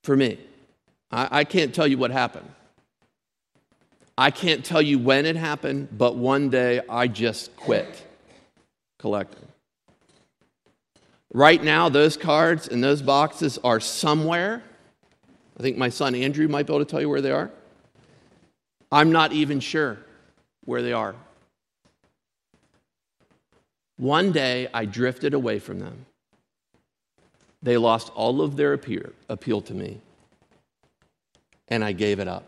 for 0.02 0.16
me, 0.16 0.38
I, 1.10 1.40
I 1.40 1.44
can't 1.44 1.74
tell 1.74 1.86
you 1.86 1.98
what 1.98 2.10
happened. 2.10 2.48
I 4.16 4.30
can't 4.30 4.64
tell 4.64 4.82
you 4.82 4.98
when 4.98 5.26
it 5.26 5.36
happened, 5.36 5.88
but 5.96 6.16
one 6.16 6.50
day 6.50 6.80
I 6.88 7.08
just 7.08 7.56
quit 7.56 8.06
collecting. 8.98 9.48
Right 11.32 11.62
now, 11.62 11.88
those 11.88 12.16
cards 12.16 12.68
and 12.68 12.84
those 12.84 13.00
boxes 13.00 13.58
are 13.64 13.80
somewhere. 13.80 14.62
I 15.58 15.62
think 15.62 15.78
my 15.78 15.88
son 15.88 16.14
Andrew 16.14 16.46
might 16.46 16.66
be 16.66 16.74
able 16.74 16.84
to 16.84 16.90
tell 16.90 17.00
you 17.00 17.08
where 17.08 17.22
they 17.22 17.30
are. 17.30 17.50
I'm 18.90 19.12
not 19.12 19.32
even 19.32 19.60
sure 19.60 19.98
where 20.64 20.82
they 20.82 20.92
are. 20.92 21.14
One 23.96 24.30
day 24.32 24.68
I 24.74 24.84
drifted 24.84 25.32
away 25.32 25.58
from 25.58 25.78
them. 25.78 26.04
They 27.62 27.76
lost 27.76 28.10
all 28.14 28.42
of 28.42 28.56
their 28.56 28.72
appeal 28.72 29.60
to 29.60 29.74
me, 29.74 30.00
and 31.68 31.84
I 31.84 31.92
gave 31.92 32.18
it 32.18 32.26
up. 32.26 32.44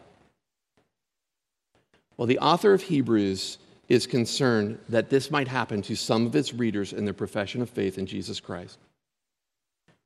Well, 2.17 2.27
the 2.27 2.39
author 2.39 2.73
of 2.73 2.83
Hebrews 2.83 3.59
is 3.89 4.07
concerned 4.07 4.79
that 4.89 5.11
this 5.11 5.31
might 5.31 5.49
happen 5.49 5.83
to 5.83 5.95
some 5.95 6.27
of 6.27 6.35
its 6.35 6.55
readers 6.55 6.93
in 6.93 7.05
their 7.05 7.15
profession 7.15 7.63
of 7.63 7.71
faith 7.71 7.99
in 7.99 8.07
Jesus 8.07 8.41
Christ. 8.41 8.79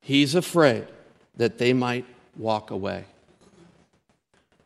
He's 0.00 0.34
afraid 0.34 0.86
that 1.36 1.58
they 1.58 1.72
might 1.72 2.04
walk 2.36 2.70
away. 2.70 3.04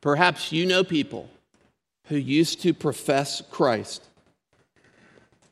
Perhaps 0.00 0.50
you 0.50 0.66
know 0.66 0.82
people 0.82 1.28
who 2.06 2.16
used 2.16 2.60
to 2.62 2.74
profess 2.74 3.42
Christ, 3.50 4.02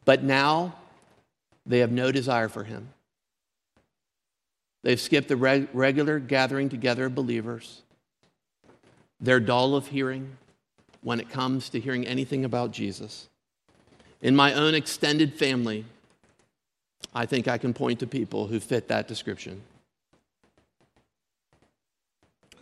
but 0.04 0.24
now 0.24 0.74
they 1.66 1.78
have 1.78 1.92
no 1.92 2.10
desire 2.10 2.48
for 2.48 2.64
him. 2.64 2.88
They've 4.82 5.00
skipped 5.00 5.28
the 5.28 5.36
reg- 5.36 5.68
regular 5.72 6.18
gathering 6.18 6.68
together 6.68 7.06
of 7.06 7.14
believers. 7.14 7.82
They're 9.20 9.40
dull 9.40 9.74
of 9.74 9.88
hearing 9.88 10.36
when 11.02 11.20
it 11.20 11.28
comes 11.28 11.68
to 11.70 11.80
hearing 11.80 12.06
anything 12.06 12.44
about 12.44 12.72
Jesus. 12.72 13.28
In 14.22 14.36
my 14.36 14.54
own 14.54 14.74
extended 14.74 15.34
family, 15.34 15.84
I 17.14 17.26
think 17.26 17.48
I 17.48 17.58
can 17.58 17.74
point 17.74 18.00
to 18.00 18.06
people 18.06 18.46
who 18.46 18.60
fit 18.60 18.88
that 18.88 19.08
description. 19.08 19.62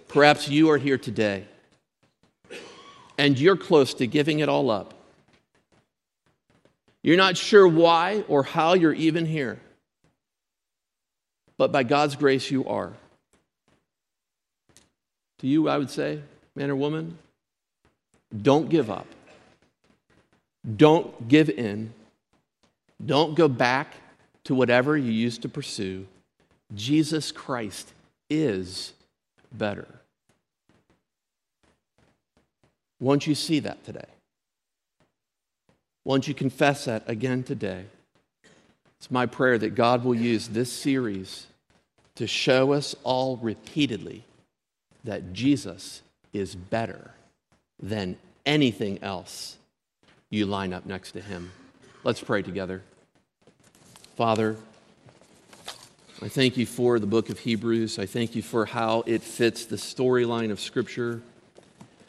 Perhaps 0.08 0.48
you 0.48 0.70
are 0.70 0.78
here 0.78 0.98
today 0.98 1.44
and 3.18 3.38
you're 3.38 3.56
close 3.56 3.92
to 3.94 4.06
giving 4.06 4.38
it 4.38 4.48
all 4.48 4.70
up. 4.70 4.94
You're 7.02 7.16
not 7.16 7.36
sure 7.36 7.66
why 7.66 8.24
or 8.28 8.42
how 8.42 8.74
you're 8.74 8.92
even 8.92 9.26
here, 9.26 9.60
but 11.58 11.72
by 11.72 11.82
God's 11.82 12.16
grace, 12.16 12.50
you 12.50 12.64
are. 12.66 12.92
To 15.40 15.46
you, 15.46 15.68
I 15.68 15.76
would 15.76 15.90
say, 15.90 16.20
man 16.56 16.70
or 16.70 16.76
woman, 16.76 17.18
don't 18.42 18.68
give 18.68 18.90
up. 18.90 19.06
Don't 20.76 21.28
give 21.28 21.50
in. 21.50 21.92
Don't 23.04 23.34
go 23.34 23.48
back 23.48 23.94
to 24.44 24.54
whatever 24.54 24.96
you 24.96 25.12
used 25.12 25.42
to 25.42 25.48
pursue. 25.48 26.06
Jesus 26.74 27.32
Christ 27.32 27.92
is 28.30 28.92
better. 29.52 29.86
Won't 33.00 33.26
you 33.26 33.34
see 33.34 33.60
that 33.60 33.84
today? 33.84 34.08
Won't 36.04 36.26
you 36.26 36.34
confess 36.34 36.86
that 36.86 37.04
again 37.08 37.42
today? 37.42 37.84
It's 38.98 39.10
my 39.10 39.26
prayer 39.26 39.58
that 39.58 39.74
God 39.74 40.04
will 40.04 40.14
use 40.14 40.48
this 40.48 40.72
series 40.72 41.46
to 42.16 42.26
show 42.26 42.72
us 42.72 42.96
all 43.04 43.36
repeatedly 43.36 44.24
that 45.04 45.32
Jesus 45.32 46.02
is 46.32 46.54
better 46.54 47.12
than 47.80 48.16
anything 48.44 49.02
else 49.02 49.56
you 50.30 50.46
line 50.46 50.72
up 50.72 50.84
next 50.84 51.12
to 51.12 51.20
him. 51.20 51.52
Let's 52.04 52.20
pray 52.20 52.42
together. 52.42 52.82
Father, 54.16 54.56
I 56.20 56.28
thank 56.28 56.56
you 56.56 56.66
for 56.66 56.98
the 56.98 57.06
book 57.06 57.30
of 57.30 57.38
Hebrews. 57.38 57.98
I 57.98 58.06
thank 58.06 58.34
you 58.34 58.42
for 58.42 58.66
how 58.66 59.04
it 59.06 59.22
fits 59.22 59.64
the 59.64 59.76
storyline 59.76 60.50
of 60.50 60.58
Scripture. 60.58 61.22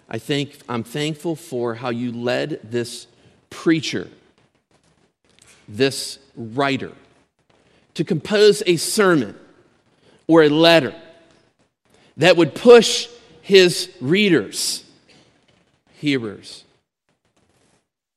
I 0.09 0.17
think 0.17 0.57
I'm 0.67 0.83
thankful 0.83 1.35
for 1.35 1.75
how 1.75 1.89
you 1.89 2.11
led 2.11 2.59
this 2.63 3.05
preacher, 3.51 4.09
this 5.69 6.19
writer, 6.35 6.91
to 7.93 8.03
compose 8.03 8.63
a 8.65 8.75
sermon 8.75 9.37
or 10.27 10.43
a 10.43 10.49
letter 10.49 10.93
that 12.17 12.35
would 12.35 12.55
push 12.55 13.07
his 13.41 13.89
readers, 14.01 14.83
hearers, 15.93 16.65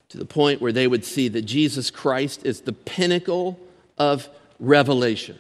to 0.09 0.19
the 0.19 0.25
point 0.25 0.61
where 0.61 0.73
they 0.73 0.87
would 0.87 1.05
see 1.05 1.29
that 1.29 1.43
Jesus 1.43 1.91
Christ 1.91 2.45
is 2.45 2.63
the 2.63 2.73
pinnacle 2.73 3.61
of 3.97 4.29
revelation. 4.59 5.39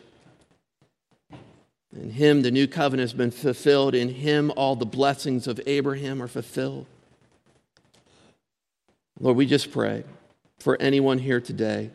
In 1.94 2.10
him, 2.10 2.42
the 2.42 2.50
new 2.50 2.66
covenant 2.66 3.10
has 3.10 3.12
been 3.12 3.30
fulfilled. 3.30 3.94
In 3.94 4.08
him, 4.08 4.50
all 4.56 4.76
the 4.76 4.86
blessings 4.86 5.46
of 5.46 5.60
Abraham 5.66 6.22
are 6.22 6.28
fulfilled. 6.28 6.86
Lord, 9.20 9.36
we 9.36 9.44
just 9.44 9.70
pray 9.70 10.04
for 10.58 10.80
anyone 10.80 11.18
here 11.18 11.40
today 11.40 11.90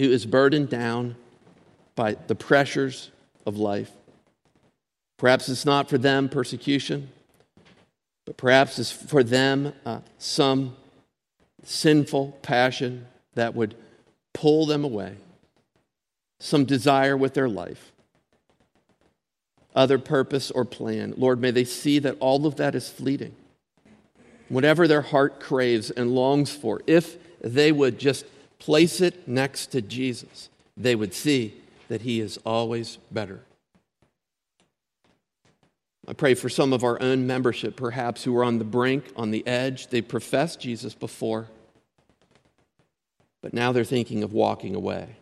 who 0.00 0.10
is 0.10 0.24
burdened 0.24 0.70
down 0.70 1.14
by 1.94 2.16
the 2.26 2.34
pressures 2.34 3.10
of 3.44 3.58
life. 3.58 3.90
Perhaps 5.18 5.50
it's 5.50 5.66
not 5.66 5.90
for 5.90 5.98
them 5.98 6.30
persecution, 6.30 7.10
but 8.24 8.38
perhaps 8.38 8.78
it's 8.78 8.90
for 8.90 9.22
them 9.22 9.74
uh, 9.84 10.00
some 10.16 10.74
sinful 11.64 12.38
passion 12.40 13.06
that 13.34 13.54
would 13.54 13.74
pull 14.32 14.64
them 14.64 14.84
away, 14.84 15.16
some 16.38 16.64
desire 16.64 17.14
with 17.14 17.34
their 17.34 17.48
life, 17.48 17.92
other 19.74 19.98
purpose 19.98 20.50
or 20.50 20.64
plan. 20.64 21.12
Lord, 21.18 21.42
may 21.42 21.50
they 21.50 21.64
see 21.64 21.98
that 21.98 22.16
all 22.20 22.46
of 22.46 22.56
that 22.56 22.74
is 22.74 22.88
fleeting. 22.88 23.36
Whatever 24.48 24.88
their 24.88 25.02
heart 25.02 25.40
craves 25.40 25.90
and 25.90 26.14
longs 26.14 26.50
for, 26.50 26.80
if 26.86 27.18
they 27.42 27.70
would 27.70 27.98
just 27.98 28.24
place 28.60 29.00
it 29.00 29.26
next 29.26 29.68
to 29.68 29.82
Jesus, 29.82 30.48
they 30.76 30.94
would 30.94 31.12
see 31.12 31.54
that 31.88 32.02
He 32.02 32.20
is 32.20 32.38
always 32.46 32.98
better. 33.10 33.40
I 36.06 36.12
pray 36.12 36.34
for 36.34 36.48
some 36.48 36.72
of 36.72 36.84
our 36.84 37.00
own 37.02 37.26
membership, 37.26 37.76
perhaps, 37.76 38.24
who 38.24 38.36
are 38.36 38.44
on 38.44 38.58
the 38.58 38.64
brink, 38.64 39.04
on 39.16 39.30
the 39.30 39.46
edge. 39.46 39.88
They 39.88 40.02
professed 40.02 40.60
Jesus 40.60 40.94
before, 40.94 41.48
but 43.42 43.52
now 43.52 43.72
they're 43.72 43.84
thinking 43.84 44.22
of 44.22 44.32
walking 44.32 44.74
away. 44.74 45.16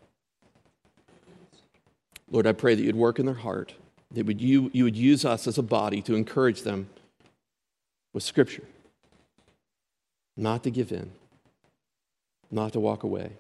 Lord, 2.31 2.47
I 2.47 2.53
pray 2.53 2.75
that 2.75 2.83
you'd 2.83 2.97
work 2.97 3.19
in 3.19 3.27
their 3.27 3.35
heart, 3.35 3.75
that 4.13 4.27
would 4.27 4.41
you, 4.41 4.71
you 4.73 4.85
would 4.85 4.97
use 4.97 5.25
us 5.25 5.47
as 5.47 5.59
a 5.59 5.63
body 5.63 6.03
to 6.03 6.15
encourage 6.15 6.63
them 6.63 6.89
with 8.13 8.23
Scripture, 8.23 8.65
not 10.37 10.63
to 10.65 10.71
give 10.71 10.93
in, 10.93 11.11
not 12.51 12.73
to 12.73 12.81
walk 12.81 13.03
away, 13.03 13.31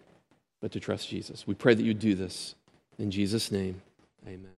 but 0.60 0.72
to 0.72 0.80
trust 0.80 1.08
Jesus. 1.08 1.46
We 1.46 1.54
pray 1.54 1.74
that 1.74 1.82
you 1.82 1.94
do 1.94 2.14
this. 2.14 2.54
In 2.98 3.10
Jesus' 3.10 3.50
name, 3.50 3.80
amen. 4.26 4.52